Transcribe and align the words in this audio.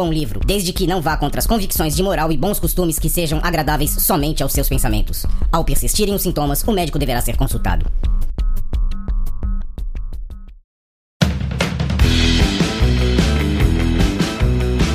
bom 0.00 0.10
livro, 0.10 0.40
desde 0.46 0.72
que 0.72 0.86
não 0.86 1.02
vá 1.02 1.14
contra 1.14 1.40
as 1.40 1.46
convicções 1.46 1.94
de 1.94 2.02
moral 2.02 2.32
e 2.32 2.36
bons 2.36 2.58
costumes 2.58 2.98
que 2.98 3.10
sejam 3.10 3.38
agradáveis 3.42 3.90
somente 3.90 4.42
aos 4.42 4.50
seus 4.50 4.66
pensamentos. 4.66 5.26
Ao 5.52 5.62
persistirem 5.62 6.14
os 6.14 6.22
sintomas, 6.22 6.62
o 6.66 6.72
médico 6.72 6.98
deverá 6.98 7.20
ser 7.20 7.36
consultado. 7.36 7.84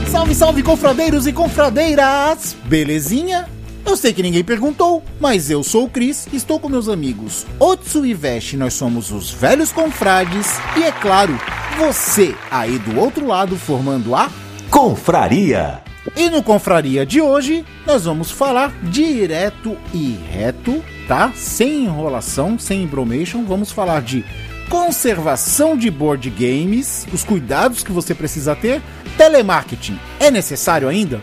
Salve, 0.09 0.34
salve, 0.34 0.64
confradeiros 0.64 1.28
e 1.28 1.34
confradeiras! 1.34 2.56
Belezinha? 2.66 3.48
Eu 3.86 3.95
sei 3.95 4.12
que 4.12 4.23
ninguém 4.23 4.44
perguntou, 4.44 5.03
mas 5.20 5.52
eu 5.52 5.61
sou 5.61 5.83
o 5.83 5.89
Cris, 5.89 6.28
estou 6.33 6.59
com 6.59 6.67
meus 6.67 6.89
amigos 6.89 7.45
Otsu 7.59 8.03
e 8.03 8.16
Veste, 8.16 8.58
nós 8.58 8.73
somos 8.73 9.11
os 9.11 9.30
velhos 9.30 9.72
confrades, 9.72 10.48
e 10.76 10.81
é 10.81 10.92
claro, 10.92 11.39
você 11.78 12.33
aí 12.50 12.80
do 12.80 13.00
outro 13.00 13.28
lado 13.28 13.56
formando 13.56 14.16
a 14.16 14.31
Confraria. 14.69 15.81
E 16.16 16.30
no 16.30 16.44
Confraria 16.44 17.05
de 17.05 17.21
hoje, 17.21 17.66
nós 17.85 18.05
vamos 18.05 18.30
falar 18.31 18.71
direto 18.83 19.75
e 19.94 20.19
reto, 20.31 20.83
tá? 21.08 21.31
Sem 21.35 21.85
enrolação, 21.85 22.59
sem 22.59 22.83
embromation, 22.83 23.43
vamos 23.43 23.71
falar 23.71 24.02
de 24.02 24.23
conservação 24.69 25.77
de 25.77 25.89
board 25.89 26.30
games, 26.30 27.08
os 27.13 27.23
cuidados 27.23 27.83
que 27.83 27.91
você 27.91 28.13
precisa 28.13 28.55
ter, 28.55 28.81
telemarketing 29.17 29.99
é 30.19 30.30
necessário 30.31 30.88
ainda? 30.88 31.21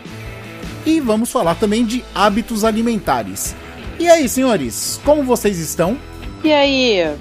E 0.85 0.99
vamos 0.99 1.31
falar 1.31 1.55
também 1.55 1.85
de 1.85 2.03
hábitos 2.13 2.63
alimentares. 2.63 3.55
E 3.99 4.07
aí, 4.07 4.27
senhores, 4.27 4.99
como 5.05 5.23
vocês 5.23 5.59
estão? 5.59 5.97
E 6.43 6.51
aí? 6.51 7.03
Boa 7.05 7.15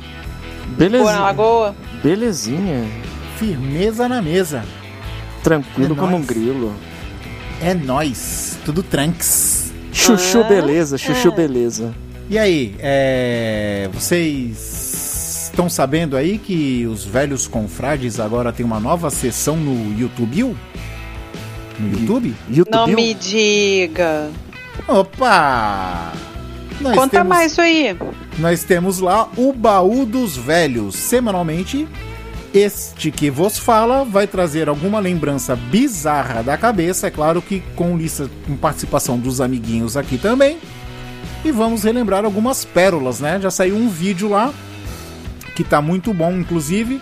na 0.70 0.76
Belezinha. 0.76 1.20
lagoa? 1.20 1.76
Belezinha. 2.02 2.90
Firmeza 3.38 4.08
na 4.08 4.20
mesa. 4.20 4.64
Tranquilo 5.42 5.94
É 5.94 5.96
como 5.96 6.12
um 6.16 6.18
nóis. 6.18 6.26
grilo. 6.26 6.72
É 7.60 7.74
nós, 7.74 8.56
tudo 8.64 8.82
tranks. 8.82 9.72
Chuchu 9.92 10.40
Ah, 10.40 10.44
beleza, 10.44 10.96
chuchu 10.98 11.28
é. 11.28 11.30
beleza. 11.30 11.94
E 12.30 12.38
aí, 12.38 12.74
é... 12.78 13.88
vocês 13.92 15.48
estão 15.50 15.68
sabendo 15.68 16.16
aí 16.16 16.38
que 16.38 16.86
os 16.86 17.04
velhos 17.04 17.46
confrades 17.46 18.18
agora 18.18 18.52
tem 18.52 18.64
uma 18.64 18.80
nova 18.80 19.10
sessão 19.10 19.56
no 19.56 19.98
YouTube? 19.98 20.56
No 21.78 21.88
YouTube? 21.90 22.34
YouTube. 22.50 22.74
Não 22.74 22.86
me 22.86 23.14
diga. 23.14 24.30
Opa! 24.88 26.12
Nós 26.80 26.96
Conta 26.96 27.10
temos, 27.18 27.28
mais 27.28 27.52
isso 27.52 27.60
aí. 27.60 27.96
Nós 28.38 28.64
temos 28.64 28.98
lá 28.98 29.28
o 29.36 29.52
Baú 29.52 30.04
dos 30.04 30.36
Velhos. 30.36 30.96
Semanalmente, 30.96 31.86
este 32.54 33.10
que 33.10 33.30
vos 33.30 33.58
fala 33.58 34.04
vai 34.04 34.26
trazer 34.26 34.68
alguma 34.68 35.00
lembrança 35.00 35.56
bizarra 35.56 36.42
da 36.42 36.56
cabeça, 36.56 37.06
é 37.06 37.10
claro 37.10 37.40
que 37.40 37.60
com 37.74 37.96
lista 37.96 38.28
com 38.46 38.56
participação 38.56 39.18
dos 39.18 39.40
amiguinhos 39.40 39.96
aqui 39.96 40.18
também. 40.18 40.58
E 41.44 41.50
vamos 41.50 41.82
relembrar 41.82 42.24
algumas 42.24 42.64
pérolas, 42.64 43.20
né? 43.20 43.40
Já 43.40 43.50
saiu 43.50 43.76
um 43.76 43.88
vídeo 43.88 44.28
lá 44.28 44.52
que 45.56 45.64
tá 45.64 45.80
muito 45.82 46.14
bom, 46.14 46.32
inclusive, 46.32 47.00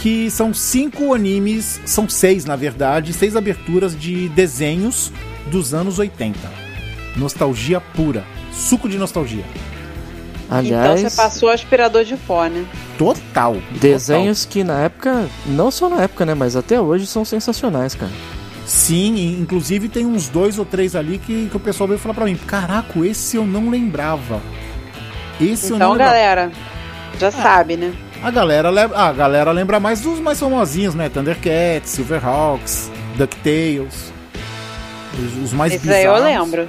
que 0.00 0.30
são 0.30 0.52
cinco 0.52 1.14
animes, 1.14 1.80
são 1.86 2.08
seis 2.08 2.44
na 2.44 2.56
verdade, 2.56 3.12
seis 3.12 3.36
aberturas 3.36 3.98
de 3.98 4.28
desenhos 4.30 5.12
dos 5.50 5.72
anos 5.72 5.98
80. 5.98 6.38
Nostalgia 7.16 7.80
pura, 7.80 8.24
suco 8.52 8.88
de 8.88 8.98
nostalgia. 8.98 9.44
Então 10.60 10.78
Aliás, 10.80 11.00
você 11.00 11.16
passou 11.16 11.48
o 11.48 11.52
aspirador 11.52 12.04
de 12.04 12.16
pó, 12.16 12.44
né? 12.44 12.64
Total. 12.98 13.56
desenhos 13.72 14.44
que 14.44 14.62
na 14.62 14.80
época, 14.80 15.26
não 15.46 15.70
só 15.70 15.88
na 15.88 16.02
época, 16.02 16.26
né, 16.26 16.34
mas 16.34 16.54
até 16.56 16.80
hoje 16.80 17.06
são 17.06 17.24
sensacionais, 17.24 17.94
cara. 17.94 18.12
Sim, 18.66 19.38
inclusive 19.40 19.88
tem 19.88 20.06
uns 20.06 20.28
dois 20.28 20.58
ou 20.58 20.64
três 20.64 20.94
ali 20.94 21.18
que, 21.18 21.48
que 21.50 21.56
o 21.56 21.60
pessoal 21.60 21.88
veio 21.88 21.98
falar 21.98 22.14
pra 22.14 22.24
mim: 22.26 22.36
Caraca, 22.36 22.98
esse 23.04 23.36
eu 23.36 23.44
não 23.44 23.68
lembrava. 23.70 24.40
Esse 25.40 25.66
eu 25.66 25.70
não 25.70 25.76
Então, 25.78 25.90
lembrava. 25.92 26.10
galera, 26.12 26.52
já 27.18 27.30
sabe, 27.30 27.76
né? 27.76 27.92
A 28.22 28.30
galera, 28.30 28.70
lembra, 28.70 28.96
a 28.98 29.12
galera 29.12 29.50
lembra 29.50 29.80
mais 29.80 30.00
dos 30.00 30.20
mais 30.20 30.38
famosinhos, 30.38 30.94
né? 30.94 31.08
Thundercats, 31.08 31.90
Silverhawks, 31.90 32.88
DuckTales. 33.16 34.12
Os, 35.18 35.44
os 35.44 35.52
mais 35.52 35.72
Esse 35.74 35.92
aí 35.92 36.04
eu 36.04 36.14
bizarros. 36.14 36.24
lembro. 36.32 36.68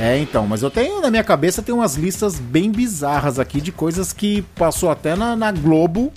É, 0.00 0.18
então, 0.18 0.46
mas 0.46 0.62
eu 0.62 0.70
tenho 0.70 1.00
na 1.00 1.10
minha 1.10 1.22
cabeça 1.22 1.62
tem 1.62 1.74
umas 1.74 1.94
listas 1.94 2.38
bem 2.38 2.70
bizarras 2.70 3.38
aqui 3.38 3.60
de 3.60 3.70
coisas 3.70 4.12
que 4.12 4.42
passou 4.56 4.90
até 4.90 5.14
na, 5.14 5.36
na 5.36 5.52
Globo. 5.52 6.12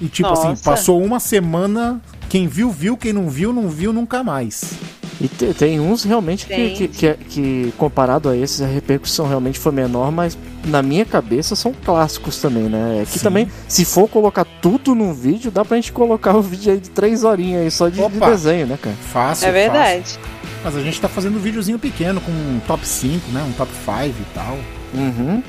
E 0.00 0.08
tipo 0.08 0.28
assim, 0.28 0.48
Nossa. 0.48 0.64
passou 0.64 1.02
uma 1.02 1.20
semana. 1.20 2.00
Quem 2.28 2.48
viu, 2.48 2.70
viu. 2.70 2.96
Quem 2.96 3.12
não 3.12 3.28
viu, 3.28 3.52
não 3.52 3.68
viu 3.68 3.92
nunca 3.92 4.22
mais. 4.24 4.74
E 5.22 5.28
te- 5.28 5.54
tem 5.54 5.78
uns 5.78 6.02
realmente 6.02 6.46
que, 6.46 6.52
Tem. 6.52 6.74
que, 6.74 6.88
que, 6.88 7.14
que, 7.14 7.72
comparado 7.78 8.28
a 8.28 8.36
esses, 8.36 8.60
a 8.60 8.66
repercussão 8.66 9.28
realmente 9.28 9.56
foi 9.56 9.70
menor, 9.70 10.10
mas 10.10 10.36
na 10.64 10.82
minha 10.82 11.04
cabeça 11.04 11.54
são 11.54 11.72
clássicos 11.72 12.38
também, 12.38 12.64
né? 12.64 13.02
É 13.02 13.04
que 13.04 13.18
Sim. 13.20 13.24
também, 13.24 13.48
se 13.68 13.84
for 13.84 14.08
colocar 14.08 14.44
tudo 14.60 14.96
num 14.96 15.14
vídeo, 15.14 15.48
dá 15.52 15.64
pra 15.64 15.76
gente 15.76 15.92
colocar 15.92 16.34
o 16.36 16.42
vídeo 16.42 16.72
aí 16.72 16.80
de 16.80 16.90
três 16.90 17.22
horinhas 17.22 17.62
aí 17.62 17.70
só 17.70 17.88
de, 17.88 18.00
de 18.04 18.18
desenho, 18.18 18.66
né, 18.66 18.76
cara? 18.82 18.96
Fácil. 19.12 19.46
É 19.46 19.52
verdade. 19.52 20.00
fácil. 20.02 20.20
Mas 20.64 20.76
a 20.76 20.80
gente 20.80 21.00
tá 21.00 21.08
fazendo 21.08 21.36
um 21.36 21.40
videozinho 21.40 21.78
pequeno 21.78 22.20
com 22.20 22.32
um 22.32 22.60
top 22.66 22.84
5, 22.86 23.30
né? 23.30 23.44
Um 23.48 23.52
top 23.52 23.70
5 23.84 23.96
e 24.08 24.34
tal. 24.34 24.58
Uhum. 24.94 25.40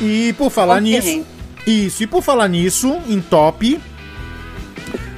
E 0.00 0.32
por 0.36 0.50
falar 0.50 0.80
Ok. 0.82 0.92
nisso. 0.92 1.24
Isso, 1.66 2.02
e 2.02 2.06
por 2.08 2.20
falar 2.22 2.48
nisso, 2.48 2.98
em 3.08 3.20
top. 3.20 3.80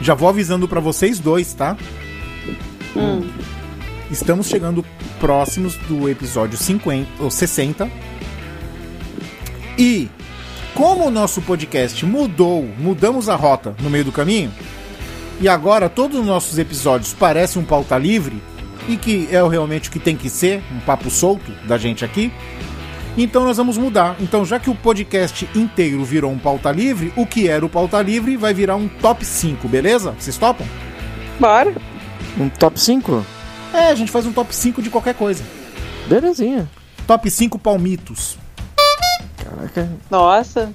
Já 0.03 0.15
vou 0.15 0.29
avisando 0.29 0.69
pra 0.69 0.81
vocês 0.81 1.19
dois, 1.19 1.53
tá? 1.55 1.77
Hum. 2.97 3.23
Estamos 4.11 4.49
chegando 4.49 4.85
próximos 5.21 5.77
do 5.77 6.09
episódio 6.09 6.57
50 6.57 7.23
ou 7.23 7.31
60. 7.31 7.91
E 9.77 10.09
como 10.75 11.07
o 11.07 11.11
nosso 11.11 11.43
podcast 11.43 12.05
mudou, 12.07 12.67
mudamos 12.79 13.29
a 13.29 13.37
rota 13.37 13.75
no 13.83 13.91
meio 13.91 14.05
do 14.05 14.13
caminho, 14.13 14.51
e 15.41 15.49
agora 15.49 15.89
todos 15.89 16.19
os 16.19 16.27
nossos 16.27 16.59
episódios 16.59 17.13
parecem 17.13 17.61
um 17.61 17.65
pauta 17.65 17.99
livre, 17.99 18.43
e 18.89 18.97
que 18.97 19.29
é 19.31 19.47
realmente 19.47 19.89
o 19.89 19.93
que 19.93 19.99
tem 19.99 20.17
que 20.17 20.31
ser, 20.31 20.63
um 20.73 20.81
papo 20.81 21.11
solto 21.11 21.53
da 21.67 21.77
gente 21.77 22.05
aqui. 22.05 22.33
Então 23.17 23.45
nós 23.45 23.57
vamos 23.57 23.77
mudar. 23.77 24.17
Então, 24.21 24.45
já 24.45 24.59
que 24.59 24.71
o 24.71 24.75
podcast 24.75 25.49
inteiro 25.55 26.05
virou 26.05 26.31
um 26.31 26.39
pauta 26.39 26.71
livre, 26.71 27.13
o 27.17 27.27
que 27.27 27.49
era 27.49 27.67
o 27.67 27.69
pauta 27.69 28.01
livre 28.01 28.37
vai 28.37 28.55
virar 28.55 28.77
um 28.77 28.89
top 28.89 29.25
5, 29.25 29.69
beleza? 29.69 30.15
Vocês 30.19 30.39
topam? 30.39 30.67
Bora. 31.39 31.75
Um 32.39 32.49
top 32.49 32.81
5? 32.81 33.38
É, 33.73 33.89
a 33.89 33.95
gente 33.95 34.11
faz 34.11 34.27
um 34.27 34.33
top 34.33 34.55
5 34.55 34.81
de 34.83 34.91
qualquer 34.91 35.15
coisa. 35.15 35.43
Belezinha. 36.07 36.69
Top 37.07 37.31
5 37.31 37.59
palmitos. 37.59 38.37
Caraca. 39.37 39.89
Nossa, 40.11 40.73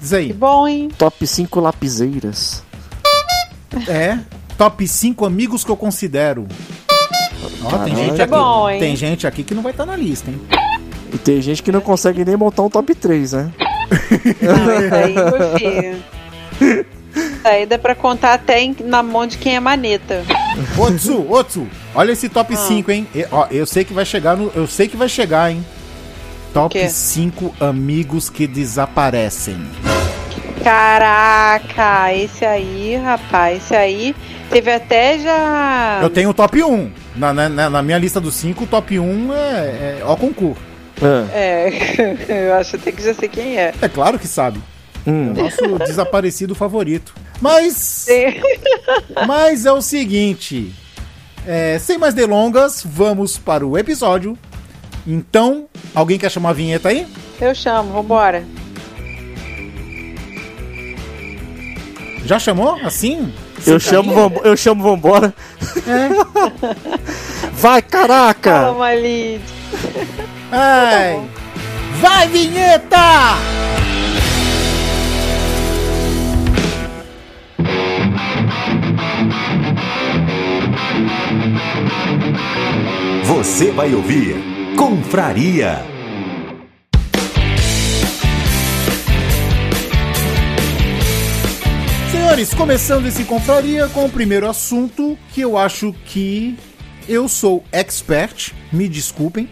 Diz 0.00 0.10
que 0.10 0.16
aí. 0.16 0.32
bom, 0.32 0.66
hein? 0.66 0.88
Top 0.96 1.26
5 1.26 1.60
lapiseiras. 1.60 2.62
É. 3.88 4.18
Top 4.58 4.86
5 4.86 5.24
amigos 5.24 5.64
que 5.64 5.70
eu 5.70 5.76
considero. 5.76 6.46
Ó, 7.62 7.78
tem 7.84 7.94
gente 7.94 8.20
É 8.20 8.24
aqui. 8.24 8.30
bom, 8.32 8.68
hein? 8.68 8.80
Tem 8.80 8.96
gente 8.96 9.26
aqui 9.26 9.42
que 9.44 9.54
não 9.54 9.62
vai 9.62 9.72
estar 9.72 9.86
na 9.86 9.96
lista, 9.96 10.30
hein? 10.30 10.40
E 11.12 11.18
tem 11.18 11.40
gente 11.42 11.62
que 11.62 11.72
não 11.72 11.80
consegue 11.80 12.24
nem 12.24 12.36
montar 12.36 12.62
um 12.62 12.70
top 12.70 12.94
3, 12.94 13.32
né? 13.32 13.50
Não, 14.40 14.86
isso 14.86 14.94
aí. 14.94 16.02
Isso 17.12 17.48
aí 17.48 17.66
dá 17.66 17.76
pra 17.78 17.94
contar 17.94 18.34
até 18.34 18.60
na 18.84 19.02
mão 19.02 19.26
de 19.26 19.36
quem 19.38 19.56
é 19.56 19.60
maneta. 19.60 20.22
Otsu, 20.78 21.26
Otsu, 21.30 21.66
olha 21.94 22.12
esse 22.12 22.28
top 22.28 22.54
Ah. 22.54 22.56
5, 22.56 22.90
hein? 22.90 23.06
E- 23.14 23.26
ó, 23.30 23.46
eu 23.50 23.66
sei 23.66 23.84
que 23.84 23.92
vai 23.92 24.04
chegar 24.04 24.36
no. 24.36 24.50
Eu 24.54 24.66
sei 24.66 24.88
que 24.88 24.96
vai 24.96 25.08
chegar, 25.08 25.50
hein? 25.50 25.64
Top 26.52 26.72
quê? 26.72 26.88
5 26.88 27.54
amigos 27.60 28.28
que 28.28 28.46
desaparecem. 28.46 29.58
Caraca, 30.64 32.12
esse 32.14 32.44
aí, 32.44 32.96
rapaz, 32.96 33.58
esse 33.62 33.74
aí 33.74 34.14
teve 34.50 34.70
até 34.72 35.18
já. 35.18 36.00
Eu 36.02 36.10
tenho 36.10 36.30
o 36.30 36.34
top 36.34 36.62
1. 36.62 36.90
Na, 37.16 37.32
na, 37.32 37.48
na 37.70 37.82
minha 37.82 37.98
lista 37.98 38.20
dos 38.20 38.34
cinco, 38.34 38.64
o 38.64 38.66
top 38.66 38.98
1 38.98 39.32
é, 39.32 39.36
é 39.36 40.02
ao 40.04 40.16
concurso. 40.16 40.60
Ah, 41.02 41.26
É, 41.32 41.70
eu 42.48 42.54
acho 42.54 42.76
até 42.76 42.92
que 42.92 43.02
já 43.02 43.14
sei 43.14 43.28
quem 43.28 43.56
é. 43.58 43.72
É 43.80 43.88
claro 43.88 44.18
que 44.18 44.26
sabe. 44.28 44.60
hum. 45.06 45.32
Nosso 45.34 45.78
desaparecido 45.86 46.54
favorito. 46.54 47.14
Mas. 47.40 48.06
Mas 49.26 49.64
é 49.66 49.72
o 49.72 49.80
seguinte. 49.80 50.74
é, 51.46 51.78
sem 51.78 51.96
mais 51.98 52.12
delongas, 52.14 52.82
vamos 52.84 53.38
para 53.38 53.66
o 53.66 53.78
episódio. 53.78 54.36
Então, 55.06 55.66
alguém 55.94 56.18
quer 56.18 56.30
chamar 56.30 56.50
a 56.50 56.52
vinheta 56.52 56.90
aí? 56.90 57.06
Eu 57.40 57.54
chamo, 57.54 57.92
vambora. 57.92 58.44
Já 62.24 62.38
chamou? 62.38 62.78
Assim? 62.84 63.32
Eu 63.66 63.80
chamo, 63.80 64.14
vambo- 64.14 64.40
eu 64.44 64.56
chamo 64.56 64.82
vambora. 64.82 65.34
Vai, 67.54 67.82
caraca! 67.82 68.50
Calma, 68.50 68.94
Lid. 68.94 69.42
Ai. 70.52 71.20
Vai, 72.00 72.28
vinheta! 72.28 72.96
Você 83.30 83.70
vai 83.70 83.94
ouvir 83.94 84.34
Confraria. 84.76 85.78
Senhores, 92.10 92.52
começando 92.52 93.06
esse 93.06 93.22
confraria 93.22 93.86
com 93.90 94.06
o 94.06 94.10
primeiro 94.10 94.48
assunto 94.48 95.16
que 95.32 95.42
eu 95.42 95.56
acho 95.56 95.94
que 96.06 96.58
eu 97.08 97.28
sou 97.28 97.62
expert, 97.70 98.52
me 98.72 98.88
desculpem, 98.88 99.48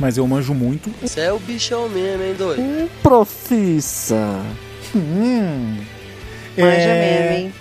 mas 0.00 0.18
eu 0.18 0.26
manjo 0.26 0.52
muito. 0.52 0.92
Você 1.00 1.20
é 1.20 1.32
o 1.32 1.38
bichão 1.38 1.88
mesmo, 1.88 2.24
hein, 2.24 2.34
doido? 2.36 2.60
Um 2.60 2.88
profissa. 3.04 4.42
Hum. 4.92 5.76
Manja 6.58 6.76
É, 6.76 7.30
mesmo, 7.30 7.46
hein? 7.46 7.54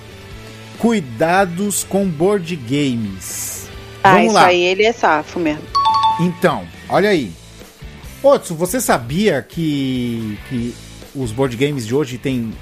Cuidados 0.80 1.84
com 1.84 2.08
board 2.08 2.56
games. 2.56 3.55
Ah, 4.06 4.12
Vamos 4.14 4.26
isso 4.28 4.34
lá. 4.36 4.46
aí 4.46 4.62
ele 4.62 4.84
é 4.84 4.92
safo 4.94 5.40
mesmo. 5.40 5.64
Então, 6.20 6.66
olha 6.90 7.10
aí. 7.10 7.32
Otso, 8.22 8.56
você 8.56 8.80
sabia 8.80 9.42
que, 9.42 10.38
que 10.50 10.76
os 11.16 11.32
board 11.32 11.56
games 11.58 11.86
de 11.86 11.94
hoje 11.96 12.18
têm 12.18 12.54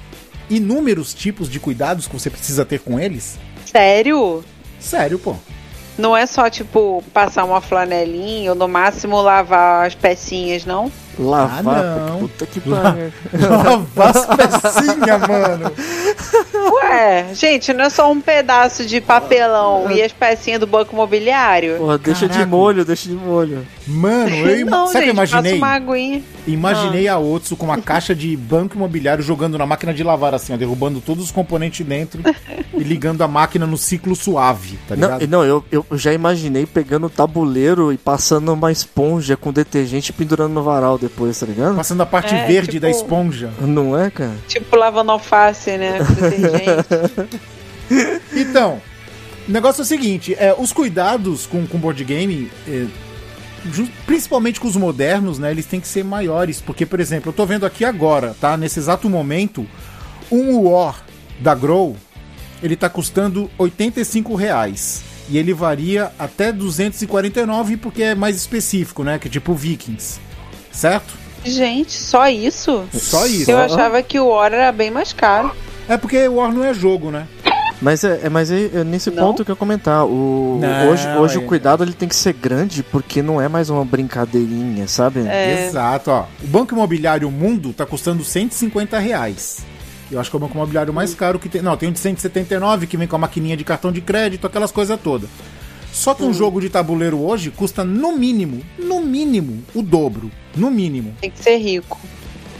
inúmeros 0.50 1.14
tipos 1.14 1.48
de 1.48 1.58
cuidados 1.60 2.06
que 2.06 2.12
você 2.12 2.28
precisa 2.30 2.64
ter 2.64 2.80
com 2.80 2.98
eles? 2.98 3.38
Sério? 3.64 4.44
Sério, 4.78 5.18
pô. 5.18 5.36
Não 5.96 6.16
é 6.16 6.26
só, 6.26 6.50
tipo, 6.50 7.02
passar 7.12 7.44
uma 7.44 7.60
flanelinha 7.60 8.50
ou 8.50 8.56
no 8.56 8.66
máximo 8.66 9.20
lavar 9.22 9.86
as 9.86 9.94
pecinhas, 9.94 10.64
não? 10.64 10.90
Lavar. 11.18 11.84
Ah, 11.84 12.06
não. 12.10 12.18
Puta 12.20 12.46
que 12.46 12.60
pariu. 12.60 13.12
Lavar 13.32 14.16
as 14.16 14.26
pecinhas, 14.26 15.20
mano. 15.28 15.72
Ué, 16.72 17.26
gente, 17.34 17.72
não 17.72 17.84
é 17.84 17.90
só 17.90 18.10
um 18.10 18.20
pedaço 18.20 18.84
de 18.84 19.00
papelão 19.00 19.90
e 19.90 20.02
as 20.02 20.12
pecinhas 20.12 20.60
do 20.60 20.66
banco 20.66 20.94
imobiliário? 20.94 21.76
Porra, 21.78 21.98
deixa 21.98 22.26
de 22.26 22.34
Caraca. 22.34 22.50
molho, 22.50 22.84
deixa 22.84 23.08
de 23.08 23.14
molho. 23.14 23.66
Mano, 23.86 24.34
eu. 24.34 24.64
Não, 24.66 24.86
sabe 24.86 25.10
o 25.10 25.14
que 25.14 25.20
eu 25.20 25.26
gente, 25.26 25.30
imaginei? 25.32 25.58
uma 25.58 25.68
aguinha. 25.68 26.22
Imaginei 26.46 27.08
a 27.08 27.18
Otsu 27.18 27.56
com 27.56 27.66
uma 27.66 27.80
caixa 27.80 28.14
de 28.14 28.36
banco 28.36 28.76
imobiliário 28.76 29.22
jogando 29.24 29.56
na 29.58 29.64
máquina 29.66 29.92
de 29.94 30.02
lavar, 30.02 30.34
assim, 30.34 30.52
ó, 30.52 30.56
derrubando 30.56 31.00
todos 31.00 31.24
os 31.24 31.30
componentes 31.30 31.84
dentro 31.86 32.22
e 32.74 32.82
ligando 32.82 33.22
a 33.22 33.28
máquina 33.28 33.66
no 33.66 33.76
ciclo 33.78 34.14
suave, 34.14 34.78
tá 34.88 34.94
Não, 34.96 35.08
ligado? 35.18 35.30
não 35.30 35.44
eu, 35.44 35.64
eu 35.72 35.86
já 35.92 36.12
imaginei 36.12 36.66
pegando 36.66 37.06
o 37.06 37.10
tabuleiro 37.10 37.92
e 37.92 37.96
passando 37.96 38.52
uma 38.52 38.70
esponja 38.70 39.36
com 39.36 39.52
detergente 39.52 40.10
e 40.10 40.12
pendurando 40.12 40.52
no 40.52 40.62
varal 40.62 40.98
depois, 40.98 41.38
tá 41.40 41.46
ligado? 41.46 41.74
Passando 41.76 42.02
a 42.02 42.06
parte 42.06 42.34
É, 42.34 42.46
verde 42.46 42.72
tipo- 42.72 42.82
da 42.82 42.90
esponja. 42.90 43.50
Não 43.60 43.98
é, 43.98 44.10
cara? 44.10 44.34
Tipo 44.48 44.76
lavando 44.76 45.12
alface, 45.12 45.76
né? 45.78 45.98
Com 45.98 46.14
detergente. 46.14 47.38
Então, 48.34 48.80
o 49.48 49.52
negócio 49.52 49.82
é 49.82 49.84
o 49.84 49.86
seguinte: 49.86 50.34
é, 50.38 50.54
os 50.56 50.72
cuidados 50.72 51.46
com, 51.46 51.66
com 51.66 51.78
board 51.78 52.02
game, 52.04 52.50
é, 52.66 52.86
principalmente 54.06 54.60
com 54.60 54.68
os 54.68 54.76
modernos, 54.76 55.38
né? 55.38 55.50
Eles 55.50 55.66
têm 55.66 55.80
que 55.80 55.88
ser 55.88 56.04
maiores. 56.04 56.60
Porque, 56.60 56.84
por 56.84 57.00
exemplo, 57.00 57.30
eu 57.30 57.32
tô 57.32 57.46
vendo 57.46 57.66
aqui 57.66 57.84
agora, 57.84 58.34
tá? 58.40 58.56
Nesse 58.56 58.78
exato 58.78 59.08
momento, 59.08 59.66
um 60.30 60.58
War 60.60 61.02
da 61.40 61.54
Grow, 61.54 61.96
ele 62.62 62.76
tá 62.76 62.88
custando 62.88 63.50
85 63.58 64.34
reais. 64.34 65.02
E 65.28 65.38
ele 65.38 65.54
varia 65.54 66.12
até 66.18 66.52
249 66.52 67.78
porque 67.78 68.02
é 68.02 68.14
mais 68.14 68.36
específico, 68.36 69.02
né? 69.02 69.18
Que 69.18 69.28
é 69.28 69.30
tipo 69.30 69.54
Vikings. 69.54 70.20
Certo? 70.70 71.14
Gente, 71.44 71.92
só 71.92 72.28
isso? 72.28 72.84
Só 72.92 73.26
isso. 73.26 73.50
Eu 73.50 73.58
achava 73.58 74.02
que 74.02 74.18
o 74.18 74.28
War 74.28 74.52
era 74.52 74.72
bem 74.72 74.90
mais 74.90 75.12
caro. 75.12 75.54
É 75.88 75.96
porque 75.96 76.26
War 76.28 76.52
não 76.52 76.64
é 76.64 76.72
jogo, 76.72 77.10
né? 77.10 77.26
Mas 77.84 78.02
é, 78.02 78.20
é- 78.24 78.28
mas 78.30 78.50
é, 78.50 78.70
é 78.76 78.82
nesse 78.84 79.10
Não? 79.10 79.22
ponto 79.22 79.44
que 79.44 79.50
eu 79.50 79.52
ia 79.52 79.58
comentar. 79.58 80.06
O, 80.06 80.58
Não, 80.58 80.88
hoje 80.90 81.06
hoje 81.18 81.36
é- 81.36 81.38
o 81.38 81.42
cuidado 81.42 81.84
ele 81.84 81.92
tem 81.92 82.08
que 82.08 82.16
ser 82.16 82.32
grande 82.32 82.82
porque 82.82 83.20
não 83.20 83.38
é 83.38 83.46
mais 83.46 83.68
uma 83.68 83.84
brincadeirinha, 83.84 84.88
sabe? 84.88 85.20
É. 85.28 85.66
Exato, 85.68 86.10
ó. 86.10 86.24
O 86.42 86.46
Banco 86.46 86.74
Imobiliário 86.74 87.30
Mundo 87.30 87.74
tá 87.74 87.84
custando 87.84 88.24
150 88.24 88.98
reais. 88.98 89.58
Eu 90.10 90.18
acho 90.18 90.30
que 90.30 90.36
é 90.36 90.38
o 90.38 90.40
banco 90.40 90.54
imobiliário 90.54 90.94
mais 90.94 91.14
caro 91.14 91.38
que 91.38 91.48
tem. 91.48 91.60
Não, 91.60 91.76
tem 91.76 91.90
um 91.90 91.92
de 91.92 91.98
179 91.98 92.86
que 92.86 92.96
vem 92.96 93.06
com 93.06 93.16
a 93.16 93.18
maquininha 93.18 93.56
de 93.56 93.64
cartão 93.64 93.92
de 93.92 94.00
crédito, 94.00 94.46
aquelas 94.46 94.72
coisas 94.72 94.98
todas. 95.02 95.28
Só 95.92 96.14
que 96.14 96.24
um 96.24 96.32
jogo 96.32 96.60
de 96.60 96.68
tabuleiro 96.70 97.20
hoje 97.20 97.50
custa 97.50 97.84
no 97.84 98.16
mínimo, 98.16 98.62
no 98.78 99.00
mínimo, 99.00 99.62
o 99.74 99.82
dobro. 99.82 100.30
No 100.56 100.70
mínimo. 100.70 101.14
Tem 101.20 101.30
que 101.30 101.38
ser 101.42 101.56
rico. 101.58 101.98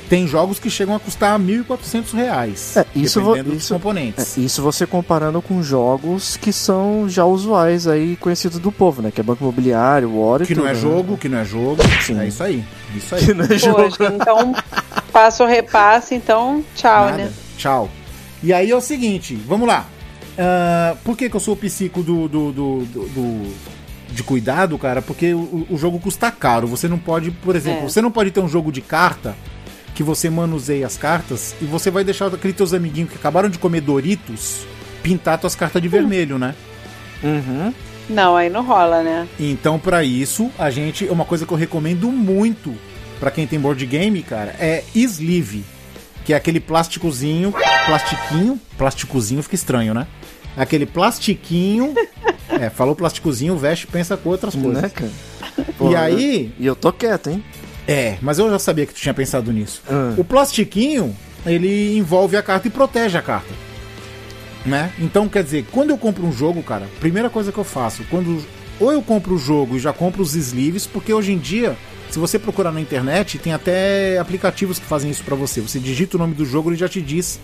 Tem 0.08 0.26
jogos 0.28 0.58
que 0.58 0.68
chegam 0.68 0.94
a 0.94 1.00
custar 1.00 1.38
1.400 1.38 2.12
reais. 2.14 2.76
É, 2.76 2.84
isso 2.94 3.20
vo- 3.20 3.32
dependendo 3.32 3.54
dos 3.54 3.64
isso- 3.64 3.74
componentes. 3.74 4.36
É, 4.36 4.40
isso 4.42 4.60
você 4.62 4.86
comparando 4.86 5.40
com 5.40 5.62
jogos 5.62 6.36
que 6.36 6.52
são 6.52 7.08
já 7.08 7.24
usuais 7.24 7.86
aí, 7.86 8.14
conhecidos 8.16 8.58
do 8.58 8.70
povo, 8.70 9.00
né? 9.00 9.10
Que 9.10 9.20
é 9.20 9.24
Banco 9.24 9.42
Imobiliário, 9.42 10.14
War 10.14 10.42
e 10.42 10.46
Que 10.46 10.54
não 10.54 10.68
é 10.68 10.74
jogo, 10.74 11.16
que 11.16 11.28
não 11.28 11.38
é 11.38 11.44
jogo. 11.44 11.78
Sim. 12.02 12.20
É 12.20 12.26
isso 12.28 12.42
aí. 12.42 12.62
Isso 12.94 13.14
aí. 13.14 13.24
Que 13.24 13.34
não 13.34 13.44
é 13.46 13.58
jogo. 13.58 13.82
Poxa, 13.82 14.12
então 14.14 14.54
passa 15.10 15.42
o 15.42 15.46
repasse, 15.46 16.14
então 16.14 16.62
tchau, 16.74 17.06
Nada. 17.06 17.16
né? 17.16 17.32
Tchau. 17.56 17.88
E 18.42 18.52
aí 18.52 18.70
é 18.70 18.76
o 18.76 18.80
seguinte, 18.80 19.34
vamos 19.46 19.66
lá. 19.66 19.86
Ah, 20.38 20.96
por 21.02 21.16
que, 21.16 21.30
que 21.30 21.36
eu 21.36 21.40
sou 21.40 21.54
o 21.54 21.56
psico 21.56 22.02
do, 22.02 22.28
do, 22.28 22.52
do, 22.52 22.78
do- 22.84 23.06
do- 23.08 23.54
de 24.12 24.22
cuidado, 24.22 24.76
cara? 24.78 25.00
Porque 25.02 25.32
o, 25.34 25.66
o 25.70 25.78
jogo 25.78 25.98
custa 25.98 26.30
caro. 26.30 26.67
Você 26.69 26.86
não 26.88 26.98
pode, 26.98 27.31
por 27.31 27.56
exemplo, 27.56 27.84
É. 27.84 27.88
você 27.88 28.02
não 28.02 28.10
pode 28.10 28.31
ter 28.31 28.40
um 28.40 28.48
jogo 28.48 28.70
de 28.70 28.81
carta 28.81 29.34
que 29.94 30.03
você 30.03 30.29
manuseia 30.29 30.86
as 30.86 30.96
cartas 30.96 31.55
e 31.63 31.65
você 31.65 31.91
vai 31.91 32.05
deixar 32.05 32.27
aqueles 32.27 32.56
teus 32.56 32.74
amiguinhos 32.74 33.10
que 33.10 33.17
acabaram 33.17 33.48
de 33.48 33.58
comer 33.58 33.81
Doritos 33.81 34.67
pintar 35.03 35.39
tuas 35.39 35.55
cartas 35.55 35.81
de 35.81 35.86
vermelho, 35.86 36.39
né? 36.39 36.55
Uhum. 37.22 37.72
Não, 38.08 38.36
aí 38.36 38.51
não 38.51 38.65
rola, 38.65 39.03
né? 39.03 39.29
Então, 39.39 39.79
pra 39.79 40.03
isso, 40.03 40.51
a 40.58 40.70
gente. 40.70 41.05
Uma 41.06 41.24
coisa 41.24 41.46
que 41.46 41.53
eu 41.53 41.56
recomendo 41.56 42.10
muito 42.10 42.74
pra 43.20 43.31
quem 43.31 43.46
tem 43.46 43.60
board 43.60 43.84
game, 43.86 44.22
cara, 44.22 44.55
é 44.58 44.82
sleeve. 44.94 45.65
Que 46.24 46.32
é 46.32 46.36
aquele 46.36 46.60
plásticozinho. 46.60 47.55
Plastiquinho. 47.86 48.60
Plasticozinho 48.77 49.43
fica 49.43 49.55
estranho, 49.55 49.94
né? 49.94 50.06
Aquele 50.56 50.86
plastiquinho. 50.86 51.94
é, 52.48 52.70
falou 52.70 52.94
plasticozinho, 52.96 53.56
veste 53.56 53.86
pensa 53.86 54.17
com 54.17 54.31
outras 54.31 54.55
coisas. 54.55 54.82
Né, 54.82 54.89
cara? 54.89 55.10
E 55.58 55.72
Porra, 55.72 56.01
aí. 56.01 56.53
E 56.58 56.67
eu 56.67 56.74
tô 56.74 56.93
quieto, 56.93 57.31
hein? 57.31 57.44
É, 57.86 58.17
mas 58.22 58.38
eu 58.38 58.50
já 58.50 58.58
sabia 58.58 58.86
que 58.86 58.94
tu 58.94 59.00
tinha 59.00 59.14
pensado 59.14 59.53
nisso. 59.53 59.82
Ah. 59.88 60.14
O 60.17 60.24
plastiquinho, 60.24 61.14
ele 61.44 61.96
envolve 61.96 62.36
a 62.36 62.43
carta 62.43 62.69
e 62.69 62.70
protege 62.70 63.19
a 63.19 63.22
carta. 63.22 63.53
Né? 64.64 64.93
Então, 64.98 65.29
quer 65.29 65.44
dizer, 65.44 65.67
quando 65.70 65.91
eu 65.91 65.98
compro 65.98 66.24
um 66.24 66.32
jogo, 66.32 66.62
cara, 66.62 66.88
primeira 66.98 67.29
coisa 67.29 67.53
que 67.53 67.58
eu 67.58 67.64
faço, 67.64 68.03
quando 68.08 68.43
ou 68.81 68.93
eu 68.93 69.03
compro 69.03 69.34
o 69.34 69.38
jogo 69.38 69.76
e 69.76 69.79
já 69.79 69.93
compro 69.93 70.22
os 70.22 70.34
sleeves, 70.34 70.86
porque 70.86 71.12
hoje 71.12 71.32
em 71.32 71.38
dia, 71.38 71.76
se 72.10 72.19
você 72.19 72.38
procurar 72.38 72.72
na 72.72 72.81
internet, 72.81 73.38
tem 73.38 73.53
até 73.53 74.19
aplicativos 74.19 74.79
que 74.79 74.86
fazem 74.86 75.10
isso 75.10 75.22
pra 75.22 75.36
você. 75.36 75.60
Você 75.60 75.79
digita 75.79 76.17
o 76.17 76.20
nome 76.20 76.34
do 76.34 76.44
jogo 76.44 76.70
e 76.70 76.72
ele 76.72 76.79
já 76.79 76.88
te 76.88 77.00
diz 77.00 77.38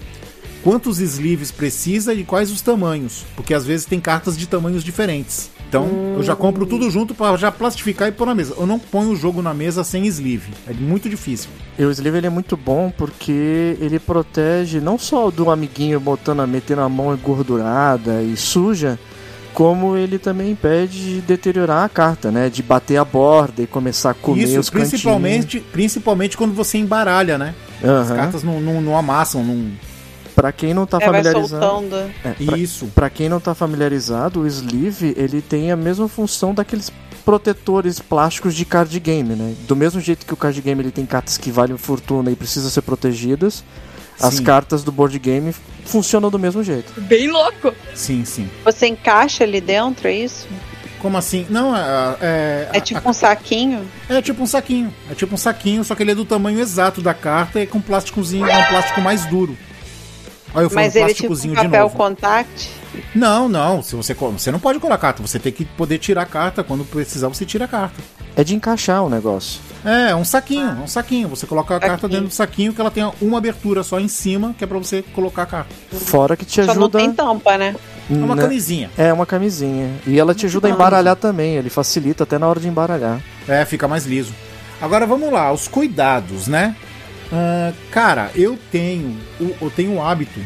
quantos 0.63 0.99
sleeves 0.99 1.51
precisa 1.51 2.13
e 2.15 2.25
quais 2.25 2.51
os 2.51 2.61
tamanhos, 2.61 3.25
porque 3.37 3.55
às 3.55 3.65
vezes 3.65 3.87
tem 3.87 4.01
cartas 4.01 4.37
de 4.37 4.47
tamanhos 4.47 4.83
diferentes. 4.83 5.51
Então, 5.71 5.87
eu 6.17 6.23
já 6.25 6.35
compro 6.35 6.67
tudo 6.67 6.91
junto 6.91 7.15
pra 7.15 7.37
já 7.37 7.53
plastificar 7.53 8.09
e 8.09 8.13
pôr 8.13 8.27
na 8.27 8.35
mesa. 8.35 8.55
Eu 8.59 8.67
não 8.67 8.77
ponho 8.77 9.11
o 9.13 9.17
jogo 9.17 9.41
na 9.41 9.55
mesa 9.55 9.85
sem 9.85 10.05
sleeve. 10.09 10.51
É 10.67 10.73
muito 10.73 11.09
difícil. 11.09 11.49
E 11.79 11.85
o 11.85 11.93
sleeve 11.93 12.19
ele 12.19 12.27
é 12.27 12.31
muito 12.31 12.57
bom 12.57 12.93
porque 12.99 13.77
ele 13.81 14.01
protege 14.01 14.81
não 14.81 14.99
só 14.99 15.31
do 15.31 15.49
amiguinho 15.49 16.01
botando, 16.01 16.45
metendo 16.49 16.81
a 16.81 16.89
mão 16.89 17.15
engordurada 17.15 18.21
e 18.21 18.37
suja, 18.37 18.99
como 19.55 19.97
ele 19.97 20.19
também 20.19 20.51
impede 20.51 21.15
de 21.17 21.21
deteriorar 21.21 21.85
a 21.85 21.89
carta, 21.89 22.33
né? 22.33 22.51
De 22.51 22.65
bater 22.65 22.97
a 22.97 23.05
borda 23.05 23.63
e 23.63 23.67
começar 23.69 24.11
a 24.11 24.15
comer 24.15 24.43
Isso, 24.43 24.59
os 24.59 24.71
cantinhos. 24.71 24.91
principalmente, 24.91 25.61
principalmente 25.61 26.37
quando 26.37 26.53
você 26.53 26.79
embaralha, 26.79 27.39
né? 27.39 27.55
As 27.81 28.11
Aham. 28.11 28.17
cartas 28.17 28.43
não, 28.43 28.61
não, 28.61 28.81
não 28.81 28.97
amassam, 28.99 29.45
não, 29.45 29.71
Pra 30.35 30.53
quem 30.53 30.73
não 30.73 30.87
tá 30.87 30.99
É, 31.01 31.05
familiarizado. 31.07 31.95
É, 32.25 32.33
pra, 32.45 32.57
Isso. 32.57 32.87
pra 32.95 33.11
quem 33.11 33.29
não 33.29 33.41
tá 33.41 33.55
familiarizado, 33.55 34.41
o 34.41 34.47
sleeve 34.47 35.13
ele 35.17 35.43
tem 35.43 35.71
a 35.71 35.77
mesma 35.77 36.09
função 36.09 36.55
daqueles 36.55 36.91
protetores 37.25 37.99
plásticos 38.01 38.55
de 38.55 38.65
card 38.65 38.99
game, 39.01 39.35
né? 39.35 39.55
Do 39.69 39.77
mesmo 39.77 40.01
jeito 40.01 40.25
que 40.27 40.33
o 40.33 40.37
card 40.37 40.61
game 40.63 40.81
ele 40.83 40.91
tem 40.91 41.05
cartas 41.07 41.37
que 41.37 41.51
valem 41.51 41.77
fortuna 41.77 42.31
e 42.31 42.37
precisam 42.37 42.71
ser 42.71 42.83
protegidas, 42.83 43.63
as 44.21 44.35
Sim. 44.35 44.45
cartas 44.45 44.83
do 44.83 44.91
board 44.93 45.19
game 45.19 45.55
funcionam 45.85 46.31
do 46.31 46.39
mesmo 46.39 46.63
jeito. 46.63 46.93
Bem 47.03 47.31
louco. 47.31 47.73
Sim, 47.95 48.25
sim. 48.25 48.49
Você 48.65 48.87
encaixa 48.87 49.45
ali 49.45 49.61
dentro, 49.61 50.09
é 50.09 50.13
isso? 50.15 50.47
Como 51.01 51.17
assim? 51.17 51.47
Não, 51.49 51.75
é. 51.75 52.17
É, 52.21 52.69
É 52.75 52.81
tipo 52.81 53.09
um 53.09 53.13
saquinho? 53.13 53.87
é 54.09 54.21
tipo 54.21 54.43
um 54.43 54.47
saquinho. 54.47 54.93
É 55.11 55.15
tipo 55.15 55.35
um 55.35 55.39
saquinho, 55.39 55.83
só 55.85 55.95
que 55.95 56.03
ele 56.03 56.11
é 56.13 56.15
do 56.15 56.25
tamanho 56.27 56.61
exato 56.61 57.01
da 57.01 57.15
carta 57.15 57.61
e 57.61 57.67
com 57.67 57.81
plásticozinho, 57.81 58.47
é 58.47 58.59
um 58.59 58.65
plástico 58.65 59.01
mais 59.01 59.25
duro. 59.27 59.57
Olha, 60.55 60.65
eu 60.65 60.71
falei 60.71 60.87
Mas 60.87 60.97
ele 60.97 61.05
é 61.05 61.15
tipo 61.15 61.29
plásticozinho 61.29 61.53
um 61.53 61.57
de 61.57 61.63
papel 61.65 61.83
novo. 61.83 61.97
contact? 61.97 62.71
Não, 63.15 63.49
não. 63.49 63.83
Se 63.83 63.95
você, 63.95 64.15
você 64.15 64.51
não 64.51 64.59
pode 64.59 64.79
colar 64.79 64.99
carta, 64.99 65.23
você 65.23 65.39
tem 65.39 65.53
que 65.53 65.65
poder 65.65 65.99
tirar 65.99 66.23
a 66.23 66.27
carta. 66.27 66.65
Quando 66.65 66.85
precisar, 66.85 67.29
você 67.29 67.45
tira 67.45 67.65
a 67.65 67.69
carta. 67.69 68.03
É 68.37 68.45
de 68.45 68.55
encaixar 68.55 69.05
o 69.05 69.11
negócio. 69.11 69.61
É, 69.85 70.11
é 70.11 70.17
um 70.17 70.25
saquinho, 70.25 70.69
é 70.69 70.83
um 70.85 70.87
saquinho. 70.87 71.29
Você 71.29 71.47
coloca 71.47 71.75
a 71.77 71.81
carta 71.81 72.09
dentro 72.09 72.27
do 72.27 72.33
saquinho 72.33 72.73
que 72.73 72.81
ela 72.81 72.91
tem 72.91 73.11
uma 73.21 73.39
abertura 73.39 73.83
só 73.83 73.99
em 73.99 74.09
cima, 74.09 74.55
que 74.57 74.63
é 74.63 74.67
pra 74.67 74.79
você 74.79 75.03
colocar 75.15 75.43
a 75.43 75.47
carta. 75.47 75.75
Fora 75.93 76.37
que 76.37 76.45
te 76.45 76.57
Só 76.57 76.75
não 76.75 76.83
ajuda. 76.83 76.99
tem 76.99 77.13
tampa, 77.13 77.57
né? 77.57 77.75
É 78.11 78.15
uma 78.15 78.35
né? 78.35 78.43
camisinha. 78.43 78.91
É 78.99 79.13
uma 79.13 79.25
camisinha. 79.25 79.91
E 80.07 80.19
ela 80.19 80.35
te 80.35 80.47
ajuda 80.47 80.69
a 80.69 80.71
embaralhar 80.71 81.17
também. 81.17 81.55
Ele 81.55 81.71
facilita 81.71 82.25
até 82.25 82.39
na 82.39 82.49
hora 82.49 82.61
de 82.61 82.69
embaralhar. 82.69 83.21
É, 83.49 83.65
fica 83.65 83.87
mais 83.89 84.05
liso. 84.05 84.35
Agora 84.81 85.07
vamos 85.07 85.31
lá, 85.33 85.53
os 85.53 85.69
cuidados, 85.69 86.47
né? 86.47 86.75
Ah, 87.33 87.73
cara, 87.91 88.31
eu 88.35 88.59
tenho, 88.73 89.17
eu 89.41 89.71
tenho 89.75 89.93
um 89.93 90.03
hábito 90.03 90.41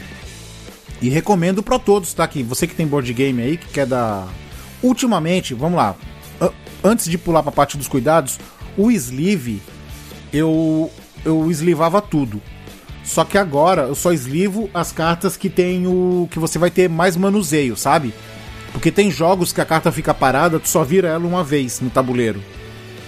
e 1.00 1.08
recomendo 1.08 1.62
pra 1.62 1.78
todos, 1.78 2.12
tá? 2.12 2.26
Que 2.28 2.42
você 2.42 2.66
que 2.66 2.74
tem 2.74 2.86
board 2.86 3.12
game 3.12 3.40
aí, 3.42 3.56
que 3.56 3.68
quer 3.68 3.86
dar. 3.86 4.28
Ultimamente, 4.82 5.54
vamos 5.54 5.76
lá. 5.78 5.94
a- 6.40 6.50
Antes 6.82 7.06
de 7.06 7.16
pular 7.16 7.42
pra 7.42 7.50
parte 7.52 7.78
dos 7.78 7.88
cuidados, 7.88 8.38
o 8.76 8.90
sleeve 8.90 9.62
eu 10.32 10.90
eu 11.24 11.50
eslivava 11.50 12.02
tudo. 12.02 12.40
Só 13.02 13.24
que 13.24 13.38
agora 13.38 13.82
eu 13.82 13.94
só 13.94 14.12
eslivo 14.12 14.68
as 14.74 14.92
cartas 14.92 15.36
que 15.36 15.48
tem 15.48 15.86
o 15.86 16.28
que 16.30 16.38
você 16.38 16.58
vai 16.58 16.70
ter 16.70 16.88
mais 16.88 17.16
manuseio, 17.16 17.76
sabe? 17.76 18.12
Porque 18.72 18.90
tem 18.90 19.10
jogos 19.10 19.52
que 19.52 19.60
a 19.60 19.64
carta 19.64 19.90
fica 19.92 20.12
parada, 20.12 20.58
tu 20.60 20.68
só 20.68 20.82
vira 20.84 21.08
ela 21.08 21.26
uma 21.26 21.42
vez 21.44 21.80
no 21.80 21.88
tabuleiro. 21.88 22.42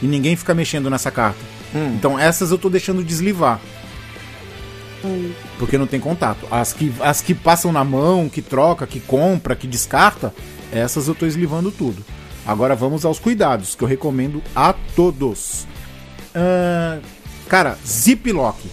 E 0.03 0.07
ninguém 0.07 0.37
fica 0.37 0.55
mexendo 0.55 0.89
nessa 0.89 1.11
carta. 1.11 1.41
Então 1.75 2.19
essas 2.19 2.51
eu 2.51 2.59
tô 2.59 2.69
deixando 2.69 3.05
deslivar. 3.05 3.61
Porque 5.59 5.79
não 5.79 5.87
tem 5.87 6.01
contato. 6.01 6.47
As 6.51 6.73
que, 6.73 6.93
as 7.01 7.21
que 7.21 7.35
passam 7.35 7.73
na 7.73 7.85
mão, 7.85 8.29
que 8.29 8.43
troca, 8.43 8.87
que 8.87 9.01
compra, 9.01 9.55
que 9.55 9.67
descarta, 9.67 10.35
essas 10.73 11.09
eu 11.09 11.15
tô 11.15 11.27
eslivando 11.27 11.71
tudo. 11.71 12.05
Agora 12.47 12.75
vamos 12.75 13.05
aos 13.05 13.19
cuidados, 13.19 13.75
que 13.75 13.83
eu 13.83 13.89
recomendo 13.89 14.43
a 14.55 14.75
todos. 14.95 15.67
Ahn, 16.35 17.01
cara, 17.49 17.77
ziplock. 17.87 18.69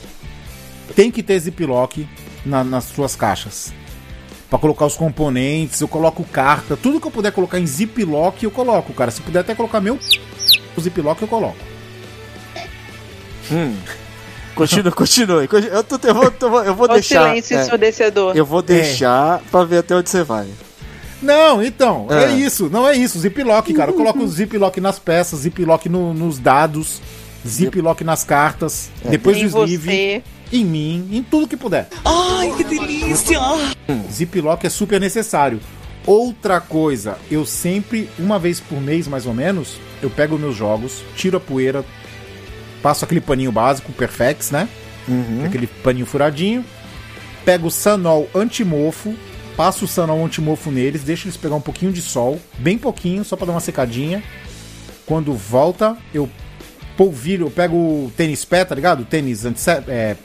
Tem 0.96 1.10
que 1.10 1.24
ter 1.24 1.40
ziplock 1.40 2.08
na, 2.46 2.64
nas 2.64 2.86
suas 2.86 3.16
caixas. 3.16 3.74
Pra 4.50 4.60
colocar 4.60 4.86
os 4.86 4.96
componentes, 4.96 5.82
eu 5.82 5.88
coloco 5.88 6.24
carta, 6.24 6.78
tudo 6.78 7.02
que 7.02 7.08
eu 7.08 7.12
puder 7.12 7.32
colocar 7.32 7.60
em 7.60 7.66
ziplock 7.66 8.44
eu 8.44 8.52
coloco, 8.52 8.94
cara. 8.94 9.10
Se 9.10 9.22
puder 9.22 9.40
até 9.40 9.56
colocar 9.56 9.82
meu 9.82 9.98
o 10.78 10.82
ziplock 10.82 11.22
eu 11.22 11.28
coloco. 11.28 11.73
Continua, 14.56 14.92
continue. 14.92 15.50
Eu, 15.72 15.84
tô- 15.84 16.00
eu 16.08 16.14
vou, 16.14 16.24
eu 16.26 16.50
vou, 16.50 16.64
eu 16.64 16.76
vou 16.76 16.84
Olha 16.86 16.92
o 16.92 16.94
deixar. 16.96 17.28
silêncio 17.28 17.58
é, 17.58 17.62
ensurdecedor. 17.64 18.38
eu 18.38 18.46
vou 18.46 18.62
deixar 18.62 19.42
pra 19.52 19.64
ver 19.64 19.80
até 19.80 19.96
onde 19.96 20.10
você 20.10 20.24
vai. 20.24 20.48
Não, 21.22 21.64
então, 21.64 22.08
é. 22.12 22.26
É. 22.26 22.32
isso, 22.34 22.70
não 22.70 22.88
é 22.88 22.96
isso. 22.96 23.18
Ziplock, 23.20 23.74
cara. 23.74 23.92
Eu 23.92 23.96
coloco 23.96 24.20
o 24.20 24.28
ziplock 24.28 24.80
nas 24.80 25.00
peças, 25.00 25.40
ziplock 25.40 25.88
no, 25.90 26.14
nos 26.14 26.38
dados, 26.38 27.02
ziplock 27.48 28.04
nas 28.04 28.24
cartas, 28.24 28.90
depois 29.06 29.38
em 29.38 29.48
do 29.48 29.48
sleeve, 29.66 29.78
você. 29.78 30.24
em 30.52 30.66
mim, 30.66 31.10
em 31.12 31.24
tudo 31.24 31.48
que 31.48 31.58
puder. 31.58 31.88
Ai, 32.06 32.54
que 32.56 32.64
delícia. 32.64 33.40
Ziplock 34.12 34.66
é 34.68 34.70
super 34.70 35.00
necessário. 35.00 35.60
Outra 36.06 36.60
coisa, 36.60 37.18
eu 37.32 37.46
sempre, 37.46 38.10
uma 38.20 38.38
vez 38.38 38.60
por 38.60 38.80
mês 38.82 39.08
mais 39.08 39.26
ou 39.26 39.34
menos, 39.34 39.78
eu 40.02 40.10
pego 40.10 40.38
meus 40.38 40.54
jogos, 40.56 41.02
tiro 41.16 41.38
a 41.38 41.40
poeira, 41.40 41.86
passo 42.84 43.04
aquele 43.06 43.22
paninho 43.22 43.52
básico, 43.52 43.92
Perfex, 43.94 44.52
né? 44.52 44.70
Aquele 45.46 45.66
paninho 45.66 46.06
furadinho. 46.06 46.64
Pego 47.44 47.68
o 47.68 47.72
Sanol 47.72 48.30
antimofo, 48.36 49.16
passo 49.58 49.86
o 49.86 49.88
Sanol 49.88 50.24
antimofo 50.26 50.70
neles, 50.70 51.04
deixo 51.04 51.26
eles 51.28 51.36
pegar 51.38 51.56
um 51.56 51.62
pouquinho 51.62 51.92
de 51.92 52.02
sol, 52.02 52.40
bem 52.60 52.78
pouquinho, 52.78 53.24
só 53.26 53.36
pra 53.36 53.46
dar 53.48 53.54
uma 53.54 53.60
secadinha. 53.60 54.22
Quando 55.06 55.34
volta, 55.34 55.98
eu 56.14 56.30
polvilho, 56.96 57.48
eu 57.48 57.52
pego 57.52 57.76
o 57.76 58.12
tênis 58.16 58.46
pé, 58.46 58.64
tá 58.64 58.76
ligado? 58.76 59.04
Tênis 59.04 59.44
antisséptico. 59.46 59.92
É, 59.92 60.16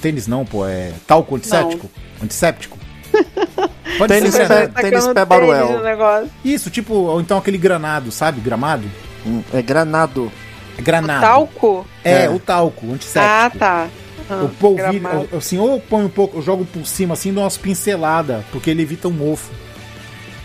tênis 0.00 0.26
não, 0.26 0.44
pô, 0.46 0.66
é 0.66 0.92
talco 1.06 1.34
antisséptico. 1.36 1.90
Antisséptico. 2.22 2.78
Pode 3.98 4.12
Tênis 4.12 4.34
ser 4.34 4.48
pé-. 4.48 4.66
Tacando 4.68 4.90
tênis 4.90 5.04
pé 5.06 5.14
tênis 5.14 5.28
Baruel. 5.28 5.82
negócio. 5.82 6.30
Isso, 6.44 6.70
tipo, 6.70 6.94
ou 6.94 7.20
então 7.20 7.36
aquele 7.38 7.58
granado, 7.58 8.10
sabe? 8.10 8.40
Gramado? 8.40 8.90
Hum, 9.26 9.42
É 9.52 9.60
granado. 9.62 10.30
Granado. 10.78 11.20
Talco? 11.20 11.86
É, 12.04 12.24
É. 12.24 12.30
o 12.30 12.38
talco, 12.38 12.86
antisséptico. 12.92 13.24
Ah, 13.34 13.50
tá. 13.58 13.88
Ah, 14.28 14.40
Eu 14.42 14.48
polvilho, 14.48 15.00
gramado. 15.00 15.28
eu- 15.30 15.38
assim, 15.38 15.58
ou 15.58 15.72
eu 15.74 15.80
ponho 15.80 16.06
um 16.06 16.10
pouco, 16.10 16.38
eu 16.38 16.42
jogo 16.42 16.64
por 16.64 16.84
cima 16.86 17.14
assim, 17.14 17.32
dou 17.32 17.44
umas 17.44 17.56
pinceladas, 17.56 18.44
porque 18.50 18.70
ele 18.70 18.82
evita 18.82 19.06
um 19.08 19.12
mofo. 19.12 19.52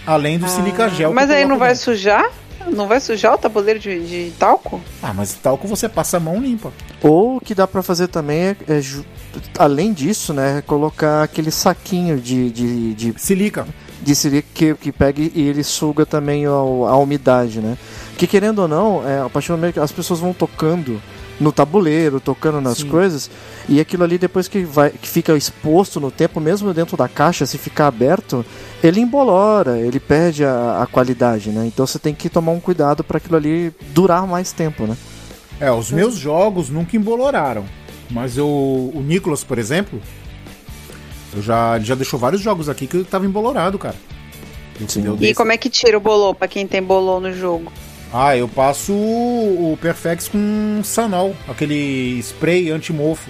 Além 0.06 0.38
do 0.40 0.48
silica 0.48 0.90
gel. 0.90 1.14
Mas 1.14 1.30
aí 1.30 1.46
não 1.46 1.58
vai 1.58 1.70
dentro. 1.70 1.84
sujar? 1.86 2.26
Não 2.68 2.88
vai 2.88 3.00
sujar 3.00 3.34
o 3.34 3.38
tabuleiro 3.40 3.80
de, 3.80 4.00
de 4.28 4.32
talco? 4.38 4.80
Ah, 5.02 5.14
mas 5.14 5.34
talco 5.34 5.68
você 5.68 5.90
passa 5.90 6.18
a 6.18 6.20
mão 6.20 6.40
limpa. 6.40 6.72
Ou 7.02 7.38
o 7.38 7.42
que 7.42 7.56
dá 7.56 7.68
pra 7.68 7.82
fazer 7.82 8.08
também 8.08 8.38
é, 8.40 8.56
é 8.70 8.82
além 9.58 9.92
disso, 9.94 10.32
né, 10.34 10.60
é 10.60 10.62
colocar 10.62 11.24
aquele 11.24 11.50
saquinho 11.50 12.20
de, 12.20 12.52
de, 12.52 12.94
de, 12.94 13.14
Silica. 13.20 13.66
de 14.02 14.16
silica 14.16 14.48
que, 14.54 14.76
que 14.76 14.92
pega 14.92 15.20
e 15.22 15.32
ele 15.36 15.64
suga 15.64 16.06
também 16.06 16.46
a, 16.46 16.50
a 16.52 16.98
umidade, 16.98 17.60
né? 17.60 17.78
Que 18.22 18.28
querendo 18.28 18.60
ou 18.60 18.68
não, 18.68 19.10
é, 19.10 19.20
a 19.20 19.28
partir 19.28 19.48
do 19.48 19.58
momento 19.58 19.74
que 19.74 19.80
as 19.80 19.92
pessoas 19.92 20.20
vão 20.20 20.32
tocando 20.32 21.02
no 21.40 21.52
tabuleiro, 21.52 22.20
tocando 22.20 22.62
nas 22.62 22.78
Sim. 22.78 22.88
coisas, 22.88 23.32
e 23.68 23.80
aquilo 23.80 24.04
ali 24.04 24.20
depois 24.20 24.48
que 24.48 24.64
vai 24.64 24.92
que 24.92 25.10
fica 25.10 25.36
exposto 25.36 26.00
no 26.00 26.12
tempo, 26.12 26.40
mesmo 26.40 26.72
dentro 26.72 26.96
da 26.96 27.08
caixa, 27.08 27.48
se 27.48 27.58
ficar 27.58 27.88
aberto, 27.88 28.46
ele 28.84 29.00
embolora, 29.00 29.80
ele 29.80 30.00
perde 30.00 30.46
a, 30.46 30.84
a 30.84 30.86
qualidade, 30.86 31.50
né? 31.50 31.66
Então 31.66 31.88
você 31.88 31.98
tem 31.98 32.14
que 32.14 32.30
tomar 32.30 32.52
um 32.52 32.60
cuidado 32.60 33.04
para 33.04 33.18
aquilo 33.18 33.38
ali 33.38 33.74
durar 33.90 34.28
mais 34.28 34.52
tempo, 34.52 34.86
né? 34.86 34.96
É, 35.60 35.72
os 35.72 35.90
meus 35.90 36.14
jogos 36.14 36.70
nunca 36.70 36.96
emboloraram. 36.96 37.66
Mas 38.08 38.38
eu, 38.38 38.46
o 38.48 39.04
Nicolas, 39.04 39.44
por 39.44 39.58
exemplo, 39.58 40.00
eu 41.34 41.42
já, 41.42 41.76
ele 41.76 41.86
já 41.86 41.96
deixou 41.96 42.20
vários 42.20 42.40
jogos 42.44 42.70
aqui 42.70 42.86
que 42.86 42.98
eu 42.98 43.04
tava 43.04 43.26
embolorado, 43.26 43.80
cara. 43.80 43.96
Entendeu? 44.80 45.18
E 45.20 45.34
como 45.34 45.52
é 45.52 45.58
que 45.58 45.72
tira 45.72 45.98
o 45.98 46.00
bolô 46.00 46.36
pra 46.36 46.48
quem 46.48 46.68
tem 46.68 46.84
bolô 46.84 47.20
no 47.20 47.34
jogo? 47.34 47.72
Ah, 48.14 48.36
eu 48.36 48.48
passo 48.48 48.92
o 48.94 49.78
Perfex 49.82 50.28
com 50.28 50.82
Sanol, 50.84 51.36
aquele 51.48 52.20
spray 52.20 52.70
anti-mofo. 52.70 53.30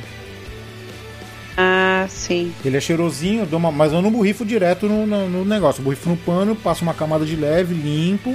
Ah, 1.56 2.08
sim. 2.10 2.52
Ele 2.66 2.78
é 2.78 2.80
cheirosinho, 2.82 3.48
eu 3.52 3.58
uma- 3.58 3.72
mas 3.72 3.94
eu 3.94 4.02
não 4.02 4.10
borrifo 4.12 4.44
direto 4.44 4.88
no, 4.88 5.06
no- 5.06 5.30
no 5.30 5.46
negócio. 5.46 5.82
Eu 5.82 5.84
borrifo 5.86 6.10
no 6.10 6.18
pano, 6.18 6.56
passo 6.56 6.82
uma 6.84 6.94
camada 6.94 7.26
de 7.26 7.36
leve, 7.36 7.76
limpo, 7.76 8.34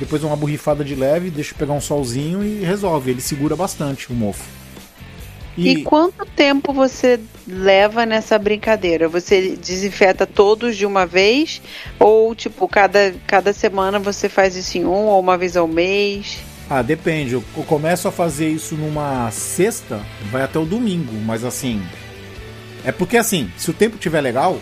depois 0.00 0.24
uma 0.24 0.36
borrifada 0.36 0.82
de 0.82 0.94
leve, 0.94 1.30
deixo 1.30 1.54
pegar 1.54 1.74
um 1.74 1.80
solzinho 1.80 2.42
e 2.42 2.64
resolve. 2.64 3.10
Ele 3.10 3.20
segura 3.20 3.54
bastante 3.54 4.10
o 4.10 4.14
mofo. 4.14 4.44
E... 5.56 5.82
quanto 5.82 6.26
tempo 6.26 6.72
você 6.72 7.20
leva 7.46 8.04
nessa 8.04 8.38
brincadeira? 8.38 9.08
Você 9.08 9.56
desinfeta 9.56 10.26
todos 10.26 10.76
de 10.76 10.84
uma 10.84 11.06
vez? 11.06 11.62
Ou, 11.98 12.34
tipo, 12.34 12.66
cada, 12.66 13.14
cada 13.26 13.52
semana 13.52 13.98
você 13.98 14.28
faz 14.28 14.56
isso 14.56 14.78
em 14.78 14.84
um 14.84 15.06
ou 15.06 15.20
uma 15.20 15.38
vez 15.38 15.56
ao 15.56 15.68
mês? 15.68 16.38
Ah, 16.68 16.82
depende. 16.82 17.34
Eu 17.34 17.44
eu 17.56 17.62
começo 17.62 18.08
a 18.08 18.12
fazer 18.12 18.48
isso 18.48 18.74
numa 18.74 19.30
sexta, 19.30 20.00
vai 20.30 20.42
até 20.42 20.58
o 20.58 20.64
domingo, 20.64 21.14
mas 21.24 21.44
assim. 21.44 21.82
É 22.84 22.92
porque 22.92 23.16
assim, 23.16 23.50
se 23.56 23.70
o 23.70 23.74
tempo 23.74 23.96
tiver 23.96 24.20
legal, 24.20 24.58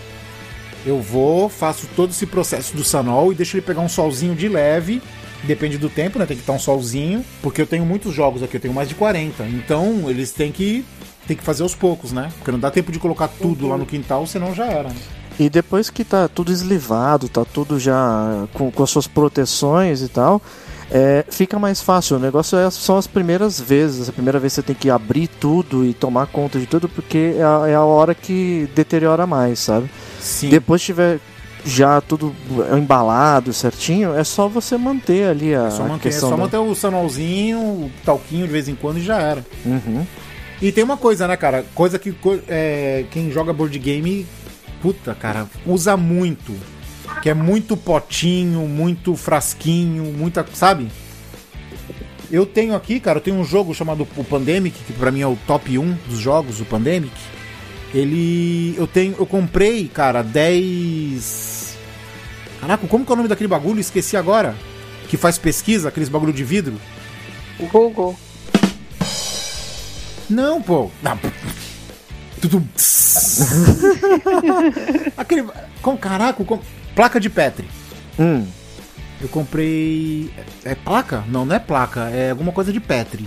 eu 0.85 1.01
vou, 1.01 1.49
faço 1.49 1.89
todo 1.95 2.11
esse 2.11 2.27
processo 2.27 2.77
do 2.77 2.85
Sanol 2.85 3.33
e 3.33 3.35
deixo 3.35 3.57
ele 3.57 3.67
pegar 3.67 3.81
um 3.81 3.89
solzinho 3.89 4.35
de 4.35 4.49
leve. 4.49 5.01
Depende 5.45 5.79
do 5.79 5.89
tempo, 5.89 6.19
né? 6.19 6.27
Tem 6.27 6.37
que 6.37 6.43
estar 6.43 6.53
um 6.53 6.59
solzinho. 6.59 7.25
Porque 7.43 7.61
eu 7.61 7.67
tenho 7.67 7.85
muitos 7.85 8.15
jogos 8.15 8.43
aqui, 8.43 8.57
eu 8.57 8.61
tenho 8.61 8.75
mais 8.75 8.89
de 8.89 8.95
40. 8.95 9.45
Então, 9.45 10.09
eles 10.09 10.31
têm 10.33 10.53
que. 10.53 10.85
Tem 11.27 11.37
que 11.37 11.43
fazer 11.43 11.63
aos 11.63 11.75
poucos, 11.75 12.11
né? 12.11 12.33
Porque 12.39 12.51
não 12.51 12.59
dá 12.59 12.71
tempo 12.71 12.91
de 12.91 12.99
colocar 12.99 13.29
tudo 13.29 13.69
lá 13.69 13.77
no 13.79 13.87
quintal, 13.87 14.27
senão 14.27 14.53
já 14.55 14.67
era. 14.67 14.89
né? 14.89 14.95
E 15.39 15.49
depois 15.49 15.89
que 15.89 16.05
tá 16.05 16.29
tudo 16.29 16.53
eslivado, 16.53 17.29
tá 17.29 17.45
tudo 17.45 17.79
já 17.79 18.47
com, 18.53 18.71
com 18.71 18.83
as 18.83 18.91
suas 18.91 19.07
proteções 19.07 20.03
e 20.03 20.09
tal, 20.09 20.43
é, 20.91 21.25
fica 21.31 21.59
mais 21.59 21.81
fácil. 21.81 22.17
O 22.17 22.21
negócio 22.21 22.59
é, 22.59 22.69
são 22.71 22.99
as 22.99 23.07
primeiras 23.07 23.59
vezes. 23.61 24.09
A 24.09 24.13
primeira 24.13 24.39
vez 24.39 24.53
você 24.53 24.63
tem 24.63 24.75
que 24.75 24.91
abrir 24.91 25.29
tudo 25.29 25.85
e 25.87 25.95
tomar 25.95 26.27
conta 26.27 26.59
de 26.59 26.67
tudo, 26.67 26.89
porque 26.89 27.35
é 27.39 27.43
a, 27.43 27.69
é 27.69 27.75
a 27.75 27.83
hora 27.83 28.15
que 28.15 28.69
deteriora 28.75 29.27
mais, 29.27 29.61
sabe? 29.61 29.89
Sim. 30.21 30.51
Depois 30.51 30.83
tiver 30.83 31.19
já 31.65 32.01
tudo 32.01 32.35
embalado 32.77 33.53
certinho, 33.53 34.15
é 34.17 34.25
só 34.25 34.49
você 34.49 34.77
manter 34.77 35.29
ali 35.29 35.55
a, 35.55 35.67
É 35.67 35.71
só 35.71 35.85
manter, 35.85 36.09
é 36.09 36.13
só 36.13 36.31
da- 36.31 36.37
manter 36.37 36.57
o 36.59 36.75
sanolzinho, 36.75 37.59
o 37.61 37.91
talquinho 38.05 38.47
de 38.47 38.53
vez 38.53 38.69
em 38.69 38.75
quando 38.75 38.99
e 38.99 39.03
já 39.03 39.19
era. 39.19 39.45
Uhum. 39.65 40.05
E 40.61 40.71
tem 40.73 40.83
uma 40.85 40.97
coisa, 40.97 41.27
né, 41.27 41.37
cara? 41.37 41.65
Coisa 41.75 41.99
que 41.99 42.15
é, 42.49 43.05
quem 43.11 43.31
joga 43.33 43.53
board 43.53 43.77
game, 43.79 44.27
puta, 44.81 45.15
cara, 45.15 45.47
usa 45.67 45.97
muito. 45.97 46.53
Que 47.21 47.29
é 47.31 47.35
muito 47.35 47.77
potinho, 47.77 48.61
muito 48.67 49.15
frasquinho, 49.17 50.05
muita. 50.17 50.47
Sabe? 50.55 50.89
Eu 52.31 52.47
tenho 52.47 52.75
aqui, 52.75 52.99
cara, 52.99 53.19
eu 53.19 53.23
tenho 53.23 53.37
um 53.37 53.45
jogo 53.45 53.75
chamado 53.75 54.07
o 54.17 54.25
Pandemic, 54.25 54.77
que 54.87 54.93
pra 54.93 55.11
mim 55.11 55.21
é 55.21 55.27
o 55.27 55.37
top 55.47 55.77
1 55.79 55.97
dos 56.09 56.19
jogos, 56.19 56.61
o 56.61 56.65
Pandemic. 56.65 57.13
Ele. 57.93 58.75
Eu 58.79 58.87
tenho. 58.87 59.15
Eu 59.19 59.27
comprei, 59.27 59.87
cara, 59.89 60.23
10. 60.23 61.52
Caraca, 62.63 62.87
como 62.87 63.05
que 63.05 63.11
é 63.11 63.15
o 63.15 63.17
nome 63.17 63.29
daquele 63.29 63.49
bagulho? 63.49 63.81
Esqueci 63.81 64.17
agora. 64.17 64.55
Que 65.09 65.17
faz 65.17 65.37
pesquisa, 65.37 65.89
aqueles 65.89 66.09
bagulho 66.09 66.33
de 66.33 66.45
vidro. 66.45 66.81
Google. 67.59 68.17
Não, 70.31 70.63
pô. 70.63 70.89
Não. 71.03 71.19
Tudo. 72.41 72.65
Aquele. 75.19 75.49
Com, 75.83 75.97
caraca, 75.97 76.45
com, 76.45 76.61
placa 76.95 77.19
de 77.19 77.29
Petri. 77.29 77.69
Hum. 78.17 78.47
Eu 79.21 79.29
comprei. 79.29 80.31
É, 80.65 80.71
é 80.71 80.75
placa? 80.77 81.25
Não, 81.27 81.45
não 81.45 81.57
é 81.57 81.59
placa. 81.59 82.11
É 82.11 82.31
alguma 82.31 82.53
coisa 82.53 82.73
de 82.73 82.79
Petri. 82.79 83.27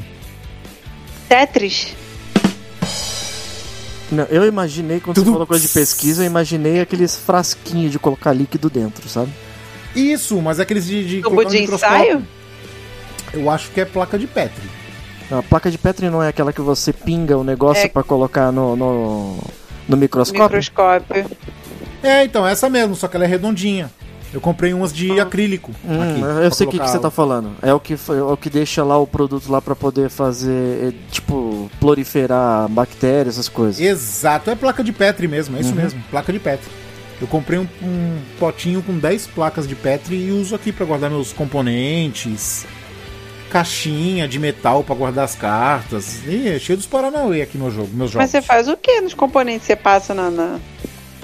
Tetris. 1.28 1.94
Não, 4.12 4.24
eu 4.26 4.46
imaginei, 4.46 5.00
quando 5.00 5.16
Tudo- 5.16 5.26
você 5.28 5.32
falou 5.32 5.48
coisa 5.48 5.68
de 5.68 5.74
pesquisa, 5.74 6.22
eu 6.24 6.28
imaginei 6.28 6.80
aqueles 6.82 7.16
frasquinhos 7.16 7.92
de 7.92 7.98
colocar 8.00 8.32
líquido 8.34 8.70
dentro, 8.70 9.08
sabe? 9.10 9.32
Isso, 9.96 10.40
mas 10.42 10.60
aqueles 10.60 10.86
de. 10.86 11.06
de 11.08 11.22
Tubo 11.22 11.44
de 11.46 11.62
microscópio. 11.62 11.98
ensaio? 11.98 12.28
Eu 13.34 13.50
acho 13.50 13.72
que 13.72 13.82
é 13.82 13.86
placa 13.86 14.18
de 14.20 14.28
Petri. 14.28 14.70
A 15.32 15.42
placa 15.42 15.72
de 15.72 15.78
Petri 15.78 16.10
não 16.10 16.22
é 16.22 16.28
aquela 16.28 16.54
que 16.54 16.62
você 16.62 16.94
pinga 16.94 17.36
o 17.38 17.44
negócio 17.44 17.86
É. 17.86 17.88
pra 17.88 18.04
colocar 18.04 18.52
no, 18.52 18.76
no, 18.76 19.38
no 19.90 19.98
microscópio? 19.98 20.44
Microscópio. 20.44 21.26
É, 22.04 22.24
então, 22.24 22.46
essa 22.48 22.70
mesmo, 22.70 22.96
só 22.96 23.08
que 23.08 23.16
ela 23.16 23.26
é 23.26 23.28
redondinha. 23.28 23.90
Eu 24.36 24.42
comprei 24.42 24.74
umas 24.74 24.92
de 24.92 25.18
acrílico. 25.18 25.72
Hum, 25.86 26.02
aqui, 26.02 26.20
eu 26.44 26.52
sei 26.52 26.68
o 26.68 26.70
que, 26.70 26.78
que 26.78 26.90
você 26.90 27.00
tá 27.00 27.10
falando. 27.10 27.52
É 27.62 27.74
o 27.74 27.80
que, 27.80 27.94
é 27.94 28.22
o 28.22 28.36
que 28.36 28.50
deixa 28.50 28.84
lá 28.84 28.98
o 28.98 29.08
produto 29.08 29.50
lá 29.50 29.62
pra 29.62 29.78
poder 29.78 30.10
fazer, 30.10 30.90
é, 30.90 30.94
tipo, 31.10 31.72
proliferar 31.80 32.68
bactérias, 32.68 33.36
essas 33.36 33.48
coisas. 33.48 33.80
Exato, 33.80 34.50
é 34.52 34.56
placa 34.56 34.84
de 34.84 34.92
Petri 34.92 35.26
mesmo, 35.26 35.56
é 35.56 35.62
isso 35.62 35.70
Uhum. 35.70 35.76
mesmo, 35.78 36.04
placa 36.12 36.34
de 36.34 36.40
Petri. 36.40 36.70
Eu 37.22 37.28
comprei 37.28 37.58
um, 37.60 37.68
um 37.82 38.20
potinho 38.38 38.84
com 38.84 39.00
10 39.00 39.28
placas 39.28 39.66
de 39.66 39.74
Petri 39.74 40.18
e 40.18 40.32
uso 40.34 40.54
aqui 40.54 40.74
pra 40.74 40.86
guardar 40.86 41.10
meus 41.10 41.32
componentes, 41.32 42.66
caixinha 43.50 44.28
de 44.28 44.38
metal 44.38 44.84
pra 44.84 44.96
guardar 44.96 45.24
as 45.24 45.34
cartas. 45.36 46.20
E 46.28 46.50
é 46.50 46.60
cheio 46.60 46.76
dos 46.78 46.86
Paranauê 46.88 47.42
aqui 47.42 47.58
no 47.58 47.72
jogo, 47.72 47.88
meus 47.94 48.12
jogos. 48.12 48.26
Mas 48.26 48.32
você 48.32 48.42
faz 48.42 48.68
o 48.68 48.76
que 48.76 49.00
nos 49.00 49.14
componentes? 49.14 49.66
Você 49.66 49.78
passa 49.78 50.14
na, 50.14 50.30
na, 50.30 50.60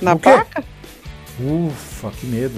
na 0.01 0.15
placa? 0.15 0.63
Ufa, 1.37 2.09
que 2.17 2.25
medo. 2.25 2.55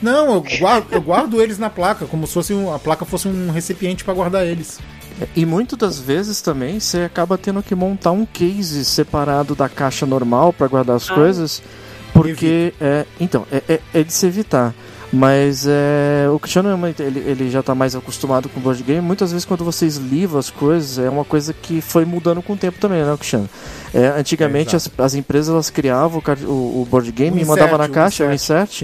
Não, 0.00 0.34
eu 0.34 0.44
guardo, 0.60 0.86
eu 0.92 1.00
guardo 1.00 1.42
eles 1.42 1.58
na 1.58 1.68
placa, 1.68 2.06
como 2.06 2.26
se 2.26 2.32
fosse 2.34 2.54
um- 2.54 2.72
a 2.72 2.78
placa 2.78 3.04
fosse 3.04 3.26
um 3.28 3.50
recipiente 3.50 4.04
pra 4.04 4.14
guardar 4.14 4.46
eles. 4.46 4.78
E 5.34 5.44
muitas 5.44 5.76
das 5.78 5.98
vezes 5.98 6.40
também 6.40 6.78
você 6.78 6.98
acaba 7.00 7.36
tendo 7.36 7.60
que 7.62 7.74
montar 7.74 8.12
um 8.12 8.24
case 8.24 8.84
separado 8.84 9.54
da 9.56 9.68
caixa 9.68 10.06
normal 10.06 10.52
pra 10.52 10.68
guardar 10.68 10.94
as 10.96 11.10
Ah. 11.10 11.14
coisas, 11.14 11.60
porque 12.12 12.72
é, 12.80 13.04
então 13.18 13.44
é, 13.50 13.62
é- 13.68 13.80
é 13.94 14.02
de 14.04 14.12
se 14.12 14.26
evitar. 14.26 14.72
Mas 15.10 15.64
é, 15.66 16.28
o 16.30 16.38
Cristiano 16.38 16.68
é 16.86 16.94
ele, 17.02 17.18
ele 17.20 17.50
já 17.50 17.62
tá 17.62 17.74
mais 17.74 17.96
acostumado 17.96 18.46
com 18.48 18.60
board 18.60 18.82
game. 18.82 19.00
Muitas 19.00 19.32
vezes 19.32 19.46
quando 19.46 19.64
você 19.64 19.86
esliva 19.86 20.38
as 20.38 20.50
coisas 20.50 20.98
é 20.98 21.08
uma 21.08 21.24
coisa 21.24 21.54
que 21.54 21.80
foi 21.80 22.04
mudando 22.04 22.42
com 22.42 22.52
o 22.52 22.56
tempo 22.56 22.78
também, 22.78 23.02
né, 23.02 23.16
Cristiano? 23.16 23.48
É, 23.94 24.08
antigamente 24.08 24.74
É, 24.74 24.76
as, 24.76 24.90
as 24.98 25.14
empresas 25.14 25.48
elas 25.52 25.70
criavam 25.70 26.22
o, 26.46 26.50
o, 26.82 26.88
board 26.90 27.10
game 27.10 27.38
O 27.38 27.40
e 27.42 27.44
mandavam 27.46 27.76
insert, 27.76 27.78
na 27.78 27.84
o 27.86 27.90
caixa 27.90 28.26
o 28.26 28.32
insert. 28.34 28.82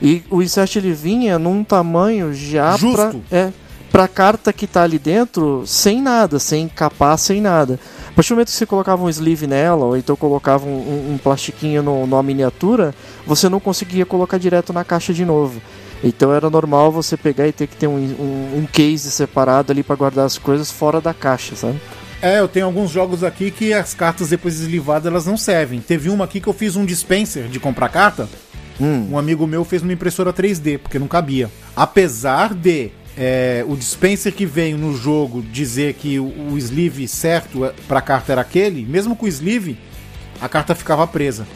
E 0.00 0.22
o 0.30 0.42
insert 0.42 0.76
ele 0.76 0.92
vinha 0.92 1.38
num 1.38 1.64
tamanho 1.64 2.32
já 2.32 2.68
pra, 2.70 2.76
Justo. 2.78 3.20
é, 3.32 3.50
pra 3.90 4.06
carta 4.06 4.52
que 4.52 4.66
tá 4.66 4.82
ali 4.82 4.98
dentro 4.98 5.64
sem 5.66 6.00
nada, 6.00 6.38
sem 6.38 6.64
encapar, 6.64 7.18
sem 7.18 7.40
nada. 7.40 7.80
A 8.08 8.12
partir 8.12 8.30
do 8.30 8.34
momento 8.36 8.48
que 8.48 8.54
você 8.54 8.66
colocava 8.66 9.02
um 9.02 9.08
sleeve 9.08 9.46
nela, 9.46 9.84
ou 9.86 9.96
então 9.96 10.14
colocava 10.16 10.66
um, 10.66 10.70
um- 10.70 11.14
um 11.14 11.18
plastiquinho 11.18 11.82
no, 11.82 12.06
numa 12.06 12.22
miniatura, 12.22 12.94
você 13.26 13.48
não 13.48 13.58
conseguia 13.60 14.06
colocar 14.06 14.38
direto 14.38 14.72
na 14.72 14.84
caixa 14.84 15.12
de 15.12 15.24
novo. 15.24 15.60
Então 16.02 16.32
era 16.32 16.48
normal 16.48 16.92
você 16.92 17.16
pegar 17.16 17.48
e 17.48 17.52
ter 17.52 17.66
que 17.66 17.76
ter 17.76 17.88
um, 17.88 17.96
um, 17.96 18.58
um 18.58 18.66
case 18.72 19.10
separado 19.10 19.72
ali 19.72 19.82
pra 19.82 19.96
guardar 19.96 20.26
as 20.26 20.38
coisas 20.38 20.70
fora 20.70 21.00
da 21.00 21.12
caixa, 21.12 21.56
sabe? 21.56 21.80
É, 22.22 22.38
eu 22.40 22.46
tenho 22.48 22.66
alguns 22.66 22.90
jogos 22.90 23.22
aqui 23.24 23.50
que 23.50 23.72
as 23.72 23.94
cartas 23.94 24.28
depois 24.28 24.58
deslivadas 24.58 25.06
elas 25.06 25.26
não 25.26 25.36
servem. 25.36 25.80
Teve 25.80 26.08
uma 26.08 26.24
aqui 26.24 26.40
que 26.40 26.48
eu 26.48 26.52
fiz 26.52 26.74
um 26.76 26.84
dispenser 26.84 27.44
de 27.48 27.58
comprar 27.60 27.88
carta. 27.88 28.28
Hum. 28.80 29.08
Um 29.12 29.18
amigo 29.18 29.46
meu 29.46 29.64
fez 29.64 29.82
uma 29.82 29.92
impressora 29.92 30.32
3D, 30.32 30.78
porque 30.78 30.98
não 30.98 31.08
cabia. 31.08 31.50
Apesar 31.74 32.54
de 32.54 32.90
é, 33.16 33.64
o 33.66 33.74
dispenser 33.76 34.32
que 34.32 34.46
veio 34.46 34.78
no 34.78 34.96
jogo 34.96 35.42
dizer 35.42 35.94
que 35.94 36.20
o, 36.20 36.52
o 36.52 36.58
sleeve 36.58 37.08
certo 37.08 37.64
é- 37.64 37.72
pra 37.88 38.00
carta 38.00 38.30
era 38.32 38.40
aquele, 38.40 38.84
mesmo 38.84 39.16
com 39.16 39.26
o 39.26 39.28
sleeve, 39.28 39.76
a 40.40 40.48
carta 40.48 40.74
ficava 40.74 41.06
presa. 41.06 41.46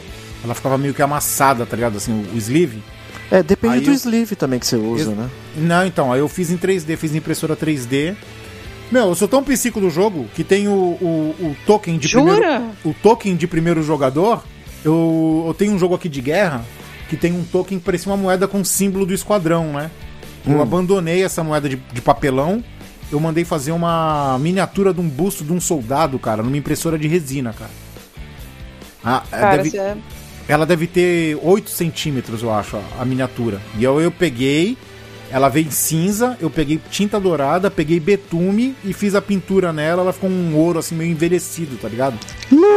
Ela 0.43 0.53
ficava 0.53 0.77
meio 0.77 0.93
que 0.93 1.01
amassada, 1.01 1.65
tá 1.65 1.75
ligado? 1.75 1.95
Assim, 1.95 2.11
o, 2.11 2.35
o 2.35 2.37
sleeve. 2.37 2.83
É, 3.31 3.41
depende 3.41 3.75
Aí 3.75 3.81
do 3.81 3.91
eu- 3.91 3.93
sleeve 3.93 4.35
também 4.35 4.59
que 4.59 4.65
você 4.67 4.75
usa, 4.75 5.11
Ex- 5.11 5.17
né? 5.17 5.29
Não, 5.55 5.85
então, 5.85 6.11
aí 6.11 6.19
eu 6.19 6.27
fiz 6.27 6.51
em 6.51 6.57
3D, 6.57 6.97
fiz 6.97 7.13
em 7.15 7.17
impressora 7.19 7.55
3D. 7.55 8.15
Meu, 8.91 9.07
eu 9.07 9.15
sou 9.15 9.27
tão 9.29 9.41
psico 9.41 9.79
do 9.79 9.89
jogo 9.89 10.27
que 10.35 10.43
tem 10.43 10.67
o, 10.67 10.71
o, 10.71 11.35
o 11.39 11.55
token 11.65 11.97
de 11.97 12.07
Jura? 12.09 12.35
primeiro. 12.35 12.63
O 12.83 12.93
token 12.93 13.35
de 13.37 13.47
primeiro 13.47 13.81
jogador. 13.81 14.43
Eu, 14.83 15.45
eu 15.47 15.53
tenho 15.53 15.71
um 15.73 15.79
jogo 15.79 15.95
aqui 15.95 16.09
de 16.09 16.19
guerra 16.19 16.65
que 17.09 17.17
tem 17.17 17.31
um 17.33 17.43
token 17.43 17.79
que 17.79 17.85
parecia 17.85 18.11
uma 18.11 18.17
moeda 18.17 18.47
com 18.47 18.63
símbolo 18.63 19.05
do 19.05 19.13
esquadrão, 19.13 19.73
né? 19.73 19.91
Eu 20.45 20.61
abandonei 20.61 21.23
essa 21.23 21.43
moeda 21.43 21.69
de, 21.69 21.75
de 21.75 22.01
papelão. 22.01 22.63
Eu 23.11 23.19
mandei 23.19 23.45
fazer 23.45 23.71
uma 23.71 24.37
miniatura 24.39 24.93
de 24.93 24.99
um 24.99 25.07
busto 25.07 25.43
de 25.43 25.53
um 25.53 25.61
soldado, 25.61 26.17
cara, 26.19 26.41
numa 26.43 26.57
impressora 26.57 26.97
de 26.97 27.07
resina, 27.07 27.53
cara. 27.53 27.69
Ah, 29.03 29.23
é, 29.31 29.37
Cara, 29.39 29.57
deve- 29.57 29.69
você... 29.69 29.97
ela 30.47 30.65
deve 30.65 30.87
ter 30.87 31.37
8 31.41 31.69
centímetros, 31.69 32.41
eu 32.41 32.51
acho, 32.53 32.77
a, 32.77 32.81
a 33.01 33.05
miniatura. 33.05 33.61
E 33.77 33.83
eu, 33.83 33.99
eu 34.01 34.09
peguei, 34.11 34.77
ela 35.29 35.49
veio 35.49 35.67
em 35.67 35.71
cinza, 35.71 36.37
eu 36.41 36.49
peguei 36.49 36.79
tinta 36.89 37.19
dourada, 37.19 37.69
peguei 37.69 37.99
betume 37.99 38.75
e 38.83 38.93
fiz 38.93 39.13
a 39.15 39.21
pintura 39.21 39.71
nela, 39.73 40.01
ela 40.01 40.13
ficou 40.13 40.29
um 40.29 40.55
ouro 40.55 40.79
assim 40.79 40.95
meio 40.95 41.11
envelhecido, 41.11 41.77
tá 41.77 41.87
ligado? 41.87 42.17
Não, 42.49 42.72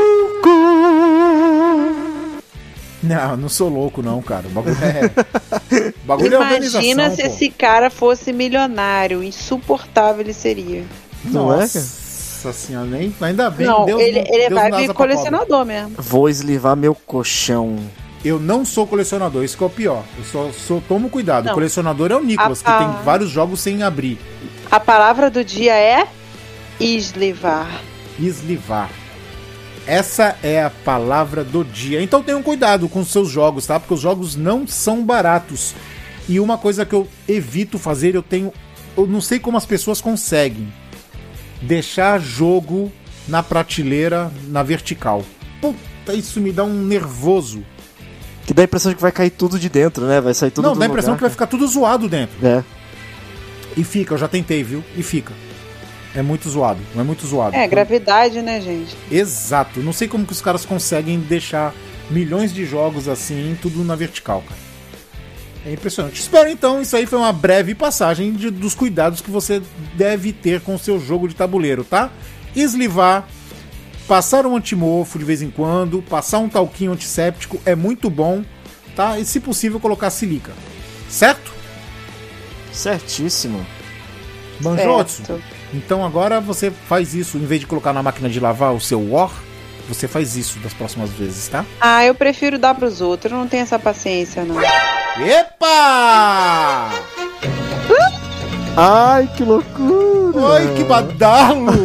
não 3.38 3.49
sou 3.49 3.69
louco 3.69 4.03
não, 4.03 4.21
cara. 4.23 4.47
O 4.47 4.51
bagulho 4.51 4.77
é. 4.83 5.92
O 6.03 6.07
bagulho 6.07 6.35
é 6.35 6.38
organização. 6.38 6.81
Imagina 6.83 7.11
se 7.14 7.23
pô. 7.23 7.29
esse 7.29 7.51
cara 7.51 7.90
fosse 7.90 8.33
milionário. 8.33 9.23
Insuportável 9.23 10.21
ele 10.23 10.33
seria. 10.33 10.85
Não 11.25 11.53
é, 11.53 11.59
Nossa 11.61 12.53
senhora, 12.53 12.87
nem, 12.87 13.12
ainda 13.21 13.51
bem. 13.51 13.66
não, 13.66 13.85
Deus 13.85 14.01
ele, 14.01 14.21
não- 14.21 14.27
ele 14.29 14.49
Deus 14.49 14.61
vai 14.61 14.71
não 14.71 14.79
vir 14.79 14.92
colecionador 14.95 15.64
mesmo. 15.64 15.92
Vou 15.99 16.29
eslivar 16.29 16.77
meu 16.77 16.95
colchão. 16.95 17.77
Eu 18.25 18.38
não 18.40 18.64
sou 18.64 18.87
colecionador, 18.87 19.45
isso 19.45 19.57
que 19.57 19.62
é 19.62 19.66
o 19.66 19.71
pior. 19.71 20.03
Eu 20.19 20.25
só, 20.25 20.51
só 20.53 20.81
tomo 20.88 21.09
cuidado. 21.09 21.45
Não. 21.45 21.53
O 21.53 21.55
colecionador 21.55 22.11
é 22.11 22.16
o 22.16 22.23
Nicolas, 22.23 22.61
Ah, 22.64 22.64
que 22.64 22.71
ah. 22.71 22.79
tem 22.95 23.05
vários 23.05 23.31
jogos 23.31 23.61
sem 23.61 23.83
abrir. 23.83 24.19
A 24.71 24.81
palavra 24.81 25.31
do 25.31 25.45
dia 25.45 25.75
é 25.75 26.07
eslivar. 26.81 27.69
Eslivar. 28.19 28.90
Essa 29.87 30.37
é 30.42 30.62
a 30.62 30.70
palavra 30.70 31.44
do 31.44 31.64
dia. 31.64 32.03
Então 32.03 32.22
tenham 32.22 32.42
cuidado 32.42 32.88
com 32.88 33.01
os 33.01 33.09
seus 33.09 33.31
jogos, 33.31 33.66
tá? 33.66 33.79
Porque 33.79 33.94
os 33.94 34.01
jogos 34.01 34.35
não 34.35 34.66
são 34.66 35.05
baratos. 35.05 35.75
E 36.29 36.40
uma 36.40 36.59
coisa 36.59 36.85
que 36.85 36.94
eu 36.94 37.07
evito 37.29 37.79
fazer, 37.79 38.14
eu 38.14 38.22
tenho. 38.22 38.53
Eu 38.96 39.07
não 39.07 39.20
sei 39.20 39.38
como 39.38 39.57
as 39.57 39.64
pessoas 39.64 40.01
conseguem 40.01 40.72
deixar 41.62 42.20
jogo 42.20 42.90
na 43.29 43.42
prateleira, 43.42 44.31
na 44.49 44.62
vertical. 44.62 45.25
Puta, 45.61 46.14
isso 46.14 46.40
me 46.40 46.53
dá 46.53 46.64
um 46.64 46.83
nervoso. 46.85 47.64
Que 48.44 48.55
dá 48.55 48.62
a 48.62 48.64
impressão 48.64 48.90
de 48.90 48.96
que 48.96 49.03
vai 49.03 49.12
cair 49.12 49.31
tudo 49.31 49.59
de 49.59 49.68
dentro, 49.68 50.07
né? 50.07 50.20
Vai 50.20 50.35
sair 50.35 50.51
tudo 50.51 50.66
não, 50.66 50.77
dá 50.77 50.85
a 50.85 50.88
impressão 50.88 51.12
lugar. 51.12 51.18
que 51.18 51.25
vai 51.25 51.31
ficar 51.31 51.46
tudo 51.46 51.66
zoado 51.66 52.09
dentro. 52.09 52.44
É. 52.44 52.64
E 53.77 53.85
fica, 53.85 54.14
eu 54.14 54.18
já 54.18 54.27
tentei, 54.27 54.62
viu? 54.62 54.83
E 54.96 55.03
fica. 55.03 55.33
É 56.16 56.22
muito 56.22 56.48
zoado, 56.48 56.81
não 56.94 57.02
é 57.02 57.05
muito 57.05 57.26
zoado. 57.26 57.55
É, 57.55 57.68
gravidade, 57.68 58.40
né, 58.40 58.59
gente? 58.61 58.96
Exato. 59.11 59.81
Não 59.81 59.92
sei 59.92 60.09
como 60.09 60.24
que 60.26 60.33
os 60.33 60.40
caras 60.40 60.64
conseguem 60.64 61.20
deixar 61.20 61.74
milhões 62.11 62.52
de 62.55 62.64
jogos 62.64 63.07
assim, 63.07 63.57
tudo 63.61 63.85
na 63.85 63.94
vertical, 63.94 64.42
cara. 64.48 64.61
É 65.66 65.72
impressionante. 65.72 66.18
Espero 66.20 66.48
então, 66.48 66.81
isso 66.81 66.96
aí 66.96 67.05
foi 67.05 67.18
uma 67.18 67.33
breve 67.33 67.74
passagem 67.74 68.33
de- 68.33 68.50
dos 68.50 68.74
cuidados 68.74 69.20
que 69.20 69.31
você 69.31 69.61
deve 69.94 70.33
ter 70.33 70.61
com 70.62 70.74
o 70.76 70.79
seu 70.79 70.98
jogo 70.98 71.29
de 71.29 71.35
tabuleiro, 71.35 71.85
tá? 71.85 72.11
Eslivar, 72.55 73.26
passar 74.09 74.46
um 74.46 74.57
antimorfo 74.57 75.18
de 75.18 75.24
vez 75.24 75.42
em 75.42 75.50
quando, 75.50 76.00
passar 76.00 76.38
um 76.38 76.48
talquinho 76.48 76.92
antisséptico 76.92 77.61
é 77.66 77.74
muito 77.74 78.09
bom, 78.09 78.42
tá? 78.94 79.18
E 79.18 79.24
se 79.26 79.38
possível 79.40 79.79
colocar 79.79 80.09
silica. 80.09 80.52
Certo? 81.11 81.52
Certíssimo. 82.72 83.66
Banjotsu. 84.61 85.24
Certo. 85.26 85.56
Então 85.74 86.05
agora 86.05 86.40
você 86.40 86.70
faz 86.70 87.14
isso, 87.14 87.37
em 87.37 87.44
vez 87.44 87.61
de 87.61 87.66
colocar 87.66 87.92
na 87.92 88.02
máquina 88.02 88.29
de 88.29 88.40
lavar 88.40 88.74
o 88.74 88.81
seu 88.81 89.12
War, 89.12 89.31
você 89.88 90.09
faz 90.09 90.37
isso 90.37 90.59
das 90.59 90.74
próximas 90.74 91.11
vezes, 91.11 91.48
tá? 91.48 91.64
Ah, 91.81 92.05
eu 92.05 92.14
prefiro 92.14 92.59
dar 92.59 92.74
pros 92.74 93.00
outros. 93.00 93.33
Eu 93.33 93.38
não 93.38 93.46
tenho 93.46 93.62
essa 93.62 93.79
paciência, 93.79 94.44
não. 94.44 94.57
Epa! 94.61 96.90
Ai, 98.76 99.31
que 99.37 99.44
loucura! 99.44 100.38
Oi, 100.38 100.74
que 100.74 100.85
badalo! 100.85 101.66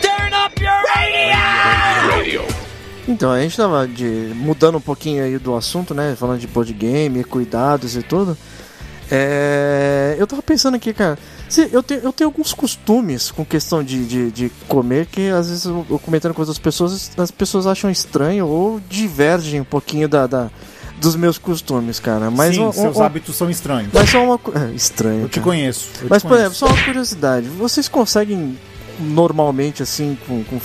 Turn 0.00 0.32
up 0.46 0.62
your 0.62 0.72
radio! 0.94 2.42
Então, 3.06 3.30
a 3.32 3.40
gente 3.40 3.56
tava 3.56 3.86
de, 3.86 4.32
mudando 4.34 4.78
um 4.78 4.80
pouquinho 4.80 5.24
aí 5.24 5.36
do 5.36 5.54
assunto, 5.54 5.92
né? 5.92 6.16
Falando 6.18 6.38
de 6.38 6.46
board 6.46 6.72
game, 6.72 7.22
cuidados 7.24 7.96
e 7.96 8.02
tudo. 8.02 8.38
É, 9.14 10.16
eu 10.18 10.26
tava 10.26 10.42
pensando 10.42 10.74
aqui, 10.74 10.92
cara. 10.94 11.18
se- 11.48 11.68
eu, 11.70 11.82
tenho, 11.82 12.00
eu 12.00 12.12
tenho 12.14 12.28
alguns 12.28 12.54
costumes 12.54 13.30
com 13.30 13.44
questão 13.44 13.84
de, 13.84 14.06
de, 14.06 14.30
de 14.30 14.52
comer 14.66 15.04
que 15.06 15.28
às 15.28 15.48
vezes 15.50 15.66
eu, 15.66 15.84
eu 15.90 15.98
comentando 15.98 16.32
com 16.32 16.40
outras 16.40 16.58
pessoas, 16.58 17.10
as 17.18 17.30
pessoas 17.30 17.66
acham 17.66 17.90
estranho 17.90 18.46
ou 18.46 18.80
divergem 18.88 19.60
um 19.60 19.64
pouquinho 19.64 20.08
da, 20.08 20.26
da- 20.26 20.50
dos 20.98 21.14
meus 21.14 21.36
costumes, 21.36 22.00
cara. 22.00 22.30
Mas 22.30 22.54
Sim, 22.54 22.62
um- 22.62 22.72
seus 22.72 22.96
um- 22.96 23.02
hábitos 23.02 23.36
são 23.36 23.50
estranhos. 23.50 23.90
Mas 23.92 24.08
só 24.08 24.24
uma 24.24 24.40
é, 24.54 24.70
estranho. 24.74 25.22
Eu 25.22 25.28
te 25.28 25.34
cara. 25.40 25.44
conheço. 25.44 25.88
eu 26.00 26.06
te 26.06 26.10
Mas, 26.10 26.22
por 26.22 26.28
conheço. 26.30 26.46
exemplo, 26.46 26.54
só 26.58 26.66
uma 26.74 26.84
curiosidade. 26.84 27.48
Vocês 27.48 27.88
conseguem 27.88 28.58
normalmente, 28.98 29.82
assim, 29.82 30.16
com, 30.26 30.42
com, 30.44 30.58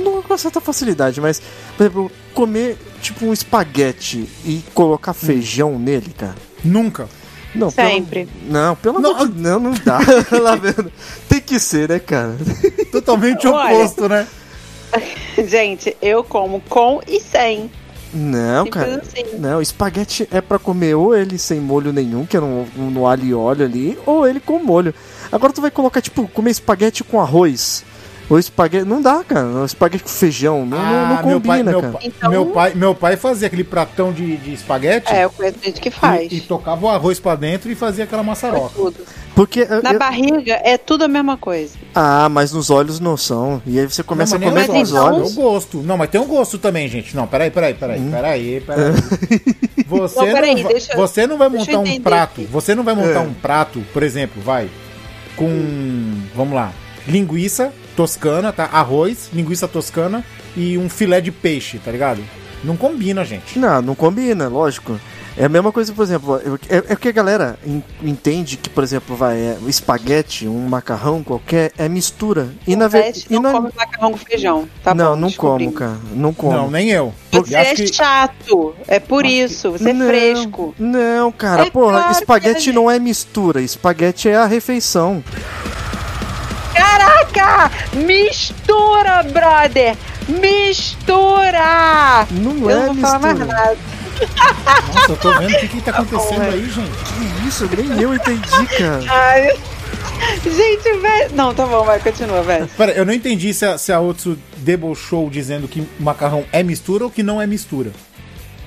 não 0.00 0.22
com 0.22 0.38
certa 0.38 0.60
facilidade, 0.60 1.20
mas, 1.20 1.40
por 1.76 1.82
exemplo, 1.84 2.12
comer 2.34 2.76
tipo 3.02 3.26
um 3.26 3.32
espaguete 3.32 4.28
e 4.44 4.62
colocar 4.74 5.12
feijão 5.12 5.78
nele, 5.78 6.14
cara? 6.16 6.34
Nunca. 6.64 7.08
Não, 7.54 7.70
Sempre. 7.70 8.26
Pelo, 8.26 8.52
não, 8.52 8.76
pelo 8.76 9.00
Não, 9.00 9.10
amor 9.14 9.28
de 9.28 9.40
Não, 9.40 9.60
não 9.60 9.74
dá. 9.84 10.00
Lá 10.42 10.56
vendo. 10.56 10.90
Tem 11.28 11.40
que 11.40 11.58
ser, 11.60 11.88
né, 11.88 11.98
cara? 11.98 12.36
Totalmente 12.90 13.46
Olha. 13.46 13.76
oposto, 13.76 14.08
né? 14.08 14.26
Gente, 15.46 15.96
eu 16.02 16.24
como 16.24 16.60
com 16.68 17.00
e 17.06 17.20
sem. 17.20 17.70
Não, 18.12 18.64
Simples 18.64 18.84
cara. 18.84 19.02
assim. 19.02 19.38
Não, 19.38 19.60
espaguete 19.60 20.28
é 20.30 20.40
pra 20.40 20.58
comer 20.58 20.94
ou 20.94 21.16
ele 21.16 21.36
sem 21.36 21.58
molho 21.60 21.92
nenhum, 21.92 22.24
que 22.24 22.36
é 22.36 22.40
no, 22.40 22.64
no 22.76 23.06
alho 23.06 23.24
e 23.24 23.34
óleo 23.34 23.64
ali, 23.64 23.98
ou 24.06 24.26
ele 24.26 24.38
com 24.38 24.60
molho. 24.60 24.94
Agora 25.32 25.52
tu 25.52 25.60
vai 25.60 25.70
colocar, 25.70 26.00
tipo, 26.00 26.28
comer 26.28 26.52
espaguete 26.52 27.02
com 27.02 27.20
arroz. 27.20 27.84
Ou 28.30 28.38
espaguete. 28.38 28.84
Não 28.86 29.02
dá, 29.02 29.22
cara. 29.22 29.46
Espaguete 29.66 30.02
com 30.04 30.08
feijão. 30.08 30.64
Não, 30.64 30.78
não- 30.78 30.84
não 31.08 31.18
Ah, 31.18 31.22
meu 31.24 31.40
pai, 31.40 31.58
combina, 31.58 31.70
meu, 31.72 31.80
cara. 31.82 31.92
pai- 31.92 32.02
Então- 32.06 32.30
meu 32.30 32.46
pai, 32.46 32.72
meu 32.74 32.94
pai 32.94 33.16
fazia 33.16 33.46
aquele 33.48 33.64
pratão 33.64 34.12
de, 34.12 34.36
de 34.38 34.54
espaguete 34.54 35.12
É, 35.12 35.24
eu 35.24 35.30
conheço 35.30 35.58
gente 35.62 35.80
que 35.80 35.90
faz. 35.90 36.32
e, 36.32 36.36
e 36.36 36.40
tocava 36.40 36.86
o 36.86 36.88
arroz 36.88 37.20
pra 37.20 37.34
dentro 37.34 37.70
e 37.70 37.74
fazia 37.74 38.04
aquela 38.04 38.22
maçaroca. 38.22 38.70
Tudo. 38.74 38.96
Porque. 39.34 39.66
eu- 39.68 39.82
Na 39.82 39.92
eu- 39.92 39.98
barriga 39.98 40.58
é 40.64 40.78
tudo 40.78 41.04
a 41.04 41.08
mesma 41.08 41.36
coisa. 41.36 41.74
Ah, 41.94 42.28
mas 42.30 42.50
nos 42.52 42.70
olhos 42.70 42.98
não 42.98 43.16
são. 43.16 43.60
E 43.66 43.78
aí 43.78 43.86
você 43.86 44.02
começa 44.02 44.38
não, 44.38 44.46
a 44.46 44.50
comer 44.50 44.66
com 44.68 44.72
os 44.80 44.82
os 44.82 44.90
então- 44.90 45.04
olhos. 45.06 45.32
Tem 45.34 45.38
o 45.38 45.42
gosto. 45.50 45.82
Não, 45.82 45.96
mas 45.98 46.08
tem 46.10 46.20
um 46.20 46.26
gosto 46.26 46.56
também, 46.58 46.88
gente. 46.88 47.14
Não, 47.14 47.26
peraí, 47.26 47.50
peraí, 47.50 47.74
peraí, 47.74 48.00
Hum. 48.00 48.10
peraí, 48.10 48.60
peraí. 48.60 48.92
Você, 49.86 50.18
Não, 50.18 50.32
peraí, 50.32 50.54
não, 50.54 50.62
vai, 50.62 50.72
deixa- 50.72 50.96
você 50.96 51.26
não 51.26 51.36
vai 51.36 51.48
montar 51.50 51.78
um 51.78 52.00
prato. 52.00 52.40
aqui. 52.40 52.48
Você 52.50 52.74
não 52.74 52.82
vai 52.82 52.94
montar 52.94 53.10
É. 53.16 53.18
um 53.18 53.34
prato, 53.34 53.82
por 53.92 54.02
exemplo, 54.02 54.40
vai, 54.42 54.68
com. 55.36 56.14
Vamos 56.34 56.54
lá. 56.54 56.72
Linguiça 57.06 57.70
toscana, 57.96 58.52
tá? 58.52 58.64
Arroz, 58.72 59.30
linguiça 59.32 59.66
toscana 59.68 60.24
e 60.56 60.76
um 60.78 60.88
filé 60.88 61.20
de 61.20 61.30
peixe, 61.32 61.78
tá 61.78 61.90
ligado? 61.90 62.22
Não 62.62 62.76
combina, 62.76 63.24
gente. 63.24 63.58
Não, 63.58 63.82
não 63.82 63.94
combina, 63.94 64.48
lógico. 64.48 64.98
É 65.36 65.46
a 65.46 65.48
mesma 65.48 65.72
coisa, 65.72 65.92
por 65.92 66.02
exemplo, 66.04 66.40
eu- 66.44 66.54
é, 66.68 66.92
é 66.92 66.96
que 66.96 67.08
a 67.08 67.12
galera 67.12 67.58
en- 67.66 67.82
entende 68.00 68.56
que, 68.56 68.70
por 68.70 68.84
exemplo, 68.84 69.16
vai, 69.16 69.36
é, 69.36 69.58
o 69.60 69.68
espaguete, 69.68 70.46
um 70.46 70.68
macarrão 70.68 71.24
qualquer, 71.24 71.72
é 71.76 71.88
mistura. 71.88 72.48
E 72.66 72.76
na 72.76 72.86
verdade. 72.86 73.26
Não 73.28 73.42
come 73.42 73.70
macarrão 73.76 74.12
com 74.12 74.16
feijão. 74.18 74.68
Tá 74.82 74.94
não, 74.94 75.14
bom, 75.14 75.20
não 75.22 75.32
como, 75.32 75.72
cara. 75.72 75.96
Não 76.14 76.32
como. 76.32 76.52
Não, 76.56 76.70
nem 76.70 76.88
eu. 76.90 77.12
Você 77.32 77.54
acho 77.56 77.72
é 77.72 77.74
que- 77.74 77.92
chato. 77.92 78.74
É 78.86 79.00
por 79.00 79.26
isso. 79.26 79.72
Você 79.72 79.90
é 79.90 79.92
Não, 79.92 80.06
fresco. 80.06 80.74
Não, 80.78 81.32
cara, 81.32 81.66
É 81.66 81.70
porra, 81.70 81.98
claro 81.98 82.12
espaguete 82.12 82.70
é, 82.70 82.72
não 82.72 82.88
é 82.88 82.98
mistura, 83.00 83.60
espaguete 83.60 84.28
é 84.28 84.36
a 84.36 84.46
refeição. 84.46 85.22
Caraca! 86.74 87.70
Mistura, 87.94 89.22
brother! 89.22 89.96
Mistura! 90.28 92.26
Não 92.30 92.70
Eu 92.70 92.70
é 92.70 92.86
não 92.86 92.94
vou 92.94 92.96
falar 92.96 93.18
mais 93.18 93.38
nada. 93.38 93.76
Nossa, 94.94 95.12
eu 95.12 95.16
tô 95.16 95.32
vendo 95.38 95.54
o 95.54 95.58
que, 95.58 95.68
que 95.68 95.80
tá 95.80 95.90
acontecendo 95.98 96.44
bom, 96.44 96.50
aí, 96.50 96.70
gente. 96.70 97.40
Que 97.40 97.48
isso, 97.48 97.68
nem 97.76 98.00
eu 98.02 98.14
entendi, 98.14 98.66
cara. 98.78 99.02
Ai, 99.08 99.58
gente, 100.44 100.98
velho. 101.00 101.34
Não, 101.34 101.54
tá 101.54 101.66
bom, 101.66 101.84
vai, 101.84 101.98
continua, 101.98 102.42
velho. 102.42 102.68
Pera, 102.76 102.92
eu 102.92 103.04
não 103.04 103.12
entendi 103.12 103.52
se 103.52 103.64
a, 103.66 103.76
se 103.76 103.92
a 103.92 104.00
Otsu 104.00 104.38
debochou 104.58 105.28
dizendo 105.28 105.66
que 105.68 105.86
macarrão 105.98 106.44
é 106.52 106.62
mistura 106.62 107.04
ou 107.04 107.10
que 107.10 107.22
não 107.22 107.40
é 107.40 107.46
mistura. 107.46 107.90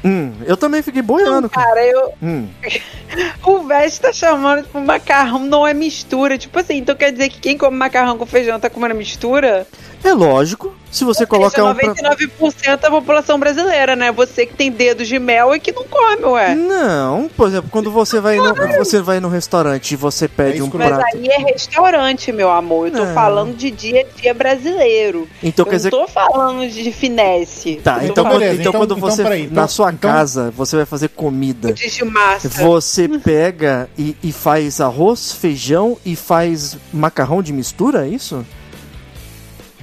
Hum, 0.03 0.33
eu 0.45 0.55
também 0.55 0.81
fiquei 0.81 1.01
boiando, 1.01 1.49
cara. 1.49 1.67
Cara, 1.67 1.85
eu. 1.85 2.13
Hum. 2.21 2.47
O 3.45 3.59
Veste 3.59 4.01
tá 4.01 4.11
chamando, 4.11 4.63
tipo, 4.63 4.79
macarrão 4.81 5.39
não 5.39 5.65
é 5.65 5.73
mistura. 5.73 6.37
Tipo 6.37 6.59
assim, 6.59 6.77
então 6.77 6.93
quer 6.95 7.11
dizer 7.11 7.29
que 7.29 7.39
quem 7.39 7.57
come 7.57 7.77
macarrão 7.77 8.17
com 8.17 8.25
feijão 8.25 8.59
tá 8.59 8.69
comendo 8.69 8.95
mistura? 8.95 9.65
É 10.03 10.13
lógico, 10.13 10.73
se 10.89 11.03
você 11.03 11.25
coloca 11.25 11.57
Isso 11.59 11.67
é 11.67 11.71
um 11.71 11.75
pra... 11.75 11.93
99% 12.15 12.79
da 12.79 12.89
população 12.89 13.37
brasileira, 13.39 13.95
né? 13.95 14.11
Você 14.11 14.45
que 14.45 14.53
tem 14.53 14.71
dedos 14.71 15.07
de 15.07 15.19
mel 15.19 15.53
e 15.53 15.59
que 15.59 15.71
não 15.71 15.83
come, 15.83 16.23
ué. 16.25 16.55
Não, 16.55 17.29
por 17.35 17.47
exemplo, 17.49 17.69
quando 17.69 17.91
você 17.91 18.19
vai 18.21 18.37
no, 18.37 18.53
você 18.77 19.01
vai 19.01 19.19
no 19.19 19.27
restaurante 19.27 19.91
e 19.91 19.95
você 19.95 20.27
pede 20.27 20.59
É 20.59 20.63
um 20.63 20.67
eu- 20.67 20.71
Mas 20.75 20.87
prato. 20.89 21.03
aí 21.15 21.27
é 21.27 21.37
restaurante, 21.51 22.31
meu 22.31 22.49
amor. 22.49 22.87
Eu 22.87 22.93
tô 22.93 23.05
Não. 23.05 23.13
falando 23.13 23.55
de 23.55 23.69
dia 23.69 24.01
a 24.09 24.21
dia 24.21 24.33
brasileiro. 24.33 25.27
Então 25.43 25.65
eu 25.65 25.69
quer 25.69 25.75
dizer 25.77 25.91
não 25.91 26.05
tô 26.05 26.07
falando 26.07 26.69
de 26.69 26.91
finesse. 26.91 27.75
Tá, 27.83 27.99
então, 28.05 28.23
falando 28.23 28.39
beleza, 28.39 28.61
então 28.61 28.69
então- 28.69 28.81
quando 28.81 28.97
então 28.97 29.09
você 29.09 29.21
então- 29.43 29.55
na 29.55 29.67
sua 29.67 29.91
então- 29.91 30.09
casa 30.11 30.51
você 30.55 30.75
vai 30.77 30.85
fazer 30.85 31.09
comida, 31.09 31.73
de 31.73 31.89
de 31.89 32.05
massa. 32.05 32.47
você 32.49 33.07
pega 33.09 33.89
e, 33.97 34.15
e 34.23 34.31
faz 34.31 34.79
arroz, 34.79 35.31
feijão 35.33 35.97
e 36.05 36.15
faz 36.15 36.77
macarrão 36.93 37.41
de 37.41 37.51
mistura, 37.51 38.05
é 38.05 38.09
isso? 38.09 38.45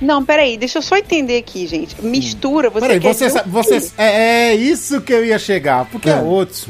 Não, 0.05 0.25
peraí, 0.25 0.57
deixa 0.57 0.79
eu 0.79 0.83
só 0.83 0.97
entender 0.97 1.39
aqui, 1.39 1.67
gente. 1.67 1.97
Mistura, 2.05 2.69
você 2.71 2.81
Peraí, 2.81 3.01
quer 3.01 3.15
você, 3.15 3.27
o 3.27 3.43
você 3.49 3.81
quê? 3.81 3.89
é, 3.99 4.49
é 4.51 4.55
isso 4.55 5.01
que 5.01 5.13
eu 5.13 5.25
ia 5.25 5.39
chegar, 5.39 5.87
porque 5.87 6.09
É. 6.11 6.15
a 6.15 6.23
Otsu, 6.23 6.69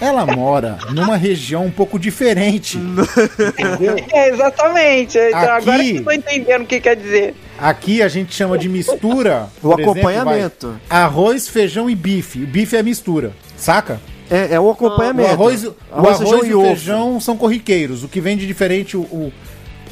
ela 0.00 0.24
mora 0.24 0.78
numa 0.94 1.16
região 1.16 1.66
um 1.66 1.70
pouco 1.70 1.98
diferente. 1.98 2.78
entendeu? 2.78 3.96
É, 4.12 4.28
exatamente. 4.30 5.18
Então, 5.18 5.38
Aqui- 5.38 5.46
agora 5.70 5.82
que 5.84 5.96
eu 5.96 6.04
tô 6.04 6.12
entendendo 6.12 6.62
o 6.62 6.66
que 6.66 6.80
quer 6.80 6.96
dizer. 6.96 7.34
Aqui 7.58 8.02
a 8.02 8.08
gente 8.08 8.34
chama 8.34 8.56
de 8.56 8.68
mistura. 8.68 9.48
O 9.58 9.68
por 9.68 9.80
exemplo, 9.80 9.90
acompanhamento. 10.00 10.68
vai, 10.88 10.98
arroz, 11.02 11.48
feijão 11.48 11.90
e 11.90 11.94
bife. 11.94 12.42
O 12.42 12.46
bife 12.46 12.76
é 12.76 12.82
mistura, 12.82 13.32
saca? 13.56 14.00
É, 14.30 14.54
é 14.54 14.60
o 14.60 14.64
O 14.64 14.70
acompanhamento. 14.70 15.28
arroz, 15.30 15.64
o 15.64 15.74
Arroz, 15.92 16.14
arroz 16.14 16.18
feijão 16.30 16.44
e 16.46 16.48
e 16.50 16.54
o 16.54 16.58
ovo. 16.60 16.66
feijão 16.68 17.20
são 17.20 17.36
corriqueiros. 17.36 18.04
O 18.04 18.08
que 18.08 18.20
vem 18.20 18.36
de 18.36 18.46
diferente, 18.46 18.96
o, 18.96 19.00
o, 19.00 19.32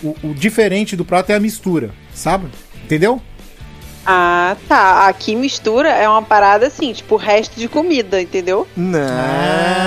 o- 0.02 0.16
o 0.28 0.32
diferente 0.34 0.94
do 0.96 1.04
prato 1.04 1.30
é 1.30 1.34
a 1.34 1.40
mistura, 1.40 1.90
sabe? 2.14 2.46
Entendeu? 2.88 3.20
Ah, 4.06 4.56
tá. 4.66 5.06
Aqui 5.06 5.36
mistura 5.36 5.90
é 5.90 6.08
uma 6.08 6.22
parada 6.22 6.66
assim, 6.68 6.90
tipo 6.94 7.16
resto 7.16 7.60
de 7.60 7.68
comida, 7.68 8.22
entendeu? 8.22 8.66
Não, 8.74 8.98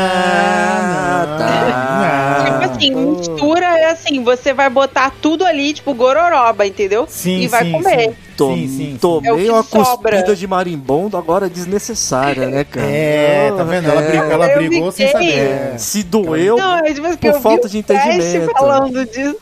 Ah, 0.03 1.25
não. 1.27 1.37
tá. 1.39 2.43
Tipo 2.45 2.71
assim, 2.71 2.91
mistura 2.93 3.65
é 3.65 3.89
assim, 3.89 4.23
você 4.23 4.53
vai 4.53 4.69
botar 4.69 5.11
tudo 5.19 5.43
ali, 5.43 5.73
tipo 5.73 5.91
gororoba, 5.95 6.67
entendeu? 6.67 7.05
Sim, 7.09 7.39
e 7.39 7.47
vai 7.47 7.63
sim, 7.65 7.71
comer. 7.71 7.99
sim. 8.09 8.15
Tom- 8.37 8.55
Sim. 8.55 8.93
É 8.95 8.97
Tomei 8.99 9.45
que 9.45 9.51
uma 9.51 9.63
sobra. 9.63 10.11
cuspida 10.17 10.35
de 10.35 10.47
marimbondo 10.47 11.15
agora 11.17 11.47
desnecessária, 11.49 12.47
né, 12.47 12.63
cara? 12.63 12.85
É, 12.87 13.51
tá 13.55 13.63
vendo? 13.63 13.89
Ela, 13.89 14.01
É. 14.01 14.07
brigou, 14.09 14.31
ela 14.31 14.47
Eu 14.47 14.55
brigou 14.57 14.91
sem 14.91 15.11
saber. 15.11 15.73
Se 15.79 16.01
doeu, 16.03 16.57
Não, 16.57 16.77
é 16.77 16.93
tipo 16.93 17.05
assim, 17.07 17.17
por 17.17 17.39
falta 17.41 17.67
de 17.69 17.77
entendimento. 17.79 18.51
falando 18.53 19.05
disso. 19.05 19.37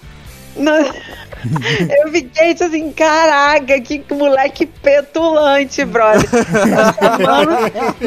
eu 2.03 2.11
fiquei 2.11 2.53
tipo 2.53 2.65
assim, 2.65 2.91
caraca, 2.91 3.79
que 3.79 4.03
moleque 4.11 4.65
petulante, 4.65 5.85
brother. 5.85 6.29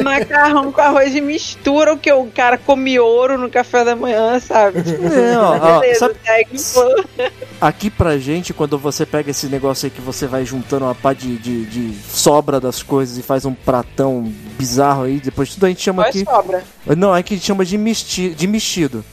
Macarrão 0.03 0.71
com 0.71 0.81
arroz 0.81 1.11
de 1.11 1.21
mistura, 1.21 1.93
o 1.93 1.97
que 1.97 2.11
o 2.11 2.27
cara 2.27 2.57
come 2.57 2.99
ouro 2.99 3.37
no 3.37 3.49
café 3.49 3.83
da 3.83 3.95
manhã, 3.95 4.39
sabe? 4.39 4.79
É, 4.79 5.37
ó, 5.37 5.79
Beleza, 5.79 5.99
sabe, 5.99 6.15
aqui 7.59 7.89
pra 7.89 8.17
gente, 8.17 8.53
quando 8.53 8.77
você 8.77 9.05
pega 9.05 9.31
esse 9.31 9.47
negócio 9.47 9.87
aí 9.87 9.91
que 9.91 10.01
você 10.01 10.27
vai 10.27 10.45
juntando 10.45 10.85
uma 10.85 10.95
pá 10.95 11.13
de, 11.13 11.37
de, 11.37 11.65
de 11.65 11.97
sobra 12.09 12.59
das 12.59 12.83
coisas 12.83 13.17
e 13.17 13.23
faz 13.23 13.45
um 13.45 13.53
pratão 13.53 14.31
bizarro 14.57 15.03
aí, 15.03 15.19
depois 15.19 15.53
tudo 15.53 15.65
a 15.65 15.69
gente 15.69 15.81
chama 15.81 16.03
Qual 16.03 16.09
aqui. 16.09 16.23
Sobra? 16.23 16.63
Não, 16.95 17.15
é 17.15 17.23
que 17.23 17.33
a 17.33 17.37
gente 17.37 17.45
chama 17.45 17.65
de, 17.65 17.77
misti, 17.77 18.29
de 18.29 18.47
mexido. 18.47 19.03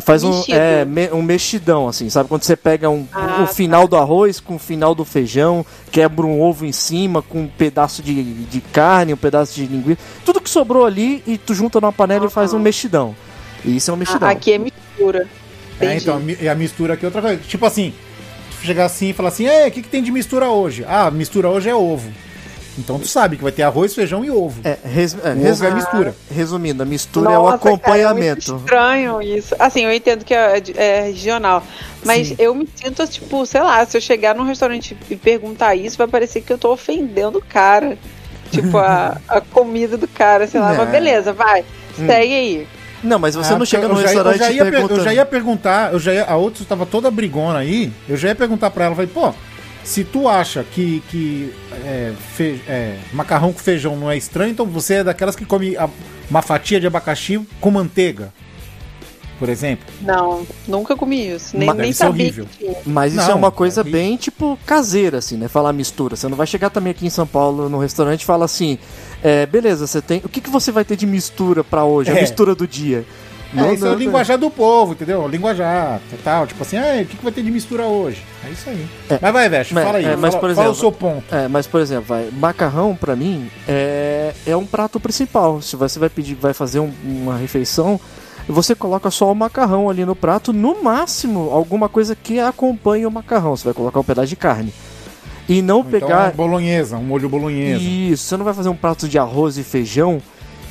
Faz 0.00 0.24
um, 0.24 0.42
é, 0.48 0.84
me, 0.84 1.08
um 1.12 1.22
mexidão, 1.22 1.86
assim, 1.86 2.10
sabe? 2.10 2.28
Quando 2.28 2.42
você 2.42 2.56
pega 2.56 2.90
um, 2.90 3.06
ah, 3.12 3.42
o 3.44 3.46
final 3.46 3.82
tá. 3.82 3.88
do 3.88 3.96
arroz 3.96 4.40
com 4.40 4.56
o 4.56 4.58
final 4.58 4.94
do 4.94 5.04
feijão, 5.04 5.64
quebra 5.92 6.26
um 6.26 6.40
ovo 6.40 6.66
em 6.66 6.72
cima 6.72 7.22
com 7.22 7.42
um 7.42 7.46
pedaço 7.46 8.02
de, 8.02 8.22
de 8.22 8.60
carne, 8.60 9.14
um 9.14 9.16
pedaço 9.16 9.54
de 9.54 9.66
linguiça, 9.66 10.00
tudo 10.24 10.40
que 10.40 10.50
sobrou 10.50 10.84
ali 10.84 11.22
e 11.26 11.38
tu 11.38 11.54
junta 11.54 11.80
numa 11.80 11.92
panela 11.92 12.26
e 12.26 12.30
faz 12.30 12.52
um 12.52 12.58
mexidão. 12.58 13.14
E 13.64 13.76
isso 13.76 13.90
é 13.90 13.94
um 13.94 13.96
mexidão. 13.96 14.28
Ah, 14.28 14.32
aqui 14.32 14.52
é 14.52 14.58
mistura. 14.58 15.28
É, 15.80 15.96
então, 15.96 16.20
e 16.40 16.48
a 16.48 16.54
mistura 16.54 16.94
aqui 16.94 17.04
é 17.04 17.08
outra 17.08 17.22
coisa. 17.22 17.40
Tipo 17.46 17.66
assim, 17.66 17.92
chegar 18.62 18.86
assim 18.86 19.10
e 19.10 19.12
falar 19.12 19.28
assim, 19.28 19.46
é, 19.46 19.68
o 19.68 19.70
que, 19.70 19.82
que 19.82 19.88
tem 19.88 20.02
de 20.02 20.10
mistura 20.10 20.48
hoje? 20.48 20.84
Ah, 20.88 21.10
mistura 21.10 21.48
hoje 21.48 21.68
é 21.68 21.74
ovo. 21.74 22.10
Então 22.78 22.98
tu 22.98 23.06
sabe 23.06 23.36
que 23.36 23.42
vai 23.42 23.52
ter 23.52 23.62
arroz, 23.62 23.94
feijão 23.94 24.24
e 24.24 24.30
ovo. 24.30 24.60
É, 24.64 24.76
res, 24.84 25.16
é, 25.22 25.32
res, 25.32 25.62
é 25.62 25.70
mistura. 25.70 26.14
Resumindo, 26.30 26.82
a 26.82 26.86
mistura 26.86 27.30
Nossa, 27.30 27.36
é 27.36 27.38
o 27.40 27.48
acompanhamento. 27.48 28.46
Cara, 28.66 28.96
é 28.96 29.00
estranho 29.00 29.22
isso. 29.22 29.54
Assim, 29.58 29.84
eu 29.84 29.92
entendo 29.92 30.24
que 30.24 30.34
é, 30.34 30.62
é 30.76 31.00
regional. 31.02 31.62
Mas 32.04 32.28
Sim. 32.28 32.36
eu 32.38 32.54
me 32.54 32.68
sinto, 32.74 33.06
tipo, 33.06 33.46
sei 33.46 33.62
lá, 33.62 33.84
se 33.86 33.96
eu 33.96 34.00
chegar 34.00 34.34
num 34.34 34.44
restaurante 34.44 34.96
e 35.08 35.16
perguntar 35.16 35.74
isso, 35.74 35.96
vai 35.96 36.08
parecer 36.08 36.40
que 36.40 36.52
eu 36.52 36.58
tô 36.58 36.72
ofendendo 36.72 37.38
o 37.38 37.44
cara. 37.44 37.96
Tipo, 38.50 38.78
a, 38.78 39.20
a 39.26 39.40
comida 39.40 39.96
do 39.96 40.06
cara, 40.06 40.46
sei 40.46 40.60
lá. 40.60 40.74
Mas 40.74 40.90
beleza, 40.90 41.32
vai. 41.32 41.64
Hum. 41.98 42.06
Segue 42.06 42.34
aí. 42.34 42.68
Não, 43.02 43.18
mas 43.18 43.34
você 43.34 43.52
ah, 43.52 43.58
não 43.58 43.66
chega 43.66 43.86
no 43.86 43.94
restaurante 43.94 44.40
eu 44.40 44.46
já, 44.46 44.50
ia, 44.50 44.62
eu 44.62 45.04
já 45.04 45.14
ia 45.14 45.26
perguntar, 45.26 45.92
eu 45.92 45.98
já 45.98 46.14
ia, 46.14 46.24
a 46.24 46.36
outra 46.36 46.62
estava 46.62 46.86
toda 46.86 47.10
brigona 47.10 47.58
aí, 47.58 47.92
eu 48.08 48.16
já 48.16 48.28
ia 48.28 48.34
perguntar 48.34 48.70
pra 48.70 48.86
ela, 48.86 48.94
falei, 48.94 49.10
pô, 49.12 49.34
se 49.84 50.02
tu 50.02 50.28
acha 50.28 50.64
que, 50.64 51.02
que 51.10 51.54
é, 51.84 52.12
fe, 52.34 52.60
é, 52.66 52.98
macarrão 53.12 53.52
com 53.52 53.58
feijão 53.58 53.96
não 53.96 54.10
é 54.10 54.16
estranho, 54.16 54.50
então 54.50 54.64
você 54.64 54.94
é 54.94 55.04
daquelas 55.04 55.36
que 55.36 55.44
come 55.44 55.76
a, 55.76 55.88
uma 56.28 56.40
fatia 56.40 56.80
de 56.80 56.86
abacaxi 56.86 57.38
com 57.60 57.70
manteiga. 57.70 58.32
Por 59.38 59.48
exemplo? 59.48 59.84
Não, 60.00 60.46
nunca 60.66 60.96
comi 60.96 61.28
isso. 61.28 61.56
Nem, 61.56 61.72
nem 61.74 61.92
sabia 61.92 62.24
horrível. 62.24 62.46
Mas 62.86 63.12
isso 63.12 63.22
é 63.22 63.26
não, 63.26 63.32
é 63.32 63.34
uma 63.34 63.50
coisa 63.50 63.80
é 63.80 63.84
bem, 63.84 64.16
tipo, 64.16 64.58
caseira, 64.64 65.18
assim, 65.18 65.36
né? 65.36 65.48
Falar 65.48 65.72
mistura. 65.72 66.14
Você 66.14 66.28
não 66.28 66.36
vai 66.36 66.46
chegar 66.46 66.70
também 66.70 66.92
aqui 66.92 67.04
em 67.04 67.10
São 67.10 67.26
Paulo 67.26 67.68
no 67.68 67.78
restaurante 67.78 68.22
e 68.22 68.24
falar 68.24 68.44
assim: 68.44 68.78
é, 69.22 69.44
beleza, 69.44 69.86
você 69.86 70.00
tem. 70.00 70.22
O 70.24 70.28
que, 70.28 70.40
que 70.40 70.48
você 70.48 70.70
vai 70.70 70.84
ter 70.84 70.96
de 70.96 71.04
mistura 71.04 71.64
para 71.64 71.84
hoje? 71.84 72.10
A 72.10 72.16
é. 72.16 72.20
mistura 72.20 72.54
do 72.54 72.66
dia. 72.66 73.04
Não, 73.54 73.66
é, 73.66 73.74
isso 73.74 73.84
não, 73.84 73.92
é 73.92 73.94
o 73.94 73.98
linguajar 73.98 74.36
do 74.36 74.50
povo, 74.50 74.92
entendeu? 74.92 75.26
Linguajar, 75.28 76.00
tal. 76.22 76.46
Tipo 76.46 76.62
assim, 76.62 76.76
ah, 76.76 77.00
o 77.00 77.06
que, 77.06 77.16
que 77.16 77.22
vai 77.22 77.32
ter 77.32 77.42
de 77.42 77.50
mistura 77.50 77.84
hoje? 77.84 78.22
É 78.44 78.50
isso 78.50 78.68
aí. 78.68 78.86
É, 79.08 79.18
mas 79.22 79.32
vai, 79.32 79.48
Veste, 79.48 79.74
fala 79.74 79.98
aí. 79.98 80.04
É, 80.04 80.16
mas, 80.16 80.34
fala, 80.34 80.40
por 80.40 80.50
exemplo, 80.50 80.62
fala 80.62 80.70
o 80.70 80.80
seu 80.80 80.92
ponto. 80.92 81.34
É, 81.34 81.48
mas, 81.48 81.66
por 81.66 81.80
exemplo, 81.80 82.04
vai, 82.06 82.28
macarrão, 82.32 82.96
pra 82.96 83.14
mim, 83.14 83.48
é, 83.68 84.34
é 84.46 84.56
um 84.56 84.66
prato 84.66 84.98
principal. 84.98 85.62
Se 85.62 85.76
você 85.76 85.98
vai 85.98 86.08
pedir, 86.08 86.34
vai 86.34 86.52
fazer 86.52 86.80
um, 86.80 86.92
uma 87.04 87.36
refeição, 87.36 88.00
você 88.48 88.74
coloca 88.74 89.10
só 89.10 89.30
o 89.30 89.34
macarrão 89.34 89.88
ali 89.88 90.04
no 90.04 90.16
prato, 90.16 90.52
no 90.52 90.82
máximo, 90.82 91.50
alguma 91.50 91.88
coisa 91.88 92.16
que 92.16 92.40
acompanhe 92.40 93.06
o 93.06 93.10
macarrão. 93.10 93.56
Você 93.56 93.64
vai 93.64 93.74
colocar 93.74 94.00
um 94.00 94.04
pedaço 94.04 94.28
de 94.28 94.36
carne. 94.36 94.72
E 95.48 95.60
não 95.60 95.80
então, 95.80 95.90
pegar. 95.90 96.32
bolonhesa, 96.32 96.96
um 96.96 97.04
molho 97.04 97.28
bolonhesa. 97.28 97.82
Isso, 97.82 98.24
você 98.24 98.36
não 98.36 98.44
vai 98.44 98.54
fazer 98.54 98.68
um 98.68 98.76
prato 98.76 99.06
de 99.06 99.18
arroz 99.18 99.58
e 99.58 99.62
feijão 99.62 100.20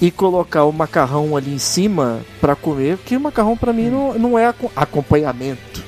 e 0.04 0.12
colocar 0.12 0.66
o 0.66 0.72
macarrão 0.74 1.38
ali 1.38 1.54
em 1.54 1.58
cima 1.58 2.20
para 2.42 2.58
comer, 2.58 2.98
porque 2.98 3.16
o 3.16 3.22
macarrão 3.22 3.56
para 3.56 3.72
mim 3.72 3.89
não, 3.89 4.13
não 4.20 4.38
é 4.38 4.54
acompanhamento. 4.76 5.82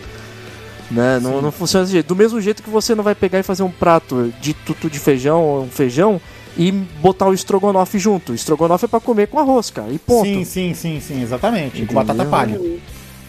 Né? 0.90 1.20
Não, 1.22 1.42
não 1.42 1.52
funciona 1.52 1.84
desse 1.84 1.92
jeito. 1.92 2.08
Do 2.08 2.16
mesmo 2.16 2.40
jeito 2.40 2.64
que 2.64 2.70
você 2.70 2.96
não 2.96 3.04
vai 3.04 3.14
pegar 3.14 3.40
e 3.40 3.44
fazer 3.44 3.64
um 3.64 3.72
prato 3.72 4.34
de 4.40 4.54
tutu 4.54 4.90
de 4.90 5.00
feijão 5.00 5.42
ou 5.42 5.64
um 5.64 5.70
feijão 5.70 6.22
e 6.58 6.72
botar 6.72 7.28
o 7.28 7.34
estrogonofe 7.34 8.00
junto. 8.00 8.32
O 8.32 8.36
estrogonofe 8.36 8.86
é 8.86 8.88
para 8.88 9.02
comer 9.02 9.28
com 9.28 9.38
arroz, 9.38 9.70
cara. 9.70 9.92
E 9.92 10.00
ponto. 10.00 10.24
Sim, 10.24 10.46
sim, 10.46 10.74
sim, 10.74 11.02
sim, 11.02 11.22
exatamente. 11.22 11.82
Entendeu? 11.82 11.88
Com 11.88 11.94
batata 11.96 12.24
palha. 12.24 12.62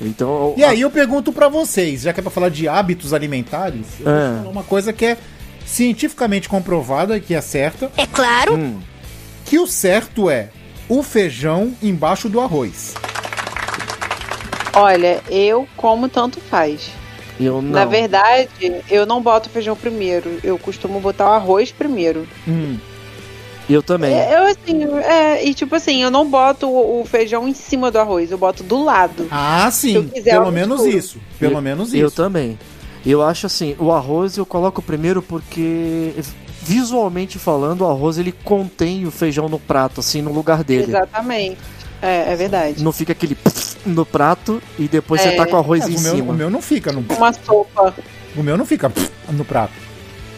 Então, 0.00 0.54
e 0.56 0.62
aí 0.62 0.82
eu 0.82 0.90
pergunto 0.90 1.32
para 1.32 1.48
vocês, 1.48 2.02
já 2.02 2.12
que 2.12 2.20
é 2.20 2.22
pra 2.22 2.30
falar 2.30 2.48
de 2.48 2.68
hábitos 2.68 3.12
alimentares, 3.12 3.86
eu 3.98 4.08
é. 4.08 4.28
vou 4.28 4.38
falar 4.38 4.50
uma 4.50 4.62
coisa 4.62 4.92
que 4.92 5.04
é 5.04 5.18
cientificamente 5.66 6.48
comprovada, 6.48 7.18
que 7.18 7.34
é 7.34 7.40
certa. 7.40 7.90
É 7.96 8.06
claro. 8.06 8.54
Hum. 8.54 8.78
Que 9.44 9.58
o 9.58 9.66
certo 9.66 10.30
é 10.30 10.50
o 10.88 11.02
feijão 11.02 11.74
embaixo 11.82 12.28
do 12.28 12.40
arroz? 12.40 12.94
Olha, 14.72 15.22
eu 15.30 15.66
como 15.76 16.08
tanto 16.08 16.40
faz. 16.40 16.90
Eu 17.40 17.60
não. 17.60 17.70
Na 17.70 17.84
verdade, 17.84 18.82
eu 18.90 19.06
não 19.06 19.22
boto 19.22 19.48
feijão 19.48 19.76
primeiro. 19.76 20.38
Eu 20.42 20.58
costumo 20.58 21.00
botar 21.00 21.30
o 21.30 21.32
arroz 21.32 21.72
primeiro. 21.72 22.26
Hum. 22.46 22.78
Eu 23.68 23.82
também. 23.82 24.14
É, 24.14 24.36
eu 24.36 24.42
assim, 24.44 24.84
é, 25.02 25.44
e 25.44 25.52
tipo 25.52 25.74
assim, 25.74 26.02
eu 26.02 26.10
não 26.10 26.28
boto 26.28 26.68
o, 26.68 27.00
o, 27.00 27.04
feijão 27.04 27.48
em 27.48 27.54
cima 27.54 27.90
do 27.90 27.98
arroz, 27.98 28.30
eu 28.30 28.38
boto 28.38 28.62
do 28.62 28.82
lado. 28.82 29.26
Ah, 29.30 29.68
sim. 29.72 30.08
Pelo 30.22 30.52
menos 30.52 30.84
isso. 30.84 31.18
Pelo 31.38 31.54
eu, 31.54 31.60
menos 31.60 31.88
isso. 31.88 31.96
Eu 31.96 32.10
também. 32.10 32.56
Eu 33.04 33.22
acho 33.22 33.46
assim, 33.46 33.74
o 33.78 33.92
arroz 33.92 34.36
eu 34.36 34.46
coloco 34.46 34.80
primeiro 34.80 35.20
porque 35.20 36.12
visualmente 36.66 37.38
falando, 37.38 37.82
o 37.82 37.86
arroz 37.88 38.18
ele 38.18 38.32
contém 38.32 39.06
o 39.06 39.10
feijão 39.10 39.48
no 39.48 39.58
prato, 39.58 40.00
assim, 40.00 40.20
no 40.20 40.32
lugar 40.32 40.64
dele. 40.64 40.90
Exatamente. 40.90 41.58
É, 42.02 42.32
é 42.32 42.36
verdade. 42.36 42.82
Não 42.82 42.92
fica 42.92 43.12
aquele 43.12 43.36
no 43.86 44.04
prato 44.04 44.60
e 44.78 44.88
depois 44.88 45.20
é. 45.20 45.30
você 45.30 45.36
tá 45.36 45.46
com 45.46 45.54
o 45.54 45.58
arroz 45.58 45.84
é, 45.84 45.90
em 45.90 45.94
o 45.94 45.98
cima. 45.98 46.14
Meu, 46.14 46.28
o 46.28 46.34
meu 46.34 46.50
não 46.50 46.60
fica 46.60 46.92
no. 46.92 47.04
Uma 47.16 47.32
sopa. 47.32 47.94
O 48.36 48.42
meu 48.42 48.56
não 48.56 48.66
fica 48.66 48.92
no 49.30 49.44
prato. 49.44 49.72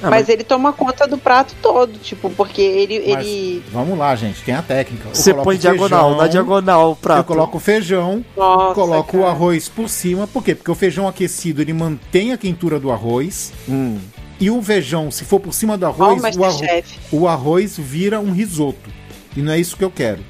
Ah, 0.00 0.10
mas, 0.10 0.20
mas, 0.20 0.28
ele 0.28 0.44
toma 0.44 0.72
conta 0.72 1.08
do 1.08 1.18
prato 1.18 1.56
todo, 1.60 1.98
tipo, 1.98 2.30
porque 2.30 2.62
ele. 2.62 2.94
ele... 2.94 3.64
Vamos 3.72 3.98
lá, 3.98 4.14
gente, 4.14 4.42
tem 4.42 4.54
a 4.54 4.62
técnica. 4.62 5.08
Você 5.12 5.34
põe 5.34 5.56
diagonal, 5.56 6.14
na 6.14 6.28
diagonal 6.28 6.92
o 6.92 6.96
prato. 6.96 7.18
Eu 7.18 7.24
coloco 7.24 7.56
o 7.56 7.60
feijão, 7.60 8.24
Nossa, 8.36 8.74
coloco 8.74 9.12
cara. 9.12 9.24
o 9.24 9.26
arroz 9.26 9.68
por 9.68 9.88
cima. 9.88 10.28
Por 10.28 10.44
quê? 10.44 10.54
Porque 10.54 10.70
o 10.70 10.74
feijão 10.76 11.08
aquecido 11.08 11.60
ele 11.60 11.72
mantém 11.72 12.32
a 12.32 12.38
quentura 12.38 12.78
do 12.78 12.92
arroz. 12.92 13.52
Hum. 13.68 13.98
E 14.40 14.50
o 14.50 14.62
feijão, 14.62 15.10
se 15.10 15.24
for 15.24 15.40
por 15.40 15.52
cima 15.52 15.76
do 15.76 15.86
arroz, 15.86 16.22
o, 16.36 16.44
arroz 16.44 16.98
o 17.10 17.28
arroz 17.28 17.76
vira 17.76 18.20
um 18.20 18.30
risoto. 18.30 18.90
E 19.36 19.42
não 19.42 19.52
é 19.52 19.58
isso 19.58 19.76
que 19.76 19.84
eu 19.84 19.90
quero. 19.90 20.20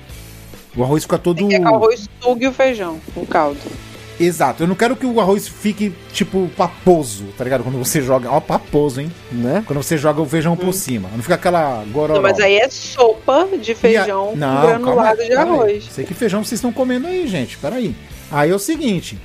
O 0.77 0.83
arroz 0.83 1.03
fica 1.03 1.19
todo. 1.19 1.41
Você 1.41 1.49
quer 1.49 1.61
que 1.61 1.65
o 1.65 1.75
arroz 1.75 2.09
sugue 2.21 2.47
o 2.47 2.53
feijão, 2.53 3.01
o 3.15 3.27
caldo. 3.27 3.61
Exato, 4.21 4.65
eu 4.65 4.67
não 4.67 4.75
quero 4.75 4.97
que 4.97 5.07
o 5.07 5.21
arroz 5.21 5.47
fique 5.47 5.95
tipo 6.13 6.51
paposo, 6.57 7.27
tá 7.37 7.45
ligado? 7.45 7.63
Quando 7.63 7.79
você 7.79 8.03
joga. 8.03 8.31
Ó, 8.31 8.41
paposo, 8.41 9.01
hein? 9.01 9.13
Né? 9.31 9.63
Quando 9.65 9.81
você 9.81 9.97
joga 9.97 10.21
o 10.21 10.27
feijão 10.27 10.55
hum. 10.55 10.57
por 10.57 10.73
cima. 10.73 11.09
Não 11.15 11.23
fica 11.23 11.37
aquela 11.37 11.85
gororó. 11.93 12.15
Não, 12.15 12.23
mas 12.23 12.41
aí 12.41 12.57
é 12.57 12.69
sopa 12.69 13.47
de 13.61 13.75
feijão 13.75 14.31
a... 14.33 14.37
não, 14.37 14.63
granulado 14.63 15.19
calma, 15.19 15.25
de 15.25 15.33
arroz. 15.35 15.89
Sei 15.93 16.05
que 16.05 16.15
feijão 16.15 16.43
vocês 16.43 16.59
estão 16.59 16.73
comendo 16.73 17.07
aí, 17.07 17.29
gente. 17.29 17.57
Peraí. 17.59 17.95
Aí 18.31 18.51
é 18.51 18.55
o 18.55 18.59
seguinte: 18.59 19.17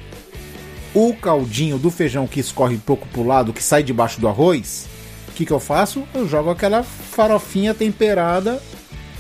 o 0.93 1.13
caldinho 1.13 1.77
do 1.77 1.89
feijão 1.89 2.27
que 2.27 2.39
escorre 2.39 2.75
um 2.75 2.79
pouco 2.79 3.08
pro 3.08 3.23
lado, 3.23 3.53
que 3.53 3.63
sai 3.63 3.84
debaixo 3.84 4.19
do 4.19 4.27
arroz, 4.27 4.88
o 5.27 5.32
que, 5.32 5.45
que 5.45 5.51
eu 5.51 5.60
faço? 5.60 6.03
Eu 6.13 6.27
jogo 6.27 6.49
aquela 6.51 6.84
farofinha 6.84 7.73
temperada 7.73 8.62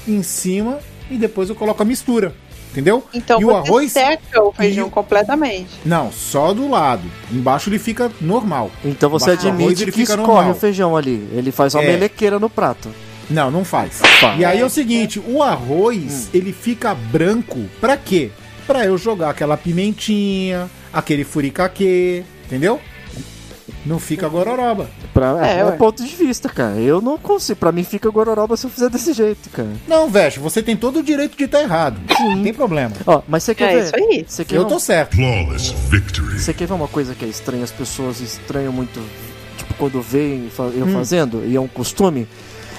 em 0.07 0.21
cima 0.21 0.79
e 1.09 1.17
depois 1.17 1.49
eu 1.49 1.55
coloco 1.55 1.81
a 1.81 1.85
mistura. 1.85 2.35
Entendeu? 2.71 3.03
Então 3.13 3.39
e 3.39 3.45
o 3.45 3.55
arroz 3.55 3.91
seca 3.91 4.43
o 4.43 4.51
feijão 4.51 4.87
e... 4.87 4.89
completamente. 4.89 5.69
Não, 5.85 6.11
só 6.11 6.53
do 6.53 6.67
lado. 6.67 7.03
Embaixo 7.31 7.69
ele 7.69 7.77
fica 7.77 8.11
normal. 8.19 8.71
Então 8.83 9.11
você 9.11 9.31
Embaixo 9.31 9.47
admite 9.47 9.91
que 9.91 10.01
escorre 10.01 10.25
normal. 10.25 10.51
o 10.51 10.55
feijão 10.55 10.97
ali. 10.97 11.29
Ele 11.33 11.51
faz 11.51 11.75
uma 11.75 11.83
é. 11.83 11.91
melequeira 11.91 12.39
no 12.39 12.49
prato. 12.49 12.89
Não, 13.29 13.51
não 13.51 13.63
faz. 13.63 14.01
E 14.37 14.43
aí 14.43 14.59
é 14.59 14.65
o 14.65 14.69
seguinte, 14.69 15.19
o 15.19 15.41
arroz, 15.41 16.25
hum. 16.25 16.29
ele 16.33 16.51
fica 16.51 16.93
branco 16.93 17.63
pra 17.79 17.95
quê? 17.95 18.31
Pra 18.65 18.85
eu 18.85 18.97
jogar 18.97 19.29
aquela 19.29 19.55
pimentinha, 19.55 20.69
aquele 20.93 21.23
furicaque, 21.23 22.23
entendeu? 22.45 22.79
Não 23.85 23.99
fica 23.99 24.27
gororoba. 24.29 24.89
Pra, 25.13 25.45
é, 25.45 25.57
é, 25.57 25.59
é 25.59 25.71
ponto 25.71 26.03
de 26.03 26.15
vista, 26.15 26.47
cara. 26.47 26.75
Eu 26.75 27.01
não 27.01 27.17
consigo. 27.17 27.59
Pra 27.59 27.71
mim 27.71 27.83
fica 27.83 28.09
gororoba 28.09 28.55
se 28.55 28.65
eu 28.65 28.69
fizer 28.69 28.89
desse 28.89 29.13
jeito, 29.13 29.49
cara. 29.49 29.69
Não, 29.87 30.09
Veste, 30.09 30.39
você 30.39 30.61
tem 30.61 30.75
todo 30.75 30.99
o 30.99 31.03
direito 31.03 31.37
de 31.37 31.43
estar 31.43 31.59
tá 31.59 31.63
errado. 31.63 31.99
Sim. 32.15 32.35
Não 32.35 32.43
tem 32.43 32.53
problema. 32.53 32.93
Ó, 33.05 33.21
mas 33.27 33.43
você 33.43 33.53
quer 33.53 33.73
é 33.73 33.75
ver... 33.75 33.83
isso 33.83 33.95
aí. 33.95 34.25
Você 34.27 34.45
quer 34.45 34.55
eu 34.55 34.65
tô 34.65 34.79
certo. 34.79 35.17
Você 36.37 36.53
quer 36.53 36.67
ver 36.67 36.73
uma 36.73 36.87
coisa 36.87 37.13
que 37.13 37.25
é 37.25 37.27
estranha? 37.27 37.63
As 37.63 37.71
pessoas 37.71 38.21
estranham 38.21 38.71
muito, 38.71 39.01
tipo, 39.57 39.73
quando 39.75 40.01
veem 40.01 40.49
eu 40.75 40.85
hum. 40.85 40.93
fazendo, 40.93 41.43
e 41.45 41.55
é 41.55 41.59
um 41.59 41.67
costume. 41.67 42.27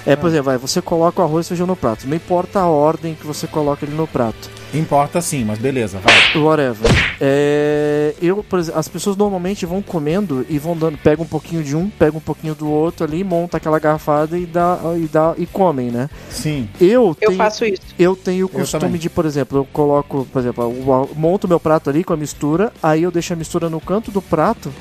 É, 0.07 0.16
por 0.16 0.27
ah. 0.27 0.29
exemplo, 0.29 0.44
vai, 0.44 0.59
você 0.59 0.83
coloca 0.83 1.20
o 1.20 1.24
arroz 1.24 1.46
e 1.46 1.48
feijão 1.48 1.66
no 1.66 1.77
prato. 1.77 2.07
Não 2.07 2.16
importa 2.16 2.61
a 2.61 2.66
ordem 2.66 3.14
que 3.14 3.27
você 3.27 3.46
coloca 3.46 3.85
ele 3.85 3.94
no 3.94 4.07
prato. 4.07 4.50
Importa 4.74 5.20
sim, 5.20 5.44
mas 5.44 5.58
beleza, 5.58 5.98
vai. 5.98 6.42
Whatever. 6.42 6.90
É, 7.20 8.14
eu, 8.20 8.42
por 8.42 8.58
exemplo, 8.58 8.80
as 8.80 8.88
pessoas 8.88 9.16
normalmente 9.16 9.64
vão 9.64 9.80
comendo 9.80 10.44
e 10.48 10.58
vão 10.58 10.76
dando, 10.76 10.98
pega 10.98 11.22
um 11.22 11.26
pouquinho 11.26 11.62
de 11.62 11.76
um, 11.76 11.88
pega 11.88 12.16
um 12.16 12.20
pouquinho 12.20 12.54
do 12.54 12.68
outro 12.68 13.04
ali, 13.06 13.22
monta 13.22 13.56
aquela 13.56 13.78
garfada 13.78 14.37
e 14.37 14.46
dá 14.46 14.78
e 14.96 15.06
dá 15.06 15.34
e 15.38 15.46
comem, 15.46 15.90
né? 15.90 16.10
Sim. 16.30 16.68
Eu, 16.80 17.16
Eu 17.20 17.28
tenho, 17.28 17.37
faço 17.37 17.64
isso. 17.64 17.82
eu 17.98 18.16
tenho 18.16 18.46
o 18.46 18.48
costume 18.48 18.98
de, 18.98 19.08
por 19.08 19.24
exemplo, 19.24 19.58
eu 19.58 19.64
coloco, 19.72 20.26
por 20.32 20.38
exemplo, 20.40 20.64
eu 20.64 21.10
monto 21.14 21.46
meu 21.46 21.60
prato 21.60 21.88
ali 21.90 22.02
com 22.02 22.12
a 22.12 22.16
mistura, 22.16 22.72
aí 22.82 23.02
eu 23.02 23.10
deixo 23.10 23.32
a 23.32 23.37
mistura 23.37 23.70
no 23.70 23.80
canto 23.80 24.10
do 24.10 24.20
prato. 24.20 24.72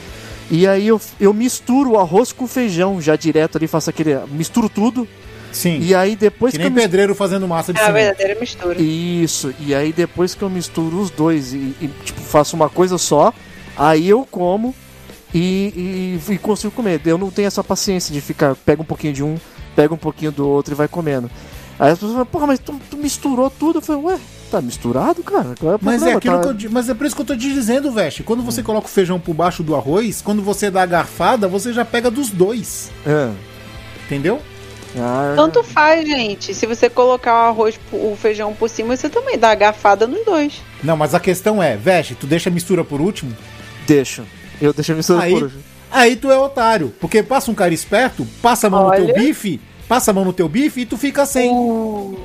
E 0.51 0.67
aí 0.67 0.88
eu, 0.88 0.99
eu 1.19 1.34
misturo 1.34 1.91
o 1.91 1.99
arroz 1.99 2.32
com 2.34 2.45
feijão 2.47 3.01
já 3.01 3.15
direto 3.15 3.58
ali, 3.58 3.67
faço 3.67 3.89
aquele. 3.89 4.15
Misturo 4.29 4.69
tudo. 4.69 5.08
Sim. 5.53 5.79
E 5.81 5.93
aí 5.95 6.15
depois 6.15 6.51
que 6.51 6.57
que, 6.57 6.63
nem 6.63 6.73
eu 6.73 6.81
pedreiro 6.81 7.15
fazendo 7.15 7.47
massa 7.47 7.71
de 7.71 7.79
É 7.79 7.83
a 7.83 7.85
cimento. 7.87 8.03
verdadeira 8.03 8.39
mistura. 8.39 8.81
Isso, 8.81 9.53
e 9.59 9.73
aí 9.73 9.93
depois 9.93 10.33
que 10.35 10.41
eu 10.41 10.49
misturo 10.49 10.99
os 10.99 11.09
dois 11.09 11.53
e, 11.53 11.75
e, 11.79 11.89
tipo, 12.03 12.19
faço 12.19 12.55
uma 12.55 12.69
coisa 12.69 12.97
só, 12.97 13.31
aí 13.77 14.09
eu 14.09 14.27
como 14.29 14.73
e, 15.33 16.19
e, 16.27 16.33
e 16.33 16.37
consigo 16.37 16.71
comer. 16.73 16.99
Eu 17.05 17.17
não 17.17 17.29
tenho 17.29 17.47
essa 17.47 17.63
paciência 17.63 18.13
de 18.13 18.19
ficar, 18.19 18.55
pega 18.55 18.81
um 18.81 18.85
pouquinho 18.85 19.13
de 19.13 19.23
um, 19.23 19.37
pega 19.75 19.93
um 19.93 19.97
pouquinho 19.97 20.31
do 20.31 20.47
outro 20.47 20.73
e 20.73 20.75
vai 20.75 20.87
comendo. 20.87 21.29
Aí 21.79 21.89
as 21.91 21.95
pessoas 21.97 22.11
falam, 22.13 22.25
porra, 22.27 22.47
mas 22.47 22.59
tu, 22.59 22.79
tu 22.89 22.97
misturou 22.97 23.49
tudo? 23.49 23.77
Eu 23.79 23.81
falei, 23.81 24.01
ué, 24.03 24.19
tá 24.51 24.61
misturado, 24.61 25.23
cara? 25.23 25.55
Qual 25.59 25.73
é 25.73 25.75
o 25.75 25.79
Mas 25.81 26.03
é 26.03 26.13
aquilo 26.13 26.39
Tá- 26.39 26.53
que 26.53 26.65
eu, 26.67 26.71
mas 26.71 26.87
é 26.87 26.93
por 26.93 27.05
isso 27.07 27.15
que 27.15 27.21
eu 27.23 27.25
tô 27.25 27.35
te 27.35 27.51
dizendo, 27.51 27.91
Veste. 27.91 28.21
Quando 28.21 28.43
você 28.43 28.61
coloca 28.61 28.85
o 28.85 28.89
feijão 28.89 29.19
por 29.19 29.33
baixo 29.33 29.63
do 29.63 29.75
arroz, 29.75 30.21
quando 30.21 30.43
você 30.43 30.69
dá 30.69 30.83
a 30.83 30.85
garfada, 30.85 31.47
você 31.47 31.73
já 31.73 31.83
pega 31.83 32.11
dos 32.11 32.29
dois. 32.29 32.91
É. 33.05 33.31
Entendeu? 34.05 34.39
Ah, 34.97 35.34
Tanto 35.36 35.63
faz, 35.63 36.08
gente. 36.08 36.53
Se 36.53 36.65
você 36.65 36.89
colocar 36.89 37.34
o 37.34 37.49
arroz, 37.49 37.79
o 37.91 38.15
feijão 38.15 38.53
por 38.53 38.69
cima, 38.69 38.95
você 38.95 39.10
também 39.10 39.38
dá 39.38 39.51
a 39.51 39.56
garfada 39.56 40.06
nos 40.06 40.23
dois. 40.25 40.62
Não, 40.84 40.95
mas 40.97 41.15
a 41.15 41.19
questão 41.19 41.62
é, 41.62 41.75
Veste, 41.75 42.15
tu 42.15 42.27
deixa 42.27 42.49
a 42.49 42.53
mistura 42.53 42.84
por 42.84 43.01
último? 43.01 43.36
Deixa. 43.88 44.23
Eu 44.62 44.71
deixo 44.73 44.91
a 44.91 44.95
mistura 44.95 45.23
Aí- 45.23 45.39
por 45.39 45.51
Aí 45.91 46.15
tu 46.15 46.32
é 46.32 46.38
otário. 46.39 46.91
Porque 46.99 47.21
passa 47.21 47.51
um 47.51 47.53
cara 47.53 47.73
esperto, 47.73 48.25
passa 48.41 48.65
a 48.67 48.69
mão 48.69 48.84
no 48.84 48.89
Olha. 48.89 49.06
teu 49.06 49.13
bife, 49.15 49.62
passa 49.88 50.10
a 50.10 50.13
mão 50.13 50.25
no 50.25 50.34
teu 50.34 50.49
bife 50.49 50.82
e 50.82 50.86
tu 50.88 50.97
fica 50.97 51.23
sem. 51.25 51.51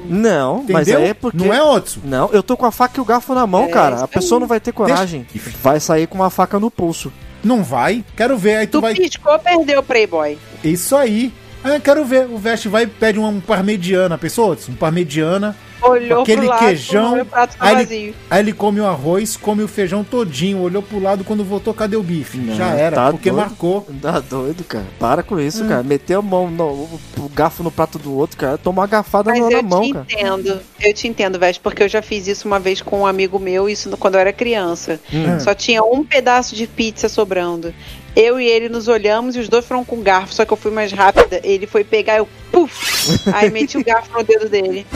Não, 0.07 0.59
Entendeu? 0.61 0.73
mas 0.75 0.89
aí 0.89 1.05
é 1.09 1.15
porque. 1.15 1.37
Não 1.37 1.53
é 1.53 1.63
Otso. 1.63 2.01
Não, 2.05 2.31
eu 2.33 2.43
tô 2.43 2.57
com 2.57 2.65
a 2.67 2.71
faca 2.73 2.99
e 2.99 3.01
o 3.01 3.05
garfo 3.05 3.35
na 3.35 3.47
mão, 3.47 3.65
É, 3.65 3.69
cara. 3.69 4.01
A 4.03 4.09
pessoa 4.09 4.39
aí. 4.39 4.41
não 4.41 4.47
vai 4.47 4.61
ter 4.61 4.73
coragem. 4.73 5.27
Vai 5.63 5.81
sair 5.81 6.07
com 6.07 6.17
uma 6.17 6.31
faca 6.31 6.59
no 6.59 6.71
pulso. 6.71 7.13
Não 7.45 7.63
vai. 7.63 8.05
Quero 8.17 8.37
ver. 8.39 8.57
Aí 8.57 8.67
tu 8.67 8.79
Tu 8.79 8.81
vai. 8.81 8.95
piscou, 8.95 9.39
perdeu 9.39 9.81
o 9.81 9.83
Playboy. 9.83 10.39
Isso 10.65 10.97
aí. 10.97 11.33
Ah, 11.65 11.79
quero 11.81 12.05
ver. 12.05 12.27
O 12.27 12.39
Veste 12.39 12.69
vai 12.69 12.85
e 12.85 12.87
pede 12.87 13.19
um 13.19 13.41
parmegiana. 13.41 14.17
Pensou, 14.17 14.51
Otso? 14.51 14.71
Um 14.71 14.75
parmegiana. 14.75 15.57
Olhou 15.81 16.23
Aquele 16.23 16.41
pro 16.41 16.51
lado, 16.51 16.59
queijão, 16.59 17.27
aí 17.61 17.83
ele-. 17.83 18.15
Aí 18.29 18.41
ele 18.41 18.53
come 18.53 18.81
o 18.81 18.87
arroz, 18.87 19.37
come 19.37 19.63
o 19.63 19.69
feijão 19.69 20.03
todinho, 20.03 20.59
olhou 20.59 20.83
pro 20.83 20.99
lado 20.99 21.23
quando 21.23 21.45
voltou, 21.45 21.73
cadê 21.73 21.95
o 21.97 22.03
bife? 22.03 22.37
Não, 22.37 22.53
Já 22.57 22.71
era, 22.75 22.97
tá 22.97 23.11
porque 23.13 23.31
doido. 23.31 23.41
marcou. 23.45 23.87
Tá 24.03 24.19
doido, 24.19 24.65
cara. 24.65 24.85
Para 24.99 25.23
com 25.23 25.39
isso, 25.39 25.63
Hum. 25.63 25.69
cara. 25.69 25.85
Meteu 25.85 26.19
a 26.19 26.23
mão, 26.23 26.51
no, 26.51 26.65
o, 26.65 27.01
o 27.19 27.29
garfo 27.29 27.63
no 27.63 27.71
prato 27.71 27.97
do 27.97 28.13
outro, 28.13 28.37
cara. 28.37 28.59
Tomou 28.59 28.83
uma 28.83 28.89
garfada 28.89 29.31
Mas 29.31 29.39
na, 29.39 29.53
eu 29.53 29.63
na 29.63 29.69
mão, 29.69 29.83
te 29.83 29.93
cara. 29.93 30.07
entendo, 30.11 30.61
eu 30.81 30.93
te 30.95 31.07
entendo, 31.07 31.39
Veste, 31.39 31.61
porque 31.63 31.85
eu 31.85 31.89
já 31.89 32.03
fiz 32.03 32.27
isso 32.27 32.49
uma 32.49 32.59
vez 32.59 32.83
com 32.83 33.03
um 33.03 33.07
amigo 33.07 33.39
meu, 33.39 33.69
isso 33.69 33.97
quando 33.99 34.15
eu 34.17 34.21
era 34.21 34.33
criança. 34.33 34.99
Hum. 35.13 35.39
Só 35.39 35.55
tinha 35.55 35.85
um 35.85 36.03
pedaço 36.05 36.57
de 36.57 36.67
pizza 36.67 37.09
sobrando. 37.09 37.73
Eu 38.17 38.41
e 38.41 38.47
ele 38.47 38.69
nos 38.69 38.89
olhamos 38.89 39.37
e 39.37 39.39
os 39.41 39.49
dois 39.49 39.65
foram 39.65 39.85
com 39.85 40.01
garfo, 40.03 40.35
só 40.35 40.45
que 40.45 40.53
eu 40.53 40.57
fui 40.57 40.71
mais 40.71 40.93
rápida. 40.93 41.41
Ele 41.45 41.67
foi 41.67 41.85
pegar, 41.85 42.17
eu 42.17 42.29
puf! 42.51 43.31
Aí 43.33 43.51
meti 43.51 43.79
o 43.79 43.85
garfo 43.85 44.11
no 44.13 44.25
dedo 44.25 44.49
dele. 44.49 44.87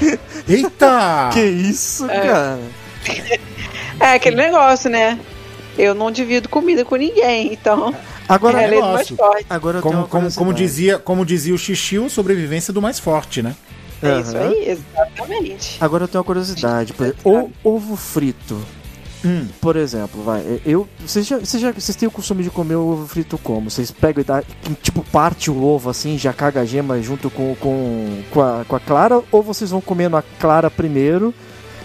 Eita! 0.48 1.30
Que 1.32 1.42
isso, 1.44 2.06
cara? 2.06 2.58
É 4.00 4.12
aquele 4.12 4.36
negócio, 4.36 4.88
né? 4.88 5.18
Eu 5.76 5.92
não 5.92 6.10
divido 6.10 6.48
comida 6.48 6.84
com 6.84 6.94
ninguém, 6.94 7.52
então. 7.52 7.92
Agora, 8.28 8.60
é 8.62 8.64
a 8.66 8.68
lei 8.68 8.80
do 8.80 8.86
mais 8.86 9.08
forte. 9.08 9.46
agora 9.50 9.78
eu 9.78 9.82
tenho 9.82 9.94
Como, 9.94 10.08
como, 10.08 10.34
como, 10.34 10.54
dizia, 10.54 10.98
como 10.98 11.26
dizia 11.26 11.52
o 11.52 11.58
Xixiu, 11.58 12.08
sobrevivência 12.08 12.72
do 12.72 12.80
mais 12.80 12.98
forte, 13.00 13.42
né? 13.42 13.56
É 14.00 14.20
isso 14.20 14.36
Aham. 14.36 14.48
aí, 14.50 14.68
exatamente. 14.68 15.76
Agora 15.80 16.04
eu 16.04 16.08
tenho 16.08 16.20
uma 16.20 16.24
curiosidade. 16.24 16.92
Por 16.92 17.06
exemplo, 17.06 17.52
o 17.64 17.68
ovo 17.68 17.96
frito, 17.96 18.60
Hum. 19.24 19.48
por 19.60 19.76
exemplo, 19.76 20.22
vai. 20.22 20.60
Eu, 20.64 20.88
vocês, 21.00 21.26
já, 21.26 21.38
vocês, 21.38 21.60
já, 21.60 21.72
vocês 21.72 21.96
têm 21.96 22.08
o 22.08 22.10
costume 22.10 22.42
de 22.44 22.50
comer 22.50 22.76
ovo 22.76 23.06
frito 23.06 23.36
como? 23.38 23.70
Vocês 23.70 23.90
pegam 23.90 24.22
e 24.22 24.24
dá, 24.24 24.42
tipo, 24.82 25.02
parte 25.02 25.50
o 25.50 25.62
ovo 25.62 25.90
assim, 25.90 26.16
já 26.16 26.32
caga 26.32 26.60
a 26.60 26.64
gema 26.64 27.00
junto 27.02 27.28
com, 27.28 27.54
com, 27.56 28.22
com, 28.30 28.40
a, 28.40 28.64
com 28.66 28.76
a 28.76 28.80
clara? 28.80 29.20
Ou 29.32 29.42
vocês 29.42 29.70
vão 29.70 29.80
comendo 29.80 30.16
a 30.16 30.22
clara 30.22 30.70
primeiro, 30.70 31.34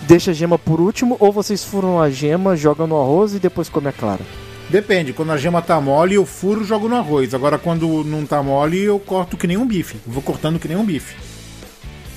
deixa 0.02 0.32
a 0.32 0.34
gema 0.34 0.60
por 0.60 0.80
último? 0.80 1.17
Ou 1.19 1.32
vocês 1.32 1.63
furam 1.63 2.00
a 2.00 2.10
gema, 2.10 2.56
jogam 2.56 2.86
no 2.86 3.02
arroz 3.02 3.34
e 3.34 3.39
depois 3.39 3.67
comem 3.67 3.89
a 3.89 3.93
clara? 3.93 4.22
Depende, 4.69 5.13
quando 5.13 5.32
a 5.32 5.38
gema 5.38 5.62
tá 5.62 5.80
mole, 5.82 6.15
eu 6.15 6.26
furo 6.26 6.62
e 6.62 6.65
jogo 6.65 6.88
no 6.88 6.96
arroz. 6.96 7.34
Agora, 7.34 7.58
quando 7.58 8.04
não 8.04 8.26
tá 8.26 8.41
mole, 8.41 8.80
eu 8.80 9.00
corto 9.00 9.38
que 9.38 9.48
nem 9.48 9.58
um 9.58 9.67
bife. 9.67 9.98
Vou 10.06 10.22
cortando 10.22 10.60
que 10.60 10.67
nem 10.67 10.78
um 10.78 10.86
bife. 10.86 11.15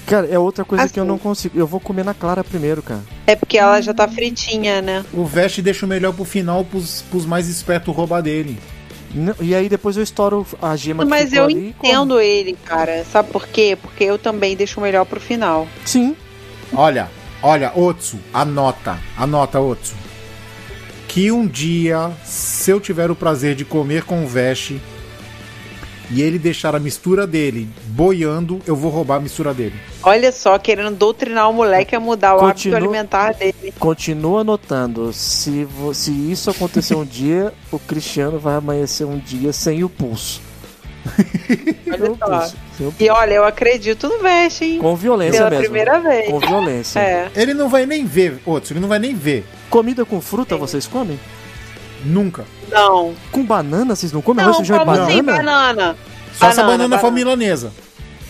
Cara, 0.07 0.27
é 0.29 0.39
outra 0.39 0.65
coisa 0.65 0.89
que 0.89 0.99
eu 0.99 1.03
Assim. 1.03 1.11
não 1.11 1.19
consigo. 1.19 1.59
Eu 1.59 1.67
vou 1.67 1.81
comer 1.81 2.05
na 2.05 2.15
clara 2.15 2.45
primeiro, 2.45 2.81
cara. 2.83 3.01
É 3.27 3.35
porque 3.35 3.59
ela 3.59 3.81
já 3.81 3.93
tá 3.93 4.07
fritinha, 4.07 4.81
né? 4.81 5.05
O 5.13 5.25
Veste 5.25 5.61
deixa 5.61 5.85
o 5.85 5.89
melhor 5.89 6.13
pro 6.13 6.25
final, 6.25 6.65
pros, 6.65 7.03
pros 7.11 7.27
mais 7.27 7.49
espertos 7.49 7.95
roubar 7.95 8.21
dele. 8.23 8.59
Não- 9.13 9.35
E 9.41 9.55
aí 9.55 9.69
depois 9.69 9.97
eu 9.97 10.03
estouro 10.03 10.47
a 10.63 10.77
gema 10.77 11.03
que 11.05 11.11
Mas 11.11 11.31
ficou 11.31 11.39
eu 11.39 11.45
ali 11.45 11.69
e 11.71 11.73
como. 11.73 11.93
entendo 11.93 12.21
ele, 12.21 12.57
cara. 12.65 13.05
Sabe 13.11 13.31
por 13.33 13.47
quê? 13.49 13.77
Porque 13.81 14.05
eu 14.05 14.19
também 14.19 14.55
deixo 14.57 14.79
o 14.79 14.83
melhor 14.83 15.05
pro 15.07 15.19
final. 15.21 15.67
Sim. 15.85 16.15
Olha, 16.73 17.09
olha, 17.43 17.73
Otsu, 17.75 18.19
anota, 18.33 18.99
anota, 19.17 19.59
Otsu. 19.61 19.95
Que 21.09 21.33
um 21.33 21.47
dia, 21.47 22.11
se 22.25 22.71
eu 22.71 22.79
tiver 22.81 23.11
o 23.11 23.15
prazer 23.17 23.55
de 23.55 23.65
comer 23.65 24.03
com 24.05 24.23
o 24.25 24.29
Veste 24.29 24.81
e 26.11 26.23
ele 26.23 26.39
deixar 26.39 26.75
a 26.75 26.79
mistura 26.79 27.27
dele 27.27 27.69
boiando, 27.87 28.61
eu 28.67 28.77
vou 28.77 28.91
roubar 28.91 29.17
a 29.17 29.21
mistura 29.21 29.53
dele. 29.53 29.75
Olha 30.03 30.31
só, 30.33 30.59
querendo 30.59 30.95
doutrinar 30.97 31.51
o 31.51 31.53
moleque 31.53 31.95
a 31.97 32.01
mudar 32.01 32.37
o 32.37 32.39
Continua- 32.39 32.77
hábito 32.79 32.91
alimentar 32.91 33.33
dele. 33.35 33.75
Continua 33.79 34.41
anotando. 34.43 35.13
Se, 35.13 35.65
vo- 35.65 35.93
se 35.95 36.11
isso 36.31 36.51
acontecer 36.51 36.95
um 36.95 37.05
dia, 37.05 37.53
o 37.73 37.79
Cristiano 37.79 38.39
vai 38.39 38.55
amanhecer 38.57 39.05
um 39.05 39.19
dia 39.19 39.53
sem 39.53 39.83
o 39.83 39.89
pulso. 39.89 40.41
Olha 41.89 42.53
E 42.99 43.09
olha, 43.11 43.35
eu 43.35 43.45
acredito 43.45 44.09
no 44.09 44.19
Veste, 44.19 44.65
hein? 44.65 44.79
Com 44.81 44.97
violência 44.97 45.39
Pela 45.39 45.51
mesmo. 45.51 45.65
primeira 45.65 45.99
vez. 46.01 46.31
Com 46.31 46.39
violência. 46.41 46.99
É. 47.01 47.31
Ele 47.35 47.55
não 47.55 47.69
vai 47.69 47.87
nem 47.87 48.05
ver, 48.05 48.41
Otsu, 48.45 48.73
ele 48.73 48.81
não 48.81 48.89
vai 48.89 48.99
nem 48.99 49.15
ver. 49.15 49.45
Comida 49.71 50.05
com 50.05 50.21
fruta 50.21 50.57
vocês 50.57 50.87
comem? 50.87 51.19
Nunca. 52.05 52.45
Não. 52.71 53.15
Com 53.33 53.45
banana 53.45 53.95
vocês 53.97 54.13
não 54.13 54.21
comem? 54.23 54.45
Não, 54.45 54.53
Arroz, 54.53 54.67
feijão 54.69 54.85
como 54.85 55.07
sem 55.07 55.23
banana? 55.23 55.43
banana. 55.73 55.97
Só 56.35 56.47
essa 56.49 56.63
Banana, 56.63 56.79
banana 56.85 56.99
for 56.99 57.11
banana. 57.11 57.17
milanesa. 57.37 57.73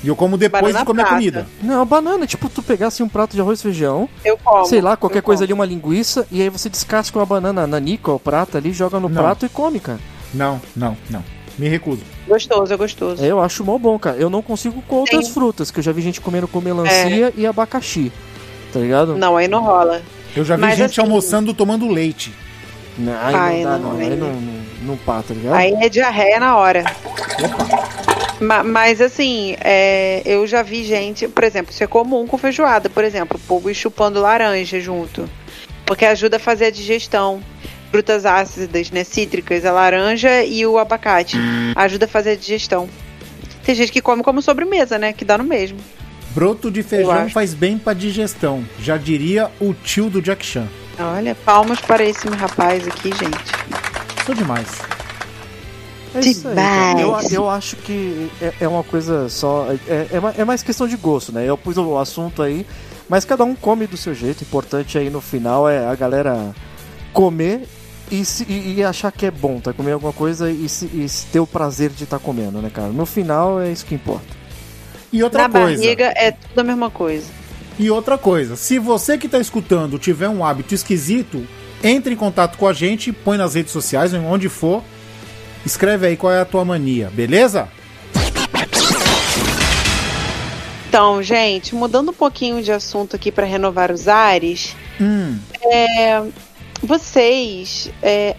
E 0.05 0.09
eu 0.09 0.15
como 0.15 0.37
depois 0.39 0.63
Banana 0.63 0.79
de 0.81 0.85
comer 0.85 1.03
a 1.03 1.05
prata. 1.05 1.17
comida. 1.19 1.47
Não, 1.63 1.85
banana. 1.85 2.27
Tipo, 2.27 2.49
tu 2.49 2.63
pegasse 2.63 3.03
um 3.03 3.09
prato 3.09 3.35
de 3.35 3.41
arroz 3.41 3.59
e 3.59 3.63
feijão, 3.63 4.09
Eu 4.25 4.39
como. 4.45 4.65
sei 4.67 4.81
lá, 4.81 4.97
qualquer 4.97 5.23
coisa 5.23 5.41
como. 5.41 5.47
ali, 5.47 5.53
uma 5.53 5.65
linguiça, 5.67 6.27
e 6.31 6.41
aí 6.43 6.49
você 6.49 6.69
descasca 6.69 7.19
uma 7.19 7.27
banana 7.27 7.67
nanica 7.67 8.13
ou 8.13 8.21
prata 8.21 8.59
ali, 8.59 8.73
joga 8.73 9.01
no 9.01 9.09
Não. 9.09 9.21
prato 9.23 9.45
e 9.47 9.49
come, 9.49 9.81
cara. 9.81 9.99
Não, 10.33 10.61
não, 10.77 10.97
não. 11.11 11.25
Me 11.59 11.69
recuso. 11.69 12.03
Gostoso, 12.29 12.73
é 12.73 12.77
gostoso. 12.77 13.25
É, 13.25 13.29
eu 13.29 13.41
acho 13.41 13.65
mó 13.65 13.79
bom, 13.79 13.99
cara. 13.99 14.17
Eu 14.19 14.29
não 14.31 14.43
consigo 14.43 14.81
com 14.83 14.97
outras 14.97 15.27
Sim. 15.27 15.33
frutas, 15.33 15.71
que 15.71 15.79
eu 15.81 15.83
já 15.83 15.91
vi 15.91 16.03
gente 16.03 16.21
comendo 16.21 16.47
com 16.47 16.61
melancia 16.61 17.33
e 17.37 17.47
abacaxi. 17.47 18.13
Tá 18.73 18.79
ligado? 18.79 19.17
Não, 19.17 19.37
aí 19.37 19.49
não 19.49 19.63
rola. 19.63 20.03
Eu 20.37 20.45
já 20.45 20.55
vi 20.57 20.61
Mas 20.63 20.77
gente 20.77 21.01
assim- 21.01 21.01
almoçando 21.01 21.55
tomando 21.55 21.89
leite. 21.89 22.33
Não, 22.99 23.13
aí 23.13 23.35
Ai, 23.35 23.63
não 23.65 23.71
dá, 23.73 23.79
não, 23.79 23.93
não. 23.93 23.99
aí 24.01 24.07
Aí 24.11 24.17
não. 24.17 24.33
não, 24.33 24.63
não, 24.83 24.97
pá, 24.97 25.23
tá 25.23 25.35
ligado? 25.35 25.55
Aí 25.55 25.73
é 25.81 25.89
diarreia 25.89 26.41
na 26.41 26.57
hora. 26.57 26.85
Ma- 28.41 28.63
Mas 28.63 29.01
assim, 29.01 29.57
é, 29.61 30.23
eu 30.25 30.47
já 30.47 30.63
vi 30.63 30.85
gente, 30.85 31.27
por 31.29 31.45
exemplo, 31.45 31.73
isso 31.73 31.83
é 31.83 31.87
comum 31.87 32.27
com 32.27 32.37
feijoada, 32.39 32.89
por 32.91 33.05
exemplo, 33.05 33.39
o 33.43 33.47
povo 33.47 33.71
ir 33.71 33.75
chupando 33.75 34.21
laranja 34.21 34.81
junto. 34.81 35.29
Porque 35.85 36.05
ajuda 36.05 36.37
a 36.37 36.41
fazer 36.41 36.67
a 36.67 36.71
digestão. 36.71 37.41
Frutas 37.91 38.27
ácidas, 38.27 38.91
né? 38.91 39.05
Cítricas, 39.05 39.65
a 39.65 39.71
laranja 39.73 40.43
e 40.45 40.67
o 40.67 40.77
abacate. 40.77 41.37
Ajuda 41.77 42.05
a 42.05 42.09
fazer 42.09 42.31
a 42.33 42.37
digestão. 42.37 42.89
Tem 43.65 43.75
gente 43.75 43.93
que 43.93 44.01
come 44.03 44.23
como 44.23 44.43
sobremesa, 44.43 44.99
né? 44.99 45.13
Que 45.13 45.25
dá 45.25 45.39
no 45.39 45.45
mesmo. 45.45 45.79
Broto 46.31 46.71
de 46.71 46.83
feijão 46.83 47.31
faz 47.31 47.55
bem 47.55 47.79
pra 47.79 47.95
digestão. 47.95 48.65
Já 48.83 48.97
diria 48.97 49.51
o 49.61 49.73
tio 49.73 50.11
do 50.11 50.21
Jack 50.21 50.45
Chan. 50.45 50.67
Olha, 50.99 51.35
palmas 51.35 51.81
para 51.81 52.05
esse 52.05 52.27
rapaz 52.29 52.87
aqui, 52.87 53.11
gente. 53.11 54.25
Sou 54.25 54.35
demais. 54.35 54.67
É 56.15 56.21
isso 56.21 56.49
aí, 56.49 56.55
cara. 56.55 57.01
eu, 57.01 57.07
Demais. 57.07 57.33
eu 57.33 57.51
acho 57.51 57.77
que 57.77 58.31
é, 58.41 58.53
é 58.63 58.69
uma 58.69 58.83
coisa 58.83 59.29
só. 59.29 59.67
É, 59.87 59.93
é, 60.37 60.41
é 60.41 60.45
mais 60.45 60.63
questão 60.63 60.89
de 60.89 60.97
gosto, 60.97 61.31
né? 61.33 61.45
Eu 61.45 61.59
pus 61.59 61.77
o 61.77 61.99
assunto 61.99 62.43
aí, 62.43 62.67
mas 63.09 63.25
cada 63.27 63.45
um 63.45 63.55
come 63.55 63.87
do 63.87 63.97
seu 63.99 64.15
jeito. 64.15 64.41
O 64.41 64.45
importante 64.45 64.97
aí 64.97 65.11
no 65.11 65.21
final 65.21 65.69
é 65.69 65.87
a 65.87 65.95
galera 65.95 66.55
comer 67.13 67.69
e, 68.11 68.25
se- 68.25 68.47
e- 68.49 68.77
e 68.79 68.85
achar 68.85 69.13
que 69.13 69.27
é 69.27 69.31
bom, 69.31 69.61
tá? 69.61 69.75
Comer 69.75 69.93
alguma 69.93 70.13
coisa 70.13 70.51
e, 70.51 70.67
se- 70.71 70.89
e 70.95 71.07
se 71.07 71.27
ter 71.27 71.41
o 71.41 71.47
prazer 71.47 71.91
de 71.91 72.05
estar 72.05 72.19
comendo, 72.19 72.63
né, 72.63 72.71
cara? 72.73 72.89
No 72.89 73.05
final 73.05 73.61
é 73.61 73.71
isso 73.71 73.85
que 73.85 73.95
importa. 73.95 74.25
E 75.13 75.23
outra 75.23 75.43
Na 75.43 75.51
coisa. 75.61 75.77
barriga 75.83 76.13
é 76.17 76.31
tudo 76.31 76.59
a 76.61 76.65
mesma 76.65 76.89
coisa. 76.91 77.27
E 77.79 77.91
outra 77.91 78.17
coisa. 78.17 78.57
Se 78.57 78.79
você 78.79 79.19
que 79.19 79.29
tá 79.29 79.39
escutando 79.39 79.99
tiver 79.99 80.29
um 80.29 80.45
hábito 80.45 80.75
esquisito, 80.75 81.47
Entre 81.83 82.15
em 82.15 82.17
contato 82.17 82.57
com 82.57 82.67
a 82.67 82.73
gente, 82.73 83.13
põe 83.13 83.37
nas 83.37 83.55
redes 83.55 83.73
sociais, 83.73 84.13
onde 84.15 84.49
for. 84.49 84.83
Escreve 85.65 86.07
aí 86.07 86.17
qual 86.17 86.33
é 86.33 86.41
a 86.41 86.45
tua 86.45 86.65
mania, 86.65 87.11
beleza? 87.13 87.69
Então, 90.89 91.23
gente, 91.23 91.75
mudando 91.75 92.11
um 92.11 92.15
pouquinho 92.15 92.63
de 92.63 92.73
assunto 92.73 93.17
aqui 93.17 93.31
para 93.31 93.45
renovar 93.45 93.93
os 93.93 94.09
ares, 94.09 94.75
hum. 95.01 95.39
é, 95.63 96.23
vocês 96.83 97.91
é, 98.03 98.35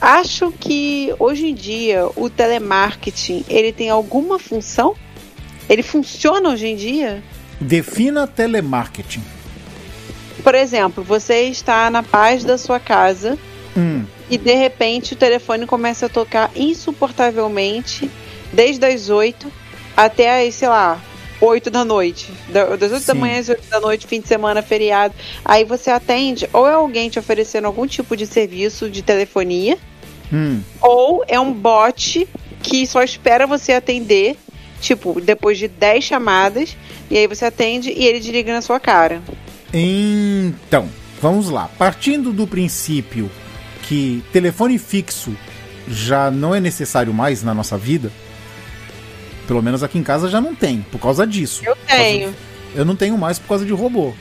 acham 0.00 0.52
que 0.52 1.14
hoje 1.18 1.46
em 1.46 1.54
dia 1.54 2.06
o 2.14 2.28
telemarketing 2.28 3.44
ele 3.48 3.72
tem 3.72 3.88
alguma 3.88 4.38
função? 4.38 4.94
Ele 5.68 5.82
funciona 5.82 6.50
hoje 6.50 6.66
em 6.66 6.76
dia? 6.76 7.22
Defina 7.60 8.26
telemarketing. 8.26 9.22
Por 10.42 10.54
exemplo, 10.54 11.02
você 11.02 11.44
está 11.44 11.88
na 11.90 12.02
paz 12.02 12.44
da 12.44 12.58
sua 12.58 12.78
casa 12.78 13.38
hum. 13.76 14.04
e 14.28 14.36
de 14.36 14.54
repente 14.54 15.14
o 15.14 15.16
telefone 15.16 15.66
começa 15.66 16.06
a 16.06 16.08
tocar 16.08 16.50
insuportavelmente 16.54 18.10
desde 18.52 18.84
as 18.84 19.08
8 19.08 19.50
até 19.96 20.46
as, 20.46 20.54
sei 20.54 20.68
lá, 20.68 21.00
8 21.40 21.70
da 21.70 21.84
noite. 21.84 22.32
Das 22.50 22.92
8 22.92 22.98
Sim. 23.00 23.06
da 23.06 23.14
manhã 23.14 23.38
às 23.38 23.48
8 23.48 23.68
da 23.68 23.80
noite, 23.80 24.06
fim 24.06 24.20
de 24.20 24.28
semana, 24.28 24.62
feriado. 24.62 25.14
Aí 25.44 25.64
você 25.64 25.90
atende, 25.90 26.48
ou 26.52 26.68
é 26.68 26.72
alguém 26.72 27.08
te 27.08 27.18
oferecendo 27.18 27.66
algum 27.66 27.86
tipo 27.86 28.16
de 28.16 28.26
serviço 28.26 28.90
de 28.90 29.02
telefonia, 29.02 29.78
hum. 30.32 30.60
ou 30.80 31.24
é 31.28 31.38
um 31.38 31.52
bot 31.52 32.26
que 32.62 32.86
só 32.86 33.02
espera 33.02 33.46
você 33.46 33.72
atender, 33.72 34.36
tipo, 34.80 35.20
depois 35.20 35.58
de 35.58 35.68
10 35.68 36.04
chamadas, 36.04 36.76
e 37.10 37.18
aí 37.18 37.26
você 37.26 37.44
atende 37.44 37.90
e 37.90 38.04
ele 38.04 38.20
desliga 38.20 38.52
na 38.52 38.62
sua 38.62 38.80
cara. 38.80 39.22
Então, 39.72 40.88
vamos 41.20 41.48
lá. 41.50 41.68
Partindo 41.78 42.32
do 42.32 42.46
princípio 42.46 43.30
que 43.82 44.22
telefone 44.32 44.78
fixo 44.78 45.36
já 45.86 46.30
não 46.30 46.54
é 46.54 46.60
necessário 46.60 47.12
mais 47.12 47.42
na 47.42 47.52
nossa 47.52 47.76
vida, 47.76 48.10
pelo 49.46 49.62
menos 49.62 49.82
aqui 49.82 49.98
em 49.98 50.02
casa 50.02 50.28
já 50.28 50.40
não 50.40 50.54
tem, 50.54 50.84
por 50.90 51.00
causa 51.00 51.26
disso. 51.26 51.62
Eu 51.64 51.76
tenho. 51.86 52.30
De... 52.30 52.36
Eu 52.74 52.84
não 52.84 52.96
tenho 52.96 53.16
mais 53.18 53.38
por 53.38 53.48
causa 53.48 53.64
de 53.64 53.72
robô. 53.72 54.12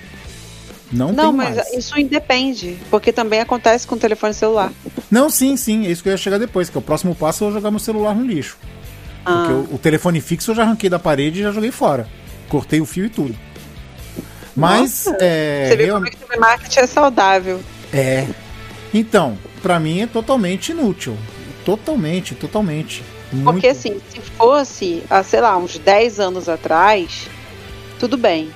Não, 0.91 1.11
não 1.11 1.33
mas 1.33 1.55
mais. 1.55 1.73
isso 1.73 1.97
independe, 1.99 2.77
porque 2.91 3.11
também 3.11 3.39
acontece 3.39 3.87
com 3.87 3.95
o 3.95 3.97
telefone 3.97 4.33
celular. 4.33 4.71
Não, 5.09 5.29
sim, 5.29 5.57
sim, 5.57 5.87
é 5.87 5.91
isso 5.91 6.03
que 6.03 6.09
eu 6.09 6.11
ia 6.11 6.17
chegar 6.17 6.37
depois, 6.37 6.69
que 6.69 6.77
o 6.77 6.81
próximo 6.81 7.15
passo 7.15 7.43
é 7.43 7.47
eu 7.47 7.51
jogar 7.51 7.71
meu 7.71 7.79
celular 7.79 8.13
no 8.13 8.25
lixo. 8.25 8.57
Ah. 9.25 9.45
Porque 9.47 9.53
o, 9.53 9.75
o, 9.75 9.79
telefone 9.79 10.21
fixo 10.21 10.51
eu 10.51 10.55
já 10.55 10.63
arranquei 10.63 10.89
da 10.89 10.99
parede 10.99 11.39
e 11.39 11.43
já 11.43 11.51
joguei 11.51 11.71
fora. 11.71 12.07
Cortei 12.49 12.81
o 12.81 12.85
fio 12.85 13.05
e 13.05 13.09
tudo. 13.09 13.35
Mas 14.55 15.05
Nossa, 15.05 15.17
é. 15.19 15.67
Você 15.69 15.75
vê 15.75 15.85
real... 15.85 15.95
como 15.97 16.07
é 16.07 16.11
que 16.11 16.37
o 16.37 16.39
marketing 16.39 16.79
é 16.79 16.87
saudável. 16.87 17.59
É. 17.91 18.27
Então, 18.93 19.37
para 19.61 19.79
mim 19.79 20.01
é 20.01 20.07
totalmente 20.07 20.71
inútil. 20.71 21.17
Totalmente, 21.65 22.35
totalmente. 22.35 23.03
Muito. 23.31 23.51
Porque 23.51 23.67
assim, 23.67 23.99
se 24.09 24.19
fosse, 24.19 25.03
há, 25.09 25.23
sei 25.23 25.41
lá, 25.41 25.57
uns 25.57 25.79
10 25.79 26.19
anos 26.19 26.47
atrás, 26.47 27.27
tudo 27.99 28.17
bem. 28.17 28.51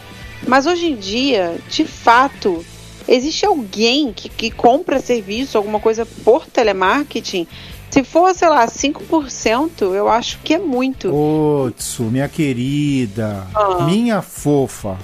Mas 0.46 0.68
hoje 0.68 0.86
em 0.88 0.96
dia, 0.96 1.58
de 1.68 1.84
fato, 1.86 2.64
existe 3.08 3.46
alguém 3.46 4.14
que, 4.14 4.30
que 4.30 4.52
compra 4.52 5.00
serviço, 5.00 5.58
alguma 5.58 5.80
coisa 5.80 6.06
por 6.06 6.46
telemarketing. 6.46 7.48
Se 7.90 8.04
for, 8.04 8.34
sei 8.34 8.50
lá, 8.50 8.68
5%, 8.68 9.82
eu 9.82 10.10
acho 10.10 10.40
que 10.44 10.54
é 10.54 10.58
muito. 10.60 11.14
Ô, 11.14 11.72
Tsu, 11.72 12.04
minha 12.04 12.28
querida, 12.28 13.48
ah. 13.56 13.86
minha 13.86 14.22
fofa, 14.22 14.98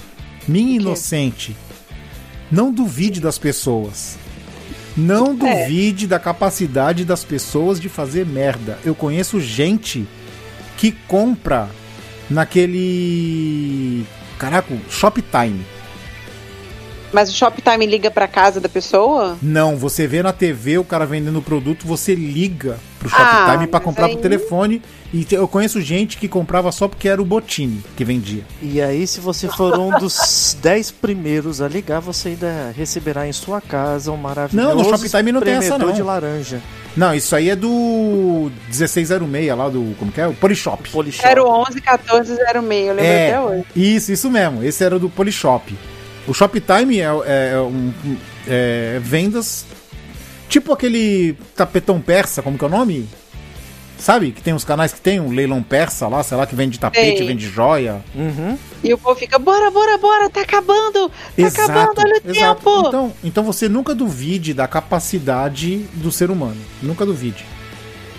minha 0.46 0.76
inocente, 0.76 1.56
não 2.50 2.72
duvide 2.72 3.20
das 3.20 3.38
pessoas. 3.38 4.18
Não 4.96 5.32
é. 5.32 5.34
duvide 5.34 6.04
é. 6.04 6.08
da 6.08 6.18
capacidade 6.18 7.04
das 7.04 7.24
pessoas 7.24 7.80
de 7.80 7.88
fazer 7.88 8.24
merda. 8.26 8.78
Eu 8.84 8.94
conheço 8.94 9.40
gente 9.40 10.06
que 10.76 10.92
compra 10.92 11.68
naquele. 12.30 14.04
Caraca, 14.38 14.76
Shoptime. 14.90 15.64
Mas 17.14 17.30
o 17.30 17.32
Shoptime 17.32 17.86
liga 17.86 18.10
pra 18.10 18.26
casa 18.26 18.60
da 18.60 18.68
pessoa? 18.68 19.38
Não, 19.40 19.76
você 19.76 20.04
vê 20.04 20.20
na 20.20 20.32
TV 20.32 20.78
o 20.78 20.84
cara 20.84 21.06
vendendo 21.06 21.38
o 21.38 21.42
produto, 21.42 21.86
você 21.86 22.12
liga 22.12 22.76
pro 22.98 23.08
Shoptime 23.08 23.64
ah, 23.64 23.68
para 23.70 23.78
comprar 23.78 24.06
aí... 24.06 24.14
pro 24.14 24.22
telefone. 24.22 24.82
E 25.12 25.24
eu 25.30 25.46
conheço 25.46 25.80
gente 25.80 26.16
que 26.16 26.26
comprava 26.26 26.72
só 26.72 26.88
porque 26.88 27.08
era 27.08 27.22
o 27.22 27.24
Botini 27.24 27.84
que 27.96 28.04
vendia. 28.04 28.42
E 28.60 28.82
aí, 28.82 29.06
se 29.06 29.20
você 29.20 29.46
for 29.46 29.78
um 29.78 29.96
dos 29.96 30.56
10 30.60 30.90
primeiros 30.90 31.60
a 31.60 31.68
ligar, 31.68 32.00
você 32.00 32.30
ainda 32.30 32.74
receberá 32.76 33.28
em 33.28 33.32
sua 33.32 33.60
casa 33.60 34.10
um 34.10 34.16
maravilhoso 34.16 34.68
Não, 34.70 34.74
no 34.74 34.84
Shoptime 34.84 35.30
não 35.30 35.40
tem 35.40 35.54
essa 35.54 35.78
não. 35.78 35.92
de 35.92 36.02
laranja. 36.02 36.60
Não, 36.96 37.14
isso 37.14 37.36
aí 37.36 37.48
é 37.48 37.54
do 37.54 38.50
1606 38.66 39.56
lá 39.56 39.68
do. 39.68 39.94
Como 40.00 40.10
que 40.10 40.20
é? 40.20 40.26
O 40.26 40.34
Polishop. 40.34 40.90
Polishop. 40.90 41.28
011 41.28 41.74
1406, 41.74 42.50
eu 42.50 42.62
lembro 42.62 43.04
é, 43.04 43.28
até 43.28 43.40
hoje. 43.40 43.64
Isso, 43.76 44.10
isso 44.10 44.28
mesmo. 44.28 44.64
Esse 44.64 44.82
era 44.82 44.98
do 44.98 45.08
Polishop. 45.08 45.76
O 46.26 46.32
Shoptime 46.32 47.00
é, 47.00 47.04
é, 47.04 47.52
é, 47.54 47.60
um, 47.60 47.92
é 48.46 48.98
vendas. 49.02 49.66
Tipo 50.48 50.72
aquele 50.72 51.36
tapetão 51.56 52.00
persa, 52.00 52.42
como 52.42 52.56
que 52.56 52.64
é 52.64 52.66
o 52.66 52.70
nome? 52.70 53.08
Sabe? 53.98 54.32
Que 54.32 54.42
tem 54.42 54.52
uns 54.52 54.64
canais 54.64 54.92
que 54.92 55.00
tem 55.00 55.20
um 55.20 55.30
leilão 55.30 55.62
persa 55.62 56.06
lá, 56.08 56.22
sei 56.22 56.36
lá, 56.36 56.46
que 56.46 56.54
vende 56.54 56.78
tapete, 56.78 57.22
Ei. 57.22 57.26
vende 57.26 57.48
joia. 57.48 58.04
Uhum. 58.14 58.58
E 58.82 58.92
o 58.92 58.98
povo 58.98 59.18
fica, 59.18 59.38
bora, 59.38 59.70
bora, 59.70 59.96
bora, 59.98 60.28
tá 60.28 60.42
acabando! 60.42 61.08
Tá 61.08 61.14
exato, 61.36 61.70
acabando, 61.70 62.00
olha 62.00 62.20
o 62.22 62.30
exato. 62.30 62.60
tempo! 62.60 62.88
Então, 62.88 63.12
então 63.24 63.44
você 63.44 63.68
nunca 63.68 63.94
duvide 63.94 64.52
da 64.52 64.68
capacidade 64.68 65.78
do 65.94 66.12
ser 66.12 66.30
humano. 66.30 66.60
Nunca 66.82 67.06
duvide. 67.06 67.46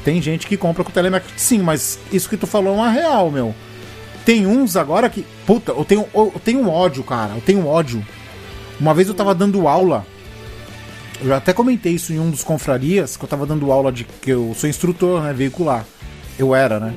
Tem 0.03 0.21
gente 0.21 0.47
que 0.47 0.57
compra 0.57 0.83
com 0.83 0.91
telemarketing, 0.91 1.37
sim, 1.37 1.59
mas 1.59 1.99
isso 2.11 2.29
que 2.29 2.37
tu 2.37 2.47
falou 2.47 2.73
é 2.73 2.77
uma 2.77 2.89
real, 2.89 3.29
meu. 3.29 3.53
Tem 4.25 4.47
uns 4.47 4.75
agora 4.75 5.07
que. 5.07 5.23
Puta, 5.45 5.71
eu 5.71 5.85
tenho, 5.85 6.07
eu 6.13 6.41
tenho 6.43 6.59
um 6.59 6.69
ódio, 6.69 7.03
cara. 7.03 7.35
Eu 7.35 7.41
tenho 7.41 7.59
um 7.59 7.67
ódio. 7.67 8.05
Uma 8.79 8.93
vez 8.93 9.07
eu 9.07 9.13
tava 9.13 9.35
dando 9.35 9.67
aula. 9.67 10.05
Eu 11.21 11.27
já 11.27 11.37
até 11.37 11.53
comentei 11.53 11.93
isso 11.93 12.11
em 12.11 12.19
um 12.19 12.31
dos 12.31 12.43
confrarias, 12.43 13.15
que 13.15 13.23
eu 13.23 13.29
tava 13.29 13.45
dando 13.45 13.71
aula 13.71 13.91
de. 13.91 14.03
que 14.03 14.31
eu 14.31 14.53
sou 14.57 14.67
instrutor, 14.67 15.21
né? 15.21 15.31
Veicular. 15.31 15.85
Eu 16.39 16.55
era, 16.55 16.79
né? 16.79 16.95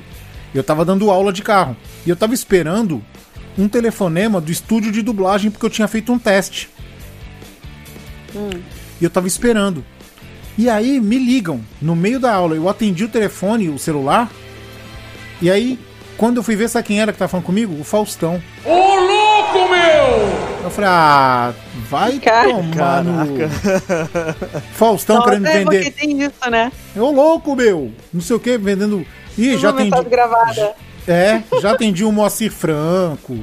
Eu 0.55 0.65
tava 0.65 0.87
dando 0.87 1.11
aula 1.11 1.31
de 1.31 1.43
carro. 1.43 1.77
E 2.07 2.11
eu 2.11 2.17
tava 2.17 2.33
esperando 2.33 3.05
um 3.59 3.69
telefonema 3.69 4.41
do 4.41 4.51
estúdio 4.51 4.91
de 4.91 5.03
dublagem 5.03 5.51
porque 5.51 5.67
eu 5.67 5.71
tinha 5.71 5.87
feito 5.87 6.11
um 6.11 6.19
teste. 6.19 6.71
Hum. 8.35 8.61
E 8.99 9.05
eu 9.05 9.11
tava 9.11 9.27
esperando. 9.27 9.85
E 10.57 10.69
aí 10.71 10.99
me 10.99 11.19
ligam 11.19 11.61
no 11.81 11.95
meio 11.95 12.19
da 12.19 12.35
aula. 12.35 12.57
Eu 12.57 12.69
atendi 12.69 13.05
o 13.05 13.09
telefone, 13.09 13.69
o 13.69 13.79
celular. 13.79 14.31
E 15.43 15.51
aí 15.51 15.79
quando 16.19 16.39
eu 16.39 16.43
fui 16.43 16.57
ver, 16.57 16.69
sabe 16.69 16.89
quem 16.89 17.01
era 17.01 17.13
que 17.13 17.19
tava 17.19 17.29
falando 17.29 17.47
comigo? 17.47 17.81
O 17.81 17.85
Faustão. 17.85 18.43
Ô 18.65 18.71
louco, 18.71 19.71
meu! 19.71 20.65
Eu 20.65 20.71
falei, 20.71 20.91
ah, 20.91 21.55
vai 21.89 22.19
Car 22.19 22.49
tomar 22.49 23.05
no... 23.05 23.49
Faustão 24.75 25.23
querendo 25.23 25.47
é 25.47 25.53
vender. 25.53 25.85
Porque 25.85 25.91
tem 25.93 26.23
isso, 26.23 26.51
né? 26.51 26.73
Ô 26.97 27.11
louco, 27.13 27.55
meu! 27.55 27.93
Não 28.13 28.21
sei 28.21 28.35
o 28.35 28.41
que, 28.41 28.59
vendendo. 28.59 29.07
Ih, 29.39 29.57
já 29.57 29.71
atendi. 29.71 29.91
Gravada. 30.11 30.75
É, 31.07 31.41
já 31.63 31.71
atendi 31.71 32.05
o 32.05 32.11
Moacir 32.11 32.51
Franco. 32.51 33.39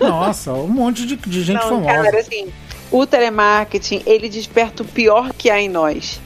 Nossa, 0.00 0.52
um 0.52 0.66
monte 0.66 1.06
de, 1.06 1.14
de 1.14 1.42
gente 1.44 1.62
Não, 1.62 1.68
famosa. 1.68 2.02
Cara, 2.02 2.18
assim, 2.18 2.52
o 2.90 3.06
telemarketing, 3.06 4.02
ele 4.04 4.28
desperta 4.28 4.82
o 4.82 4.86
pior 4.86 5.32
que 5.32 5.48
há 5.48 5.60
em 5.60 5.68
nós. 5.68 6.20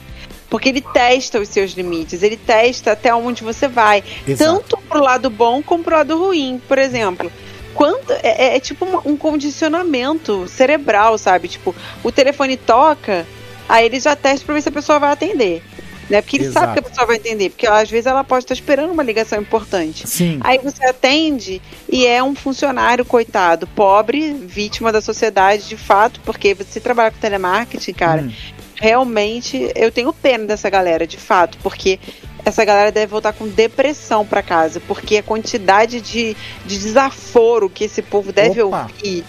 Porque 0.51 0.67
ele 0.67 0.81
testa 0.81 1.39
os 1.39 1.47
seus 1.47 1.71
limites, 1.71 2.21
ele 2.21 2.35
testa 2.35 2.91
até 2.91 3.15
onde 3.15 3.41
você 3.41 3.69
vai. 3.69 4.03
Exato. 4.27 4.51
Tanto 4.51 4.77
pro 4.85 5.01
lado 5.01 5.29
bom 5.29 5.63
como 5.63 5.81
pro 5.81 5.95
lado 5.95 6.19
ruim. 6.19 6.61
Por 6.67 6.77
exemplo, 6.77 7.31
quando 7.73 8.11
é, 8.11 8.49
é, 8.49 8.57
é 8.57 8.59
tipo 8.59 8.85
um 9.05 9.15
condicionamento 9.15 10.45
cerebral, 10.49 11.17
sabe? 11.17 11.47
Tipo, 11.47 11.73
o 12.03 12.11
telefone 12.11 12.57
toca, 12.57 13.25
aí 13.69 13.85
ele 13.85 13.97
já 13.97 14.13
testa 14.13 14.45
pra 14.45 14.53
ver 14.53 14.61
se 14.61 14.67
a 14.67 14.73
pessoa 14.73 14.99
vai 14.99 15.13
atender. 15.13 15.63
Né? 16.09 16.21
Porque 16.21 16.35
ele 16.35 16.47
Exato. 16.47 16.65
sabe 16.65 16.73
que 16.73 16.79
a 16.79 16.89
pessoa 16.89 17.07
vai 17.07 17.15
atender, 17.15 17.51
porque 17.51 17.65
às 17.65 17.89
vezes 17.89 18.05
ela 18.05 18.21
pode 18.21 18.43
estar 18.43 18.53
esperando 18.53 18.91
uma 18.91 19.03
ligação 19.03 19.39
importante. 19.39 20.05
Sim. 20.05 20.41
Aí 20.41 20.57
você 20.57 20.85
atende 20.85 21.61
e 21.87 22.05
é 22.05 22.21
um 22.21 22.35
funcionário, 22.35 23.05
coitado, 23.05 23.65
pobre, 23.67 24.33
vítima 24.33 24.91
da 24.91 24.99
sociedade 24.99 25.69
de 25.69 25.77
fato, 25.77 26.19
porque 26.25 26.53
você 26.53 26.81
trabalha 26.81 27.11
com 27.11 27.19
telemarketing, 27.19 27.93
cara, 27.93 28.23
hum 28.23 28.31
realmente 28.81 29.71
eu 29.75 29.91
tenho 29.91 30.11
pena 30.11 30.45
dessa 30.45 30.67
galera, 30.67 31.05
de 31.05 31.17
fato, 31.17 31.55
porque 31.61 31.99
essa 32.43 32.65
galera 32.65 32.91
deve 32.91 33.05
voltar 33.05 33.31
com 33.31 33.47
depressão 33.47 34.25
para 34.25 34.41
casa, 34.41 34.81
porque 34.87 35.17
a 35.17 35.23
quantidade 35.23 36.01
de, 36.01 36.35
de 36.65 36.79
desaforo 36.79 37.69
que 37.69 37.83
esse 37.83 38.01
povo 38.01 38.33
deve 38.33 38.59
Opa. 38.63 38.89
ouvir, 38.89 39.23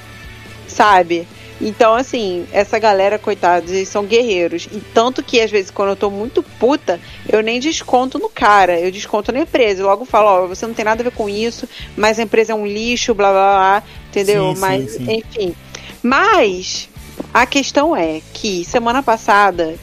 sabe? 0.67 1.29
Então, 1.61 1.95
assim, 1.95 2.47
essa 2.51 2.79
galera, 2.79 3.19
coitados, 3.19 3.71
eles 3.71 3.89
são 3.89 4.05
guerreiros. 4.05 4.67
E 4.73 4.81
tanto 4.81 5.23
que, 5.23 5.41
às 5.41 5.51
vezes, 5.51 5.71
quando 5.71 5.91
eu 5.91 5.97
tô 5.97 6.11
muito 6.11 6.43
puta, 6.43 6.99
eu 7.29 7.41
nem 7.41 7.61
desconto 7.61 8.19
no 8.19 8.29
cara, 8.29 8.81
eu 8.81 8.91
desconto 8.91 9.31
na 9.31 9.41
empresa. 9.41 9.83
Eu 9.83 9.87
logo 9.87 10.05
falo, 10.05 10.27
ó, 10.27 10.47
você 10.49 10.67
não 10.67 10.75
tem 10.75 10.85
nada 10.85 11.03
a 11.03 11.05
ver 11.05 11.13
com 11.13 11.29
isso, 11.29 11.69
mas 11.97 12.19
a 12.19 12.23
empresa 12.23 12.53
é 12.53 12.57
um 12.57 12.67
lixo, 12.67 13.15
blá 13.15 13.31
blá 13.31 13.53
blá, 13.53 13.83
entendeu? 14.09 14.55
Sim, 14.55 14.61
mas, 14.61 14.91
sim, 14.91 15.05
sim. 15.05 15.13
enfim. 15.19 15.55
Mas, 16.03 16.89
a 17.33 17.47
questão 17.47 17.97
é 17.97 18.20
que 18.35 18.64
semana 18.64 19.03
passada 19.03 19.76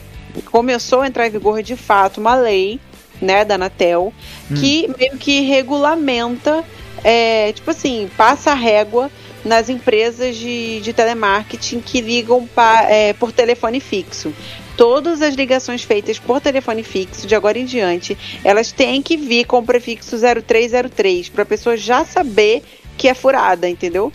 começou 0.50 1.00
a 1.00 1.06
entrar 1.06 1.26
em 1.26 1.30
vigor 1.30 1.62
de 1.62 1.76
fato 1.76 2.20
uma 2.20 2.34
lei, 2.34 2.78
né, 3.20 3.44
da 3.44 3.56
Anatel, 3.56 4.12
que 4.48 4.88
meio 4.96 5.18
que 5.18 5.40
regulamenta, 5.40 6.64
é, 7.04 7.52
tipo 7.52 7.70
assim, 7.70 8.08
passa 8.16 8.52
a 8.52 8.54
régua 8.54 9.10
nas 9.44 9.68
empresas 9.68 10.36
de, 10.36 10.80
de 10.80 10.92
telemarketing 10.92 11.80
que 11.80 12.00
ligam 12.00 12.46
pa, 12.46 12.82
é, 12.82 13.12
por 13.14 13.32
telefone 13.32 13.80
fixo. 13.80 14.32
Todas 14.76 15.20
as 15.20 15.34
ligações 15.34 15.82
feitas 15.82 16.18
por 16.18 16.40
telefone 16.40 16.82
fixo, 16.82 17.26
de 17.26 17.34
agora 17.34 17.58
em 17.58 17.64
diante, 17.64 18.16
elas 18.44 18.72
têm 18.72 19.02
que 19.02 19.16
vir 19.16 19.44
com 19.44 19.58
o 19.58 19.62
prefixo 19.62 20.16
0303, 20.18 21.28
para 21.28 21.42
a 21.42 21.46
pessoa 21.46 21.76
já 21.76 22.04
saber 22.04 22.62
que 22.96 23.08
é 23.08 23.14
furada, 23.14 23.68
entendeu? 23.68 24.12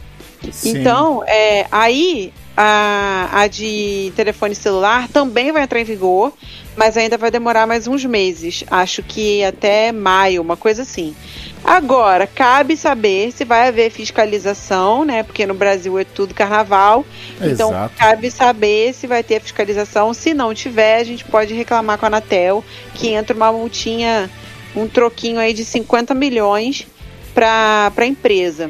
Sim. 0.52 0.80
Então, 0.80 1.24
é, 1.28 1.68
aí 1.72 2.32
a, 2.56 3.30
a 3.32 3.48
de 3.48 4.14
telefone 4.16 4.56
celular 4.56 5.08
também 5.10 5.52
vai 5.52 5.64
entrar 5.64 5.80
em 5.80 5.84
vigor, 5.84 6.34
mas 6.76 6.96
ainda 6.96 7.18
vai 7.18 7.30
demorar 7.30 7.68
mais 7.68 7.88
uns 7.88 8.06
meses. 8.06 8.64
Acho 8.70 9.04
que 9.04 9.44
até 9.44 9.92
maio, 9.92 10.42
uma 10.42 10.56
coisa 10.56 10.84
assim. 10.84 11.16
Agora, 11.64 12.28
cabe 12.28 12.78
saber 12.78 13.32
se 13.32 13.44
vai 13.44 13.68
haver 13.68 13.90
fiscalização, 13.90 15.04
né? 15.04 15.24
Porque 15.24 15.48
no 15.48 15.56
Brasil 15.56 15.98
é 15.98 16.04
tudo 16.04 16.34
carnaval. 16.34 17.04
Então, 17.42 17.70
Exato. 17.72 17.96
cabe 17.98 18.30
saber 18.30 18.94
se 18.94 19.08
vai 19.08 19.24
ter 19.24 19.42
fiscalização. 19.42 20.14
Se 20.14 20.34
não 20.34 20.54
tiver, 20.54 20.98
a 20.98 21.04
gente 21.04 21.26
pode 21.26 21.56
reclamar 21.56 21.98
com 21.98 22.06
a 22.06 22.08
Anatel, 22.08 22.64
que 22.94 23.10
entra 23.10 23.36
uma 23.36 23.52
multinha, 23.52 24.30
um 24.76 24.88
troquinho 24.88 25.40
aí 25.40 25.54
de 25.54 25.66
50 25.66 26.14
milhões 26.14 26.86
para 27.34 27.92
a 27.98 28.06
empresa. 28.06 28.70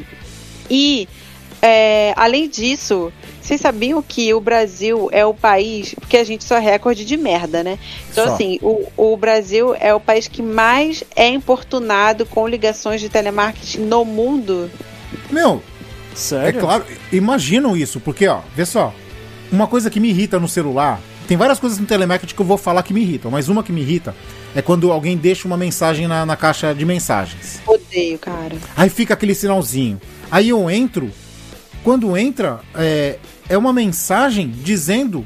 E, 0.70 1.08
é, 1.62 2.14
além 2.16 2.48
disso, 2.48 3.12
vocês 3.46 3.62
sabiam 3.62 4.02
que 4.02 4.34
o 4.34 4.42
Brasil 4.42 5.08
é 5.12 5.24
o 5.24 5.32
país, 5.32 5.94
porque 5.94 6.18
a 6.18 6.24
gente 6.24 6.44
só 6.44 6.58
é 6.58 6.60
recorde 6.60 7.06
de 7.06 7.16
merda, 7.16 7.64
né? 7.64 7.78
Então, 8.12 8.26
Só. 8.26 8.34
assim, 8.34 8.58
o, 8.60 8.88
o 8.98 9.16
Brasil 9.16 9.76
é 9.80 9.94
o 9.94 10.00
país 10.00 10.28
que 10.28 10.42
mais 10.42 11.04
é 11.16 11.28
importunado 11.28 12.26
com 12.26 12.48
ligações 12.48 13.00
de 13.00 13.08
telemarketing 13.08 13.82
no 13.82 14.04
mundo. 14.04 14.72
Meu, 15.30 15.62
é 16.12 16.16
Sério? 16.16 16.60
claro, 16.60 16.86
imaginam 17.12 17.78
isso, 17.78 18.00
porque, 18.00 18.28
ó, 18.28 18.40
vê 18.56 18.66
só. 18.66 18.92
Uma 19.52 19.68
coisa 19.68 19.92
que 19.92 20.00
me 20.00 20.10
irrita 20.10 20.40
no 20.40 20.48
celular. 20.48 21.00
Tem 21.28 21.38
várias 21.38 21.60
coisas 21.60 21.78
no 21.78 21.86
telemarketing 21.86 22.34
que 22.34 22.42
eu 22.42 22.46
vou 22.48 22.58
falar 22.58 22.82
que 22.82 22.96
me 22.96 23.02
irritam, 23.02 23.30
mas 23.30 23.48
uma 23.48 23.62
que 23.62 23.72
me 23.72 23.82
irrita 23.82 24.16
é 24.56 24.62
quando 24.62 24.92
alguém 24.92 25.16
deixa 25.16 25.48
uma 25.48 25.56
mensagem 25.56 26.08
na, 26.08 26.26
na 26.26 26.36
caixa 26.36 26.74
de 26.74 26.84
mensagens. 26.84 27.62
Odeio, 27.68 28.18
cara. 28.18 28.56
Aí 28.76 28.90
fica 28.90 29.14
aquele 29.14 29.36
sinalzinho. 29.36 30.02
Aí 30.32 30.50
eu 30.50 30.68
entro. 30.68 31.12
Quando 31.84 32.18
entra, 32.18 32.62
é, 32.74 33.20
é 33.50 33.58
uma 33.58 33.74
mensagem 33.74 34.50
dizendo 34.50 35.26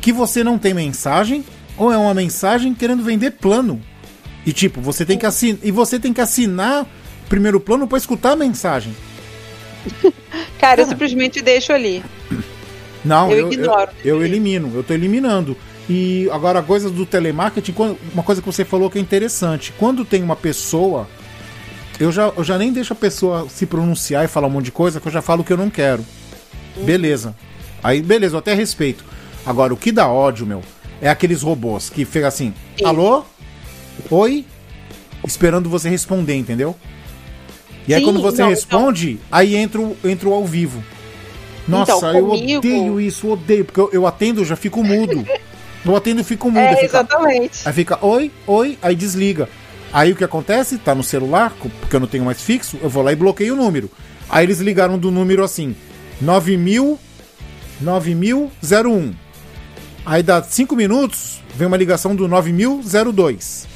que 0.00 0.12
você 0.12 0.44
não 0.44 0.58
tem 0.58 0.74
mensagem, 0.74 1.44
ou 1.76 1.92
é 1.92 1.96
uma 1.96 2.14
mensagem 2.14 2.74
querendo 2.74 3.02
vender 3.02 3.32
plano. 3.32 3.80
E 4.46 4.52
tipo, 4.52 4.80
você 4.80 5.04
tem 5.04 5.18
que 5.18 5.26
assinar. 5.26 5.58
E 5.62 5.70
você 5.70 5.98
tem 5.98 6.12
que 6.12 6.20
assinar 6.20 6.84
o 6.84 7.28
primeiro 7.28 7.60
plano 7.60 7.86
pra 7.86 7.98
escutar 7.98 8.32
a 8.32 8.36
mensagem. 8.36 8.94
Cara, 10.58 10.82
eu 10.82 10.86
simplesmente 10.86 11.40
deixo 11.40 11.72
ali. 11.72 12.02
Não, 13.04 13.30
Eu 13.30 13.38
eu, 13.38 13.46
eu, 13.46 13.52
ignoro. 13.52 13.90
eu 14.04 14.24
elimino, 14.24 14.72
eu 14.74 14.82
tô 14.82 14.92
eliminando. 14.92 15.56
E 15.88 16.28
agora, 16.30 16.62
coisas 16.62 16.92
do 16.92 17.06
telemarketing, 17.06 17.74
uma 18.12 18.22
coisa 18.22 18.42
que 18.42 18.46
você 18.46 18.64
falou 18.64 18.90
que 18.90 18.98
é 18.98 19.00
interessante. 19.00 19.72
Quando 19.78 20.04
tem 20.04 20.22
uma 20.22 20.36
pessoa, 20.36 21.08
eu 21.98 22.12
já, 22.12 22.32
eu 22.36 22.44
já 22.44 22.58
nem 22.58 22.72
deixo 22.72 22.92
a 22.92 22.96
pessoa 22.96 23.48
se 23.48 23.64
pronunciar 23.64 24.24
e 24.24 24.28
falar 24.28 24.48
um 24.48 24.50
monte 24.50 24.66
de 24.66 24.72
coisa, 24.72 25.00
que 25.00 25.08
eu 25.08 25.12
já 25.12 25.22
falo 25.22 25.42
que 25.42 25.52
eu 25.52 25.56
não 25.56 25.70
quero. 25.70 26.04
Beleza. 26.84 27.34
Aí, 27.82 28.02
beleza, 28.02 28.34
eu 28.34 28.38
até 28.38 28.54
respeito. 28.54 29.04
Agora, 29.46 29.72
o 29.72 29.76
que 29.76 29.92
dá 29.92 30.08
ódio, 30.08 30.46
meu, 30.46 30.62
é 31.00 31.08
aqueles 31.08 31.42
robôs 31.42 31.88
que 31.90 32.04
fica 32.04 32.26
assim, 32.28 32.52
Sim. 32.78 32.84
alô? 32.84 33.24
Oi? 34.10 34.44
Esperando 35.26 35.68
você 35.68 35.88
responder, 35.88 36.34
entendeu? 36.34 36.76
E 37.86 37.94
aí 37.94 38.00
Sim, 38.00 38.06
quando 38.06 38.20
você 38.22 38.42
não, 38.42 38.50
responde, 38.50 39.18
aí 39.30 39.56
entra, 39.56 39.80
o- 39.80 39.96
entra 40.04 40.28
o 40.28 40.34
ao 40.34 40.44
vivo. 40.44 40.82
Nossa, 41.66 41.92
Então, 41.96 42.14
eu 42.16 42.26
comigo- 42.26 42.58
odeio 42.58 43.00
isso, 43.00 43.28
odeio, 43.28 43.64
porque 43.64 43.80
eu, 43.80 43.90
eu 43.92 44.06
atendo, 44.06 44.40
eu 44.40 44.44
já 44.44 44.56
fico 44.56 44.82
mudo. 44.82 45.24
Eu 45.84 45.96
atendo 45.96 46.20
e 46.20 46.24
fico 46.24 46.48
mudo. 46.50 46.58
É, 46.58 46.74
fica, 46.74 46.84
exatamente. 46.86 47.58
aí 47.66 47.72
fica, 47.72 47.98
oi, 48.04 48.30
oi, 48.46 48.78
aí 48.82 48.94
desliga. 48.94 49.48
Aí 49.92 50.12
o 50.12 50.16
que 50.16 50.24
acontece? 50.24 50.76
Tá 50.78 50.94
no 50.94 51.02
celular, 51.02 51.54
porque 51.80 51.96
eu 51.96 52.00
não 52.00 52.06
tenho 52.06 52.24
mais 52.24 52.40
fixo, 52.42 52.78
eu 52.82 52.88
vou 52.90 53.02
lá 53.02 53.12
e 53.12 53.16
bloqueio 53.16 53.54
o 53.54 53.56
número. 53.56 53.90
Aí 54.28 54.44
eles 54.44 54.60
ligaram 54.60 54.98
do 54.98 55.10
número 55.10 55.42
assim, 55.42 55.74
9000 56.20 56.98
9001. 57.80 59.14
Aí 60.04 60.22
dá 60.22 60.42
5 60.42 60.74
minutos, 60.74 61.40
vem 61.54 61.66
uma 61.66 61.76
ligação 61.76 62.14
do 62.16 62.26
9002. 62.26 63.66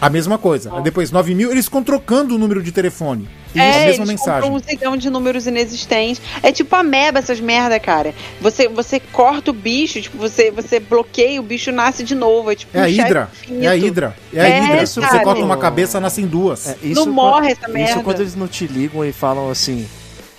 A 0.00 0.10
mesma 0.10 0.36
coisa. 0.36 0.74
Aí 0.74 0.82
depois 0.82 1.12
9000, 1.12 1.52
eles 1.52 1.66
ficam 1.66 1.80
trocando 1.82 2.34
o 2.34 2.38
número 2.38 2.60
de 2.60 2.72
telefone. 2.72 3.28
E 3.54 3.60
a 3.60 3.64
É, 3.64 3.86
mesma 3.86 4.02
eles 4.04 4.08
mensagem. 4.08 4.50
um 4.50 4.58
zilhão 4.58 4.96
de 4.96 5.08
números 5.08 5.46
inexistentes. 5.46 6.20
É 6.42 6.50
tipo 6.50 6.74
ameba 6.74 7.20
essas 7.20 7.38
merda, 7.38 7.78
cara. 7.78 8.12
Você, 8.40 8.66
você 8.66 8.98
corta 8.98 9.52
o 9.52 9.54
bicho, 9.54 10.02
tipo, 10.02 10.18
você, 10.18 10.50
você 10.50 10.80
bloqueia, 10.80 11.38
o 11.40 11.44
bicho 11.44 11.70
nasce 11.70 12.02
de 12.02 12.16
novo. 12.16 12.50
É 12.50 12.56
tipo 12.56 12.76
É 12.76 12.80
a 12.80 12.86
um 12.86 12.88
chefe 12.88 13.00
Hidra. 13.02 13.30
É 13.60 13.68
a 13.68 13.76
Hidra. 13.76 14.16
É 14.34 14.40
a 14.40 14.48
É, 14.48 14.64
Hidra. 14.64 14.86
Se 14.86 14.94
você 15.00 15.06
cara. 15.06 15.22
corta 15.22 15.44
uma 15.44 15.56
cabeça, 15.56 16.00
nascem 16.00 16.26
duas. 16.26 16.66
É, 16.68 16.76
Não 16.82 17.06
morre 17.06 17.52
essa 17.52 17.66
Isso 17.66 17.72
merda. 17.72 18.02
quando 18.02 18.20
eles 18.20 18.34
não 18.34 18.48
te 18.48 18.66
ligam 18.66 19.04
e 19.04 19.12
falam 19.12 19.48
assim. 19.50 19.86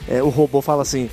é, 0.09 0.21
o 0.21 0.27
robô 0.27 0.61
fala 0.61 0.81
assim. 0.81 1.09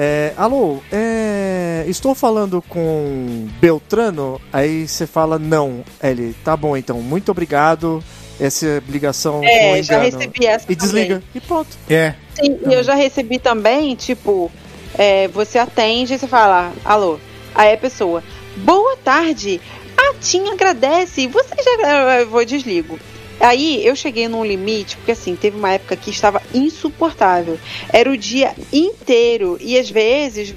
É, 0.00 0.32
Alô, 0.36 0.80
é, 0.92 1.84
estou 1.88 2.14
falando 2.14 2.62
com 2.68 3.48
Beltrano? 3.60 4.40
Aí 4.52 4.86
você 4.86 5.08
fala 5.08 5.38
não. 5.40 5.84
Ele, 6.00 6.34
tá 6.44 6.56
bom 6.56 6.76
então, 6.76 7.02
muito 7.02 7.30
obrigado. 7.32 8.02
Essa 8.40 8.80
ligação 8.88 9.40
É, 9.42 9.82
já 9.82 9.94
engano. 10.06 10.18
recebi 10.18 10.46
essa 10.46 10.64
E 10.72 10.76
também. 10.76 10.76
desliga. 10.76 11.22
E 11.34 11.40
pronto. 11.40 11.76
É. 11.90 12.14
Sim, 12.40 12.56
e 12.68 12.72
eu 12.72 12.84
já 12.84 12.94
recebi 12.94 13.40
também, 13.40 13.96
tipo, 13.96 14.48
é, 14.96 15.26
você 15.26 15.58
atende 15.58 16.14
e 16.14 16.18
você 16.18 16.28
fala, 16.28 16.72
alô. 16.84 17.18
Aí 17.52 17.72
a 17.72 17.76
pessoa, 17.76 18.22
boa 18.58 18.96
tarde. 18.98 19.60
A 19.96 20.14
Tim 20.20 20.48
agradece. 20.50 21.26
Você 21.26 21.56
já. 21.60 22.20
Eu 22.20 22.30
vou 22.30 22.44
desligo. 22.44 22.96
Aí 23.40 23.86
eu 23.86 23.94
cheguei 23.94 24.28
num 24.28 24.44
limite, 24.44 24.96
porque 24.96 25.12
assim, 25.12 25.36
teve 25.36 25.56
uma 25.56 25.72
época 25.72 25.96
que 25.96 26.10
estava 26.10 26.42
insuportável. 26.52 27.58
Era 27.92 28.10
o 28.10 28.16
dia 28.16 28.54
inteiro. 28.72 29.56
E 29.60 29.78
às 29.78 29.88
vezes 29.88 30.54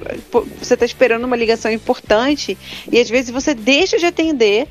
você 0.59 0.75
tá 0.75 0.85
esperando 0.85 1.25
uma 1.25 1.35
ligação 1.35 1.71
importante, 1.71 2.57
e 2.91 2.99
às 2.99 3.09
vezes 3.09 3.29
você 3.29 3.53
deixa 3.53 3.97
de 3.97 4.05
atender. 4.05 4.67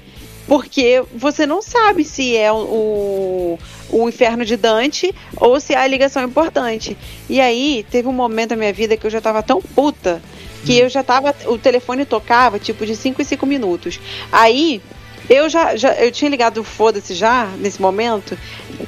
Porque 0.46 1.00
você 1.14 1.46
não 1.46 1.62
sabe 1.62 2.02
se 2.02 2.36
é 2.36 2.50
o, 2.50 3.56
o, 3.88 4.08
inferno 4.08 4.44
de 4.44 4.56
Dante 4.56 5.14
ou 5.36 5.60
se 5.60 5.74
é 5.74 5.76
a 5.76 5.86
ligação 5.86 6.24
importante. 6.24 6.96
E 7.28 7.40
aí, 7.40 7.86
teve 7.88 8.08
um 8.08 8.12
momento 8.12 8.50
na 8.50 8.56
minha 8.56 8.72
vida 8.72 8.96
que 8.96 9.06
eu 9.06 9.10
já 9.10 9.20
tava 9.20 9.44
tão 9.44 9.62
puta 9.62 10.20
que 10.64 10.76
eu 10.76 10.88
já 10.88 11.04
tava. 11.04 11.32
O 11.46 11.56
telefone 11.56 12.04
tocava, 12.04 12.58
tipo, 12.58 12.84
de 12.84 12.96
5 12.96 13.22
em 13.22 13.24
5 13.24 13.46
minutos. 13.46 14.00
Aí. 14.32 14.82
Eu 15.30 15.48
já, 15.48 15.76
já 15.76 15.94
eu 15.94 16.10
tinha 16.10 16.28
ligado 16.28 16.64
foda-se 16.64 17.14
já, 17.14 17.46
nesse 17.56 17.80
momento. 17.80 18.36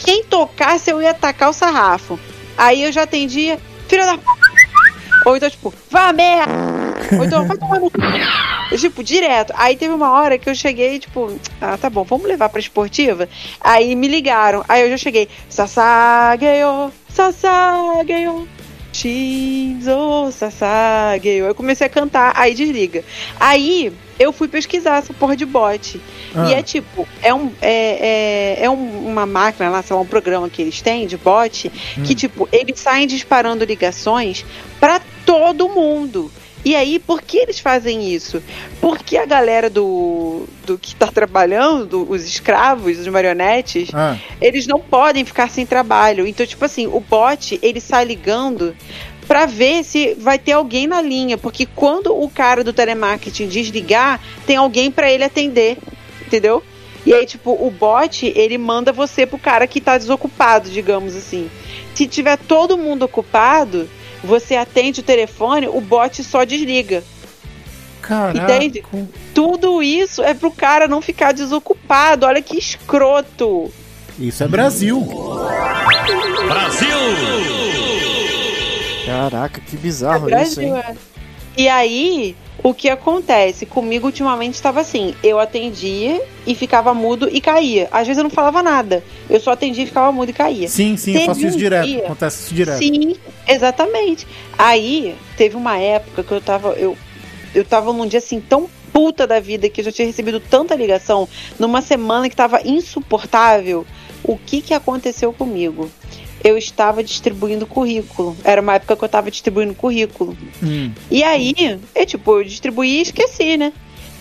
Quem 0.01 0.25
tocasse, 0.25 0.91
eu 0.91 1.01
ia 1.01 1.13
atacar 1.13 1.49
o 1.49 1.53
sarrafo. 1.53 2.19
Aí 2.59 2.83
eu 2.83 2.91
já 2.91 3.05
atendia, 3.05 3.61
filha 3.87 4.05
da 4.05 4.19
p. 4.19 4.25
Ou 5.25 5.37
então, 5.37 5.49
tipo, 5.49 5.73
vá 5.89 6.13
merda! 6.13 6.53
Ou 7.17 7.25
então, 7.25 7.47
vai 7.47 7.57
tomar 7.57 7.79
no. 7.79 7.91
Tipo, 8.77 9.05
direto. 9.05 9.53
Aí 9.57 9.77
teve 9.77 9.95
uma 9.95 10.11
hora 10.11 10.37
que 10.37 10.51
eu 10.51 10.55
cheguei, 10.55 10.99
tipo, 10.99 11.39
ah, 11.61 11.79
tá 11.79 11.89
bom, 11.89 12.03
vamos 12.03 12.27
levar 12.27 12.49
pra 12.49 12.59
esportiva? 12.59 13.29
Aí 13.61 13.95
me 13.95 14.09
ligaram. 14.09 14.65
Aí 14.69 14.83
eu 14.83 14.91
já 14.91 14.97
cheguei, 14.97 15.29
Sasageyo, 15.49 16.91
Sasageyo, 17.09 18.49
Shinzo, 18.93 20.31
Sasageyo. 20.33 21.47
Eu 21.47 21.55
comecei 21.55 21.87
a 21.87 21.91
cantar, 21.91 22.33
aí 22.37 22.55
desliga. 22.55 23.05
Aí 23.39 23.93
eu 24.19 24.33
fui 24.33 24.47
pesquisar 24.49 24.99
essa 24.99 25.13
porra 25.13 25.37
de 25.37 25.45
bot. 25.45 26.01
Ah. 26.35 26.49
E 26.51 26.55
é 26.55 26.63
tipo, 26.63 27.07
é, 27.23 27.35
um, 27.35 27.51
é, 27.61 28.57
é, 28.61 28.65
é 28.65 28.71
um- 28.71 29.07
uma 29.09 29.27
máquina 29.27 29.69
lá, 29.71 29.83
sei 29.83 29.97
lá, 29.97 30.03
um 30.03 30.07
programa 30.07 30.49
que 30.49 30.63
eles 30.63 30.81
têm 30.81 31.07
de 31.07 31.17
bot, 31.17 31.71
que 32.05 32.15
tipo, 32.15 32.49
eles 32.53 32.79
saem 32.79 33.07
disparando 33.07 33.65
ligações 33.65 34.45
pra 34.79 35.01
todo 35.27 35.69
mundo. 35.69 36.31
E 36.65 36.77
aí, 36.77 36.99
por 36.99 37.23
que 37.23 37.39
eles 37.39 37.59
fazem 37.59 38.13
isso? 38.13 38.43
Porque 38.81 39.17
a 39.17 39.27
galera 39.27 39.69
do, 39.69 40.47
do 40.65 40.79
que 40.79 40.95
tá 40.95 41.09
trabalhando, 41.09 42.07
os 42.09 42.25
escravos, 42.25 42.99
os 42.99 43.09
marionetes, 43.09 43.89
Ah, 43.93 44.17
eles 44.41 44.67
não 44.67 44.79
podem 44.79 45.25
ficar 45.25 45.51
sem 45.51 45.67
trabalho. 45.67 46.27
Então, 46.27 46.47
tipo 46.47 46.65
assim, 46.65 46.87
o 46.87 47.01
bot, 47.01 47.59
ele 47.63 47.81
sai 47.81 48.05
ligando 48.05 48.77
pra 49.27 49.47
ver 49.47 49.83
se 49.83 50.15
vai 50.15 50.39
ter 50.39 50.53
alguém 50.53 50.87
na 50.87 51.01
linha, 51.01 51.37
porque 51.39 51.67
quando 51.67 52.15
o 52.15 52.29
cara 52.29 52.63
do 52.63 52.73
telemarketing 52.73 53.49
desligar, 53.49 54.21
tem 54.47 54.57
alguém 54.57 54.91
pra 54.91 55.11
ele 55.11 55.25
atender, 55.25 55.79
entendeu? 56.25 56.63
E 57.05 57.13
aí, 57.13 57.27
tipo, 57.27 57.51
o 57.51 57.71
bot, 57.71 58.33
ele 58.37 58.57
manda 58.57 58.93
você 58.93 59.27
pro 59.27 59.39
cara 59.39 59.67
que 59.67 59.81
tá 59.81 59.99
desocupado, 59.99 60.71
digamos 60.71 61.17
assim. 61.17 61.51
Se 61.95 62.07
tiver 62.07 62.39
todo 62.39 62.79
mundo 62.79 63.03
ocupado, 63.05 63.89
você 64.23 64.57
atende 64.57 65.01
o 65.01 65.03
telefone, 65.05 65.69
o 65.69 65.81
bot 65.81 66.23
só 66.23 66.45
desliga. 66.45 67.03
Caraca. 68.01 68.55
Entende? 68.55 68.85
Tudo 69.35 69.83
isso 69.83 70.23
é 70.23 70.35
pro 70.35 70.51
cara 70.51 70.89
não 70.89 71.01
ficar 71.01 71.33
desocupado. 71.33 72.27
Olha 72.27 72.43
que 72.43 72.59
escroto. 72.59 73.71
Isso 74.19 74.43
é 74.43 74.49
Brasil. 74.49 75.01
Brasil! 76.47 76.97
Caraca, 79.07 79.61
que 79.61 79.77
bizarro 79.77 80.33
É 80.33 80.43
isso, 80.43 80.61
hein? 80.61 80.71
Brasil, 80.71 80.93
é. 80.93 80.97
E 81.57 81.69
aí, 81.69 82.37
o 82.63 82.75
que 82.75 82.89
acontece? 82.89 83.67
Comigo 83.67 84.07
ultimamente 84.07 84.55
estava 84.55 84.81
assim: 84.81 85.15
eu 85.23 85.39
atendia 85.39 86.23
e 86.47 86.55
ficava 86.55 86.93
mudo 86.95 87.29
e 87.31 87.41
caía. 87.41 87.89
Às 87.93 88.07
vezes 88.07 88.19
eu 88.19 88.25
não 88.25 88.31
falava 88.31 88.63
nada. 88.63 89.03
Eu 89.31 89.41
só 89.41 89.53
atendia 89.53 89.85
e 89.85 89.87
ficava 89.87 90.11
mudo 90.13 90.31
e 90.31 90.33
caía. 90.33 90.69
Sim, 90.69 90.97
sim, 90.97 91.13
eu 91.13 91.15
Teve 91.15 91.27
faço 91.27 91.41
isso 91.47 91.57
um 91.57 91.59
direto. 91.59 91.87
dia- 91.87 92.05
Acontece 92.05 92.43
isso 92.45 92.55
direto. 92.55 92.79
Sim, 92.79 93.17
exatamente. 93.49 94.27
Aí, 94.59 95.15
teve 95.37 95.57
uma 95.57 95.79
época 95.79 96.23
que 96.23 96.33
eu 96.33 96.41
tava. 96.41 96.71
Eu, 96.71 96.97
eu 97.55 97.65
tava 97.65 97.93
num 97.93 98.07
dia 98.07 98.19
assim 98.19 98.41
tão 98.41 98.69
puta 98.93 99.27
da 99.27 99.41
vida 99.41 99.69
que 99.71 99.81
eu 99.81 99.85
já 99.87 99.93
tinha 99.93 100.07
recebido 100.07 100.39
tanta 100.39 100.75
ligação, 100.75 101.27
numa 101.59 101.81
semana 101.81 102.29
que 102.29 102.37
tava 102.37 102.61
insuportável. 102.67 103.87
O 104.23 104.37
que 104.37 104.61
que 104.61 104.73
aconteceu 104.75 105.33
comigo? 105.33 105.91
Eu 106.43 106.59
estava 106.59 107.03
distribuindo 107.03 107.67
currículo. 107.67 108.37
Era 108.43 108.61
uma 108.61 108.75
época 108.75 108.97
que 108.97 109.05
eu 109.05 109.09
tava 109.09 109.31
distribuindo 109.31 109.75
currículo. 109.75 110.37
Hum. 110.63 110.91
E 111.11 111.23
aí, 111.23 111.55
eu, 111.95 112.07
tipo, 112.07 112.39
eu 112.39 112.45
distribuí 112.45 112.99
e 112.99 113.03
esqueci, 113.03 113.57
né? 113.57 113.73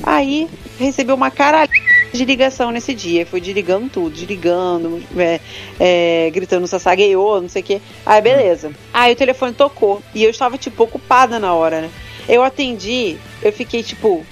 Aí, 0.04 0.48
recebi 0.80 1.12
uma 1.12 1.32
cara 1.32 1.68
de 2.14 2.26
ligação 2.26 2.72
nesse 2.72 2.94
dia. 2.94 3.26
Fui 3.26 3.40
desligando 3.40 3.90
tudo, 3.90 4.12
desligando, 4.12 5.02
é, 5.18 5.40
é, 5.80 6.30
gritando 6.32 6.68
sassagueou, 6.68 7.42
não 7.42 7.50
sei 7.50 7.62
o 7.62 7.66
quê. 7.66 7.82
Aí, 8.06 8.22
beleza. 8.22 8.72
Aí 8.94 9.14
o 9.14 9.16
telefone 9.16 9.54
tocou. 9.54 10.02
E 10.14 10.24
eu 10.24 10.30
estava, 10.30 10.58
tipo, 10.58 10.84
ocupada 10.84 11.40
na 11.40 11.54
hora, 11.54 11.82
né? 11.82 11.90
Eu 12.28 12.44
atendi, 12.44 13.18
eu 13.42 13.52
fiquei, 13.52 13.84
tipo, 13.84 14.26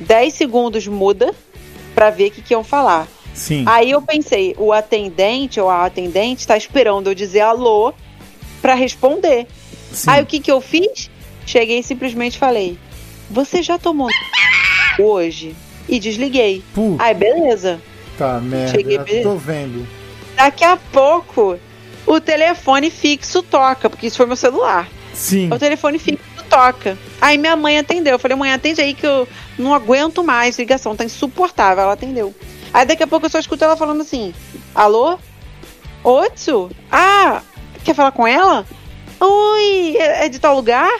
10 0.00 0.34
segundos 0.34 0.86
muda 0.86 1.34
pra 1.94 2.10
ver 2.10 2.28
o 2.28 2.30
que, 2.30 2.42
que 2.42 2.54
iam 2.54 2.64
falar. 2.64 3.08
Sim. 3.34 3.64
Aí 3.66 3.90
eu 3.90 4.02
pensei, 4.02 4.54
o 4.58 4.72
atendente 4.72 5.60
ou 5.60 5.68
a 5.68 5.84
atendente 5.86 6.46
tá 6.46 6.56
esperando 6.56 7.08
eu 7.08 7.14
dizer 7.14 7.40
alô 7.40 7.92
pra 8.60 8.74
responder. 8.74 9.46
sim. 9.92 10.10
Aí 10.10 10.22
o 10.22 10.26
que 10.26 10.40
que 10.40 10.50
eu 10.50 10.60
fiz? 10.60 11.10
Cheguei 11.46 11.78
e 11.78 11.82
simplesmente 11.82 12.36
falei: 12.38 12.78
Você 13.30 13.62
já 13.62 13.78
tomou 13.78 14.08
hoje? 14.98 15.54
E 15.88 15.98
desliguei. 15.98 16.62
Puta, 16.74 17.02
Aí 17.02 17.14
beleza. 17.14 17.80
merda. 18.42 18.68
cheguei 18.76 18.98
bem- 18.98 19.22
tô 19.22 19.36
vendo. 19.36 19.86
Daqui 20.36 20.64
a 20.64 20.76
pouco 20.76 21.58
o 22.06 22.20
telefone 22.20 22.90
fixo 22.90 23.42
toca, 23.42 23.88
porque 23.88 24.06
isso 24.06 24.16
foi 24.16 24.26
meu 24.26 24.36
celular. 24.36 24.88
Sim. 25.14 25.48
O 25.52 25.58
telefone 25.58 25.98
fixo 25.98 26.22
toca. 26.50 26.98
Aí 27.20 27.38
minha 27.38 27.56
mãe 27.56 27.78
atendeu. 27.78 28.14
Eu 28.14 28.18
falei, 28.18 28.36
mãe, 28.36 28.52
atende 28.52 28.80
aí 28.80 28.92
que 28.94 29.06
eu 29.06 29.26
não 29.58 29.72
aguento 29.74 30.22
mais 30.22 30.58
ligação, 30.58 30.94
tá 30.94 31.04
insuportável. 31.04 31.82
Ela 31.84 31.92
atendeu. 31.94 32.34
Aí 32.72 32.84
daqui 32.86 33.02
a 33.02 33.06
pouco 33.06 33.26
eu 33.26 33.30
só 33.30 33.38
escuto 33.38 33.64
ela 33.64 33.76
falando 33.76 34.00
assim: 34.02 34.34
Alô? 34.74 35.18
Otsu? 36.04 36.70
Ah, 36.90 37.42
quer 37.84 37.94
falar 37.94 38.12
com 38.12 38.26
ela? 38.26 38.64
Oi, 39.20 39.96
é 39.98 40.26
é 40.26 40.28
de 40.28 40.38
tal 40.38 40.54
lugar? 40.54 40.90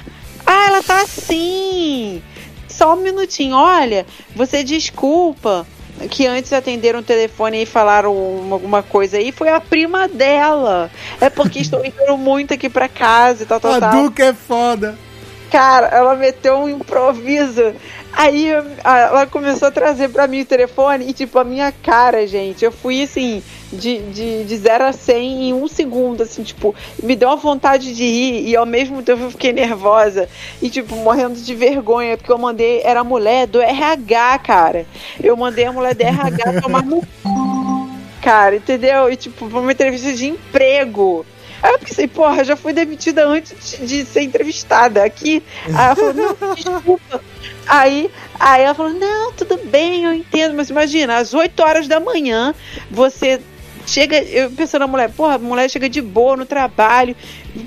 Ah, 0.47 0.67
ela 0.69 0.83
tá 0.83 1.03
assim. 1.03 2.23
Só 2.69 2.95
um 2.95 3.01
minutinho, 3.01 3.57
olha, 3.57 4.07
você 4.35 4.63
desculpa 4.63 5.67
que 6.11 6.27
antes 6.27 6.53
atenderam 6.53 7.01
o 7.01 7.03
telefone 7.03 7.63
e 7.63 7.67
falaram 7.67 8.15
uma- 8.17 8.55
alguma 8.57 8.83
coisa 8.83 9.17
aí, 9.17 9.33
foi 9.33 9.49
a 9.49 9.61
prima 9.61 10.07
dela. 10.07 10.91
É 11.21 11.29
porque 11.29 11.59
estou 11.59 11.85
indo 11.85 12.17
muito 12.17 12.55
aqui 12.55 12.69
pra 12.69 12.89
casa 12.89 13.43
e 13.43 13.47
tal, 13.47 13.59
tal, 13.59 13.73
A 13.73 13.81
tal. 13.81 13.91
Duca 14.03 14.25
é 14.27 14.33
foda. 14.33 14.97
Cara, 15.51 15.87
ela 15.89 16.15
meteu 16.15 16.59
um 16.59 16.69
improviso. 16.69 17.75
Aí 18.19 18.49
ela 18.83 19.29
começou 19.29 19.69
a 19.69 19.71
trazer 19.71 20.09
pra 20.09 20.27
mim 20.27 20.41
o 20.41 20.45
telefone 20.45 21.09
e, 21.09 21.13
tipo, 21.13 21.39
a 21.39 21.45
minha 21.45 21.71
cara, 21.71 22.27
gente, 22.27 22.65
eu 22.65 22.73
fui 22.73 23.01
assim, 23.05 23.41
de, 23.73 23.99
de, 24.11 24.43
de 24.43 24.57
0 24.57 24.87
a 24.87 24.93
100 24.93 25.51
em 25.51 25.55
um 25.55 25.69
segundo, 25.69 26.25
assim, 26.25 26.43
tipo, 26.43 26.75
me 27.01 27.15
deu 27.15 27.29
uma 27.29 27.37
vontade 27.37 27.95
de 27.95 28.03
rir 28.03 28.49
e 28.49 28.57
ao 28.57 28.67
mesmo 28.67 29.05
tempo 29.05 29.23
eu 29.23 29.31
fiquei 29.31 29.53
nervosa 29.53 30.29
e, 30.61 30.69
tipo, 30.69 30.97
morrendo 30.97 31.41
de 31.41 31.55
vergonha, 31.55 32.17
porque 32.17 32.33
eu 32.33 32.39
mandei, 32.39 32.83
era 32.83 32.99
a 32.99 33.05
mulher 33.05 33.47
do 33.47 33.61
RH, 33.61 34.41
cara. 34.41 34.85
Eu 35.23 35.37
mandei 35.37 35.67
a 35.67 35.73
mulher 35.73 35.95
do 35.95 36.03
RH 36.03 36.61
tomar 36.61 36.83
no 36.83 37.07
cara, 38.21 38.57
entendeu? 38.57 39.09
E, 39.13 39.15
tipo, 39.15 39.49
foi 39.49 39.61
uma 39.61 39.71
entrevista 39.71 40.13
de 40.13 40.27
emprego. 40.27 41.25
Aí 41.63 41.73
eu 41.73 41.79
pensei, 41.79 42.07
porra, 42.07 42.45
já 42.45 42.57
fui 42.57 42.73
demitida 42.73 43.27
antes 43.27 43.79
de, 43.81 44.05
ser 44.05 44.23
entrevistada 44.23 45.05
aqui. 45.05 45.43
Aí 45.67 45.75
ela 45.75 45.97
falou, 45.97 46.15
não, 46.15 46.55
desculpa. 46.55 47.21
Aí, 47.67 48.11
aí 48.39 48.63
ela 48.63 48.75
falou, 48.75 48.93
não, 48.93 49.33
tudo 49.33 49.59
bem, 49.65 50.05
eu 50.05 50.15
entendo, 50.15 50.55
mas 50.55 50.71
imagina, 50.71 51.19
às 51.19 51.35
8 51.35 51.61
horas 51.61 51.89
da 51.89 52.01
manhã, 52.01 52.55
você 52.91 53.41
chega, 53.87 54.23
eu 54.23 54.51
pensando 54.51 54.81
na 54.83 54.87
mulher, 54.87 55.11
porra, 55.11 55.35
a 55.35 55.39
mulher 55.39 55.69
chega 55.69 55.89
de 55.89 56.01
boa 56.01 56.37
no 56.37 56.45
trabalho, 56.47 57.17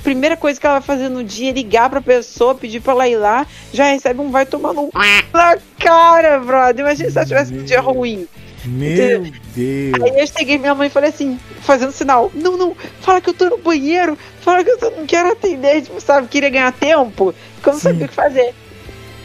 primeira 0.03 0.37
coisa 0.37 0.59
que 0.59 0.65
ela 0.65 0.79
vai 0.79 0.85
fazer 0.85 1.09
no 1.09 1.23
dia 1.23 1.49
é 1.49 1.53
ligar 1.53 1.89
pra 1.89 2.01
pessoa, 2.01 2.55
pedir 2.55 2.79
pra 2.79 2.93
ela 2.93 3.07
ir 3.07 3.17
lá, 3.17 3.45
já 3.73 3.85
recebe 3.85 4.21
um 4.21 4.31
vai 4.31 4.45
tomar 4.45 4.73
no 4.73 4.89
na 5.33 5.57
cara, 5.79 6.39
brother. 6.39 6.85
Imagina 6.85 7.09
se 7.09 7.17
ela 7.17 7.27
tivesse 7.27 7.53
um 7.53 7.63
dia 7.63 7.81
ruim. 7.81 8.27
Meu 8.65 9.23
Deus. 9.55 10.03
Aí 10.03 10.19
eu 10.19 10.27
cheguei 10.27 10.57
minha 10.57 10.75
mãe 10.75 10.87
e 10.87 10.91
falei 10.91 11.09
assim, 11.09 11.39
fazendo 11.61 11.91
sinal, 11.91 12.31
não, 12.33 12.57
não, 12.57 12.75
fala 13.01 13.19
que 13.19 13.29
eu 13.29 13.33
tô 13.33 13.49
no 13.49 13.57
banheiro, 13.57 14.17
fala 14.41 14.63
que 14.63 14.69
eu 14.69 14.91
não 14.91 15.05
quero 15.05 15.31
atender, 15.31 15.81
tipo, 15.81 15.99
sabe, 15.99 16.27
queria 16.27 16.49
ganhar 16.49 16.71
tempo, 16.71 17.33
como 17.63 17.75
Sim. 17.77 17.81
sabia 17.81 18.05
o 18.05 18.09
que 18.09 18.15
fazer. 18.15 18.53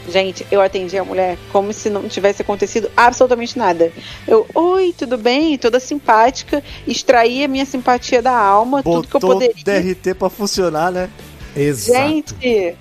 Gente, 0.09 0.47
eu 0.49 0.61
atendi 0.61 0.97
a 0.97 1.03
mulher 1.03 1.37
como 1.51 1.73
se 1.73 1.89
não 1.89 2.07
tivesse 2.07 2.41
acontecido 2.41 2.89
absolutamente 2.95 3.57
nada. 3.57 3.91
Eu, 4.25 4.47
oi, 4.55 4.95
tudo 4.97 5.17
bem? 5.17 5.57
Toda 5.57 5.81
simpática, 5.81 6.63
extraí 6.87 7.43
a 7.43 7.47
minha 7.47 7.65
simpatia 7.65 8.21
da 8.21 8.35
alma, 8.35 8.81
tudo 8.81 9.07
que 9.07 9.15
eu 9.15 9.19
Botou 9.19 9.41
poderia. 9.41 9.95
DRT 9.95 10.13
pra 10.13 10.29
funcionar, 10.29 10.91
né? 10.91 11.09
Exato. 11.53 11.93
Gente, 11.93 12.75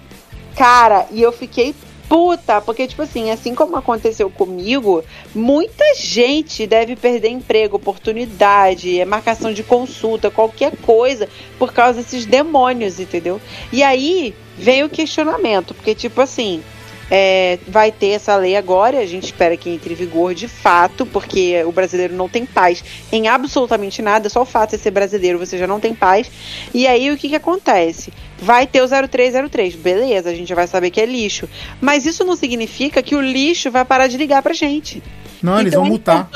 cara, 0.56 1.06
e 1.10 1.20
eu 1.20 1.32
fiquei 1.32 1.74
puta, 2.08 2.60
porque, 2.60 2.86
tipo 2.86 3.02
assim, 3.02 3.30
assim 3.30 3.54
como 3.54 3.76
aconteceu 3.76 4.30
comigo, 4.30 5.04
muita 5.34 5.84
gente 5.94 6.66
deve 6.66 6.96
perder 6.96 7.28
emprego, 7.28 7.76
oportunidade, 7.76 9.00
é 9.00 9.04
marcação 9.04 9.52
de 9.52 9.62
consulta, 9.62 10.30
qualquer 10.30 10.76
coisa, 10.76 11.28
por 11.58 11.72
causa 11.72 12.00
desses 12.00 12.26
demônios, 12.26 13.00
entendeu? 13.00 13.40
E 13.72 13.82
aí 13.82 14.34
vem 14.56 14.84
o 14.84 14.88
questionamento, 14.88 15.74
porque, 15.74 15.94
tipo 15.94 16.20
assim. 16.20 16.62
É, 17.10 17.58
vai 17.68 17.92
ter 17.92 18.08
essa 18.08 18.36
lei 18.36 18.56
agora, 18.56 18.98
a 18.98 19.06
gente 19.06 19.24
espera 19.24 19.56
que 19.56 19.70
entre 19.70 19.92
em 19.92 19.96
vigor 19.96 20.34
de 20.34 20.48
fato, 20.48 21.06
porque 21.06 21.62
o 21.64 21.72
brasileiro 21.72 22.14
não 22.14 22.28
tem 22.28 22.44
paz 22.44 22.82
em 23.12 23.28
absolutamente 23.28 24.02
nada, 24.02 24.28
só 24.28 24.42
o 24.42 24.46
fato 24.46 24.76
de 24.76 24.82
ser 24.82 24.90
brasileiro 24.90 25.38
você 25.38 25.56
já 25.56 25.66
não 25.66 25.78
tem 25.80 25.94
paz. 25.94 26.30
E 26.74 26.86
aí 26.86 27.10
o 27.10 27.16
que, 27.16 27.28
que 27.28 27.36
acontece? 27.36 28.12
Vai 28.38 28.66
ter 28.66 28.82
o 28.82 28.88
0303, 28.88 29.76
beleza, 29.76 30.30
a 30.30 30.34
gente 30.34 30.48
já 30.48 30.54
vai 30.54 30.66
saber 30.66 30.90
que 30.90 31.00
é 31.00 31.06
lixo. 31.06 31.48
Mas 31.80 32.04
isso 32.04 32.24
não 32.24 32.36
significa 32.36 33.02
que 33.02 33.14
o 33.14 33.20
lixo 33.20 33.70
vai 33.70 33.84
parar 33.84 34.08
de 34.08 34.16
ligar 34.16 34.42
pra 34.42 34.52
gente. 34.52 35.02
Não, 35.42 35.60
eles 35.60 35.72
então, 35.72 35.82
vão 35.82 35.86
a 35.86 35.90
multar. 35.90 36.28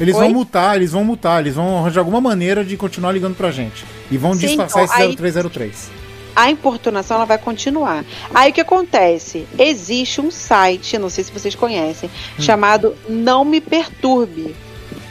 Eles 0.00 0.16
Oi? 0.16 0.22
vão 0.24 0.30
multar, 0.32 0.76
eles 0.76 0.92
vão 0.92 1.04
multar, 1.04 1.40
eles 1.40 1.54
vão 1.54 1.78
arranjar 1.78 2.00
alguma 2.00 2.20
maneira 2.20 2.64
de 2.64 2.76
continuar 2.76 3.12
ligando 3.12 3.36
pra 3.36 3.50
gente. 3.50 3.84
E 4.10 4.16
vão 4.18 4.34
Sim, 4.34 4.46
disfarçar 4.46 4.84
então, 4.84 4.94
esse 4.96 5.02
aí- 5.02 5.16
0303. 5.16 6.01
A 6.34 6.50
importunação 6.50 7.16
ela 7.16 7.26
vai 7.26 7.38
continuar. 7.38 8.04
Aí 8.34 8.50
o 8.50 8.54
que 8.54 8.60
acontece? 8.60 9.46
Existe 9.58 10.20
um 10.20 10.30
site, 10.30 10.98
não 10.98 11.10
sei 11.10 11.24
se 11.24 11.32
vocês 11.32 11.54
conhecem, 11.54 12.10
chamado 12.38 12.96
não 13.08 13.44
me 13.44 13.60
perturbe. 13.60 14.54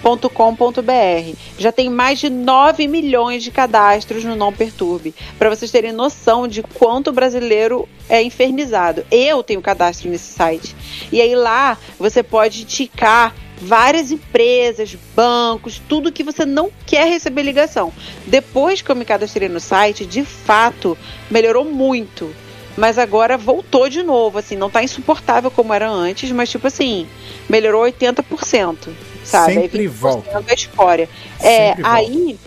.com.br. 0.01 1.37
Já 1.59 1.71
tem 1.71 1.87
mais 1.87 2.19
de 2.19 2.27
9 2.27 2.87
milhões 2.87 3.43
de 3.43 3.51
cadastros 3.51 4.23
no 4.23 4.35
Não 4.35 4.51
Perturbe. 4.51 5.13
Para 5.37 5.47
vocês 5.47 5.69
terem 5.69 5.91
noção 5.91 6.47
de 6.47 6.63
quanto 6.63 7.11
o 7.11 7.13
brasileiro 7.13 7.87
é 8.09 8.21
infernizado. 8.23 9.05
Eu 9.11 9.43
tenho 9.43 9.61
cadastro 9.61 10.09
nesse 10.09 10.33
site. 10.33 10.75
E 11.11 11.21
aí 11.21 11.35
lá 11.35 11.77
você 11.99 12.23
pode 12.23 12.65
ticar 12.65 13.35
várias 13.61 14.11
empresas, 14.11 14.97
bancos, 15.15 15.81
tudo 15.87 16.11
que 16.11 16.23
você 16.23 16.45
não 16.45 16.71
quer 16.85 17.07
receber 17.07 17.43
ligação. 17.43 17.93
Depois 18.25 18.81
que 18.81 18.89
eu 18.91 18.95
me 18.95 19.05
cadastrei 19.05 19.47
no 19.47 19.59
site, 19.59 20.05
de 20.05 20.25
fato, 20.25 20.97
melhorou 21.29 21.63
muito. 21.63 22.33
Mas 22.75 22.97
agora 22.97 23.37
voltou 23.37 23.89
de 23.89 24.01
novo, 24.01 24.39
assim, 24.39 24.55
não 24.55 24.69
tá 24.69 24.81
insuportável 24.81 25.51
como 25.51 25.73
era 25.73 25.89
antes, 25.89 26.31
mas 26.31 26.49
tipo 26.49 26.65
assim, 26.67 27.05
melhorou 27.49 27.83
80%, 27.83 28.77
sabe? 29.23 29.53
Sempre 29.53 29.79
Aí 29.81 29.87
20% 29.87 29.89
volta. 29.89 30.43
é 30.47 30.53
escória. 30.53 31.09
É, 31.39 31.67
Sempre 31.67 31.83
volta. 31.83 31.97
aí 31.97 32.39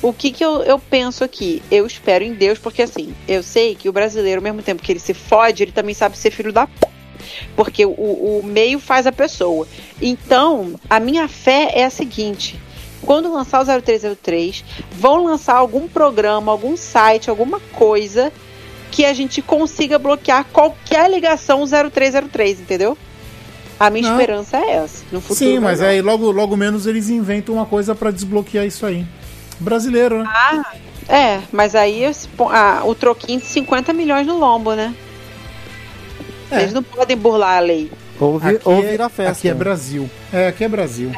o 0.00 0.12
que, 0.12 0.30
que 0.30 0.44
eu, 0.44 0.62
eu 0.62 0.78
penso 0.78 1.24
aqui? 1.24 1.62
Eu 1.70 1.86
espero 1.86 2.22
em 2.22 2.34
Deus, 2.34 2.58
porque 2.58 2.82
assim, 2.82 3.14
eu 3.26 3.42
sei 3.42 3.74
que 3.74 3.88
o 3.88 3.92
brasileiro, 3.92 4.38
ao 4.38 4.44
mesmo 4.44 4.62
tempo 4.62 4.82
que 4.82 4.92
ele 4.92 5.00
se 5.00 5.14
fode, 5.14 5.62
ele 5.62 5.72
também 5.72 5.94
sabe 5.94 6.16
ser 6.16 6.30
filho 6.30 6.52
da 6.52 6.66
p. 6.66 6.93
Porque 7.56 7.84
o, 7.84 7.90
o 7.90 8.42
meio 8.44 8.78
faz 8.78 9.06
a 9.06 9.12
pessoa. 9.12 9.66
Então, 10.00 10.74
a 10.88 10.98
minha 11.00 11.28
fé 11.28 11.70
é 11.74 11.84
a 11.84 11.90
seguinte: 11.90 12.58
quando 13.02 13.32
lançar 13.32 13.60
o 13.60 13.82
0303, 13.82 14.64
vão 14.92 15.24
lançar 15.24 15.54
algum 15.54 15.86
programa, 15.86 16.50
algum 16.50 16.76
site, 16.76 17.30
alguma 17.30 17.60
coisa 17.72 18.32
que 18.90 19.04
a 19.04 19.12
gente 19.12 19.42
consiga 19.42 19.98
bloquear 19.98 20.44
qualquer 20.52 21.10
ligação 21.10 21.64
0303, 21.66 22.60
entendeu? 22.60 22.96
A 23.78 23.90
minha 23.90 24.08
Não. 24.08 24.12
esperança 24.12 24.56
é 24.56 24.70
essa. 24.76 25.04
No 25.10 25.20
futuro 25.20 25.50
Sim, 25.50 25.58
mas 25.58 25.80
aí 25.80 26.00
logo, 26.00 26.30
logo 26.30 26.56
menos 26.56 26.86
eles 26.86 27.08
inventam 27.10 27.56
uma 27.56 27.66
coisa 27.66 27.94
pra 27.94 28.10
desbloquear 28.10 28.64
isso 28.64 28.86
aí. 28.86 29.04
Brasileiro, 29.58 30.22
né? 30.22 30.24
Ah, 30.28 30.74
é, 31.08 31.40
mas 31.52 31.74
aí 31.74 32.04
ah, 32.50 32.82
o 32.84 32.94
troquinho 32.94 33.40
de 33.40 33.46
50 33.46 33.92
milhões 33.92 34.26
no 34.26 34.38
lombo, 34.38 34.74
né? 34.74 34.94
É. 36.54 36.62
Eles 36.62 36.72
não 36.72 36.82
podem 36.82 37.16
burlar 37.16 37.58
a 37.58 37.60
lei. 37.60 37.90
Ou, 38.20 38.38
vi, 38.38 38.60
ou 38.64 38.78
é- 38.84 38.90
vira 38.90 39.08
festa. 39.08 39.32
Aqui 39.32 39.48
é 39.48 39.54
Brasil. 39.54 40.10
É, 40.32 40.48
aqui 40.48 40.64
é 40.64 40.68
Brasil. 40.68 41.10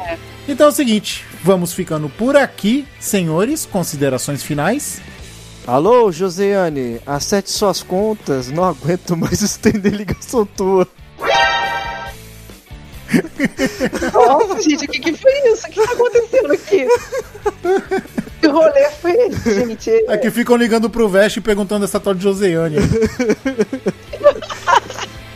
Então 0.47 0.67
é 0.67 0.69
o 0.69 0.73
seguinte, 0.73 1.25
vamos 1.43 1.73
ficando 1.73 2.09
por 2.09 2.35
aqui, 2.35 2.87
senhores. 2.99 3.65
Considerações 3.65 4.41
finais. 4.43 4.99
Alô, 5.65 6.11
Josiane, 6.11 7.01
acerte 7.05 7.51
suas 7.51 7.83
contas, 7.83 8.47
não 8.49 8.63
aguento 8.63 9.17
mais 9.17 9.41
estender 9.43 9.93
ligação 9.93 10.45
tua. 10.45 10.87
Nossa, 14.13 14.61
gente, 14.61 14.85
o 14.85 14.87
que, 14.87 14.99
que 14.99 15.13
foi 15.13 15.31
isso? 15.51 15.67
O 15.67 15.71
que 15.71 15.85
tá 15.85 15.91
acontecendo 15.93 16.51
aqui? 16.53 16.87
Que 18.39 18.45
rolê 18.49 18.87
foi 19.01 19.13
esse, 19.13 19.51
gente? 19.65 19.89
É 20.07 20.15
que 20.15 20.29
ficam 20.29 20.55
ligando 20.55 20.91
pro 20.91 21.09
Veste 21.09 21.39
e 21.39 21.41
perguntando 21.41 21.85
essa 21.85 21.99
tal 21.99 22.13
de 22.13 22.21
Joseane. 22.21 22.75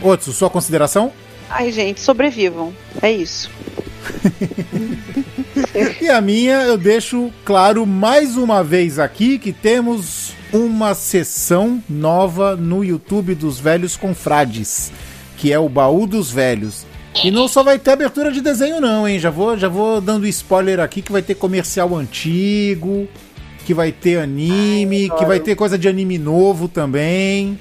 Outro, 0.02 0.32
sua 0.32 0.50
consideração? 0.50 1.12
Ai, 1.48 1.70
gente, 1.70 2.00
sobrevivam. 2.00 2.72
É 3.00 3.10
isso. 3.10 3.50
E 6.00 6.08
a 6.08 6.20
minha, 6.20 6.62
eu 6.62 6.76
deixo 6.76 7.30
claro 7.44 7.86
mais 7.86 8.36
uma 8.36 8.64
vez 8.64 8.98
aqui 8.98 9.38
que 9.38 9.52
temos 9.52 10.34
uma 10.52 10.94
sessão 10.94 11.82
nova 11.88 12.56
no 12.56 12.84
YouTube 12.84 13.34
dos 13.34 13.60
Velhos 13.60 13.96
Confrades, 13.96 14.92
que 15.36 15.52
é 15.52 15.58
o 15.58 15.68
Baú 15.68 16.06
dos 16.06 16.30
Velhos. 16.30 16.86
E 17.22 17.30
não 17.30 17.46
só 17.46 17.62
vai 17.62 17.78
ter 17.78 17.92
abertura 17.92 18.32
de 18.32 18.40
desenho 18.40 18.80
não, 18.80 19.06
hein? 19.06 19.18
Já 19.18 19.30
vou, 19.30 19.56
já 19.56 19.68
vou 19.68 20.00
dando 20.00 20.26
spoiler 20.26 20.80
aqui 20.80 21.02
que 21.02 21.12
vai 21.12 21.22
ter 21.22 21.34
comercial 21.34 21.94
antigo, 21.94 23.06
que 23.64 23.74
vai 23.74 23.92
ter 23.92 24.18
anime, 24.18 25.10
que 25.18 25.24
vai 25.24 25.38
ter 25.38 25.54
coisa 25.54 25.78
de 25.78 25.88
anime 25.88 26.18
novo 26.18 26.68
também. 26.68 27.58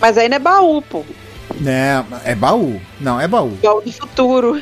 Mas 0.00 0.16
aí 0.16 0.28
não 0.28 0.36
é 0.36 0.40
baú, 0.40 0.82
pô. 0.82 1.04
Né, 1.60 2.04
é 2.24 2.34
baú. 2.34 2.80
Não, 3.00 3.20
é 3.20 3.26
baú. 3.26 3.58
Baú 3.62 3.80
do 3.80 3.92
futuro. 3.92 4.60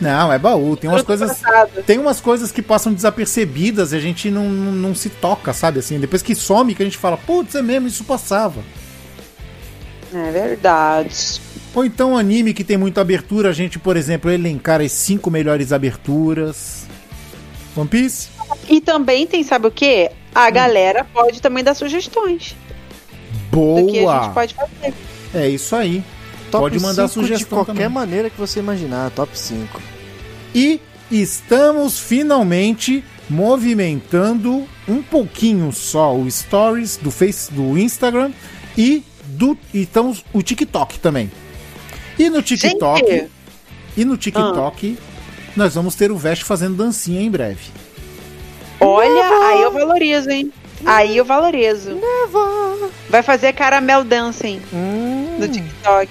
Não, 0.00 0.32
é 0.32 0.38
baú. 0.38 0.76
Tem 0.76 0.90
umas 0.90 1.02
coisas 1.02 1.40
tem 1.86 1.98
umas 1.98 2.20
coisas 2.20 2.50
que 2.50 2.60
passam 2.60 2.92
desapercebidas 2.92 3.92
e 3.92 3.96
a 3.96 4.00
gente 4.00 4.30
não, 4.32 4.48
não, 4.48 4.72
não 4.72 4.94
se 4.96 5.08
toca, 5.08 5.52
sabe? 5.52 5.78
Assim, 5.78 6.00
depois 6.00 6.22
que 6.22 6.34
some, 6.34 6.74
que 6.74 6.82
a 6.82 6.84
gente 6.84 6.98
fala, 6.98 7.16
putz, 7.16 7.54
é 7.54 7.62
mesmo, 7.62 7.86
isso 7.86 8.02
passava. 8.02 8.62
É 10.12 10.30
verdade. 10.30 11.40
Ou 11.74 11.84
então 11.84 12.18
anime 12.18 12.52
que 12.52 12.64
tem 12.64 12.76
muita 12.76 13.00
abertura, 13.00 13.50
a 13.50 13.52
gente, 13.52 13.78
por 13.78 13.96
exemplo, 13.96 14.30
elencar 14.30 14.80
as 14.80 14.90
cinco 14.90 15.30
melhores 15.30 15.72
aberturas. 15.72 16.86
One 17.76 17.88
Piece? 17.88 18.28
E 18.68 18.80
também 18.80 19.26
tem, 19.26 19.42
sabe 19.42 19.68
o 19.68 19.70
quê? 19.70 20.10
A 20.34 20.50
galera 20.50 21.04
pode 21.04 21.40
também 21.40 21.62
dar 21.62 21.74
sugestões 21.74 22.56
do 23.50 23.86
que 23.86 24.00
a 24.00 24.02
Boa! 24.02 24.22
gente 24.22 24.34
pode 24.34 24.54
fazer. 24.54 24.94
É 25.34 25.48
isso 25.48 25.74
aí. 25.74 26.02
Top 26.50 26.62
Pode 26.64 26.78
mandar 26.80 27.08
5 27.08 27.14
sugestão 27.14 27.38
de 27.38 27.46
qualquer 27.46 27.72
também. 27.72 27.88
maneira 27.88 28.28
que 28.28 28.38
você 28.38 28.60
imaginar, 28.60 29.10
top 29.10 29.38
5. 29.38 29.80
E 30.54 30.80
estamos 31.10 31.98
finalmente 31.98 33.02
movimentando 33.28 34.66
um 34.86 35.02
pouquinho 35.02 35.72
só 35.72 36.14
o 36.14 36.30
Stories 36.30 36.98
do 36.98 37.10
Face, 37.10 37.50
do 37.52 37.78
Instagram 37.78 38.32
e 38.76 39.02
do 39.24 39.56
e 39.72 39.82
estamos 39.82 40.22
o 40.32 40.42
TikTok 40.42 40.98
também. 40.98 41.30
E 42.18 42.28
no 42.28 42.42
TikTok, 42.42 43.10
Gente! 43.10 43.30
e 43.96 44.04
no 44.04 44.18
TikTok 44.18 44.98
nós 45.56 45.74
vamos 45.74 45.94
ter 45.94 46.10
o 46.12 46.16
Vest 46.16 46.42
fazendo 46.42 46.76
dancinha 46.76 47.22
em 47.22 47.30
breve. 47.30 47.70
Olha, 48.80 49.48
aí 49.48 49.62
eu 49.62 49.72
valorizo, 49.72 50.30
hein? 50.30 50.52
Aí 50.84 51.16
eu 51.16 51.24
valorizo. 51.24 51.98
Vai 53.12 53.22
fazer 53.22 53.52
caramel 53.52 54.02
dancing 54.04 54.60
Hum. 54.72 55.36
no 55.38 55.46
TikTok. 55.46 56.08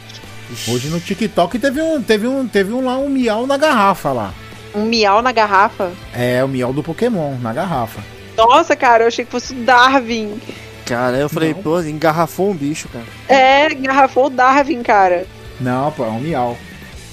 Hoje 0.67 0.87
no 0.89 0.99
TikTok 0.99 1.57
teve 1.57 1.81
um 1.81 1.99
teve 1.99 2.27
um 2.27 2.47
teve 2.47 2.71
um 2.71 2.85
lá 2.85 2.97
um 2.99 3.09
miau 3.09 3.47
na 3.47 3.57
garrafa 3.57 4.11
lá. 4.11 4.33
Um 4.75 4.85
miau 4.85 5.19
na 5.21 5.31
garrafa. 5.31 5.91
É 6.13 6.43
o 6.43 6.47
miau 6.47 6.71
do 6.71 6.83
Pokémon 6.83 7.37
na 7.39 7.51
garrafa. 7.51 8.01
Nossa, 8.37 8.75
cara, 8.75 9.03
eu 9.03 9.07
achei 9.07 9.25
que 9.25 9.31
fosse 9.31 9.51
o 9.53 9.63
Darwin. 9.63 10.39
Cara, 10.85 11.17
eu 11.17 11.27
falei, 11.27 11.53
Não. 11.55 11.61
pô, 11.63 11.81
engarrafou 11.81 12.51
um 12.51 12.55
bicho, 12.55 12.87
cara. 12.89 13.05
É, 13.27 13.71
engarrafou 13.73 14.27
o 14.27 14.29
Darwin, 14.29 14.83
cara. 14.83 15.25
Não, 15.59 15.91
pô, 15.91 16.05
é 16.05 16.09
um 16.09 16.19
miau. 16.19 16.55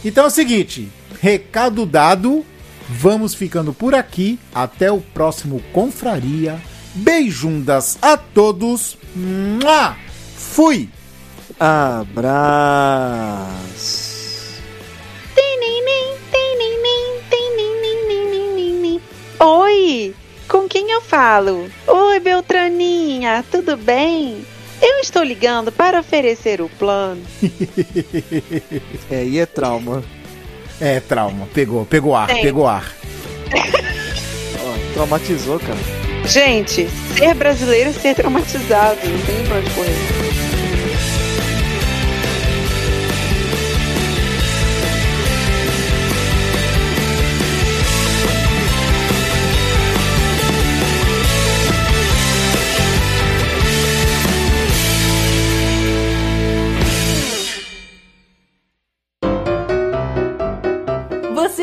Então 0.05 0.25
é 0.25 0.27
o 0.27 0.31
seguinte, 0.31 0.89
recado 1.23 1.87
dado, 1.87 2.45
vamos 2.89 3.35
ficando 3.35 3.73
por 3.73 3.95
aqui. 3.95 4.39
Até 4.55 4.93
o 4.93 5.01
próximo 5.01 5.63
Confraria. 5.73 6.59
Beijundas 6.99 7.97
a 8.03 8.17
todos. 8.17 8.99
Mua! 9.15 9.97
Fui! 10.37 10.89
Abraço. 11.59 12.59
Oi, 19.41 20.15
com 20.49 20.69
quem 20.69 20.91
eu 20.91 21.01
falo? 21.01 21.71
Oi, 21.87 22.19
Beltraninha, 22.21 23.45
tudo 23.51 23.77
bem? 23.77 24.45
Eu 24.83 24.99
estou 25.01 25.23
ligando 25.23 25.71
para 25.71 26.01
oferecer 26.01 26.61
o 26.61 26.69
plano. 26.69 27.23
É, 29.11 29.25
e 29.25 29.39
é 29.39 29.47
trauma. 29.47 30.03
É, 30.81 31.01
trauma. 31.01 31.47
Pegou, 31.55 31.87
pegou 31.87 32.15
ar, 32.15 32.27
Tem. 32.27 32.43
pegou 32.43 32.67
ar. 32.67 32.93
Ó, 33.55 34.93
traumatizou, 34.95 35.59
cara. 35.59 35.98
Gente, 36.29 36.87
ser 37.17 37.35
brasileiro 37.35 37.89
é 37.89 37.93
ser 37.95 38.15
traumatizado, 38.15 38.99
não 39.03 39.19
tem 39.25 39.43
pra 39.47 39.57
onde 39.57 39.71
correr. 39.71 40.48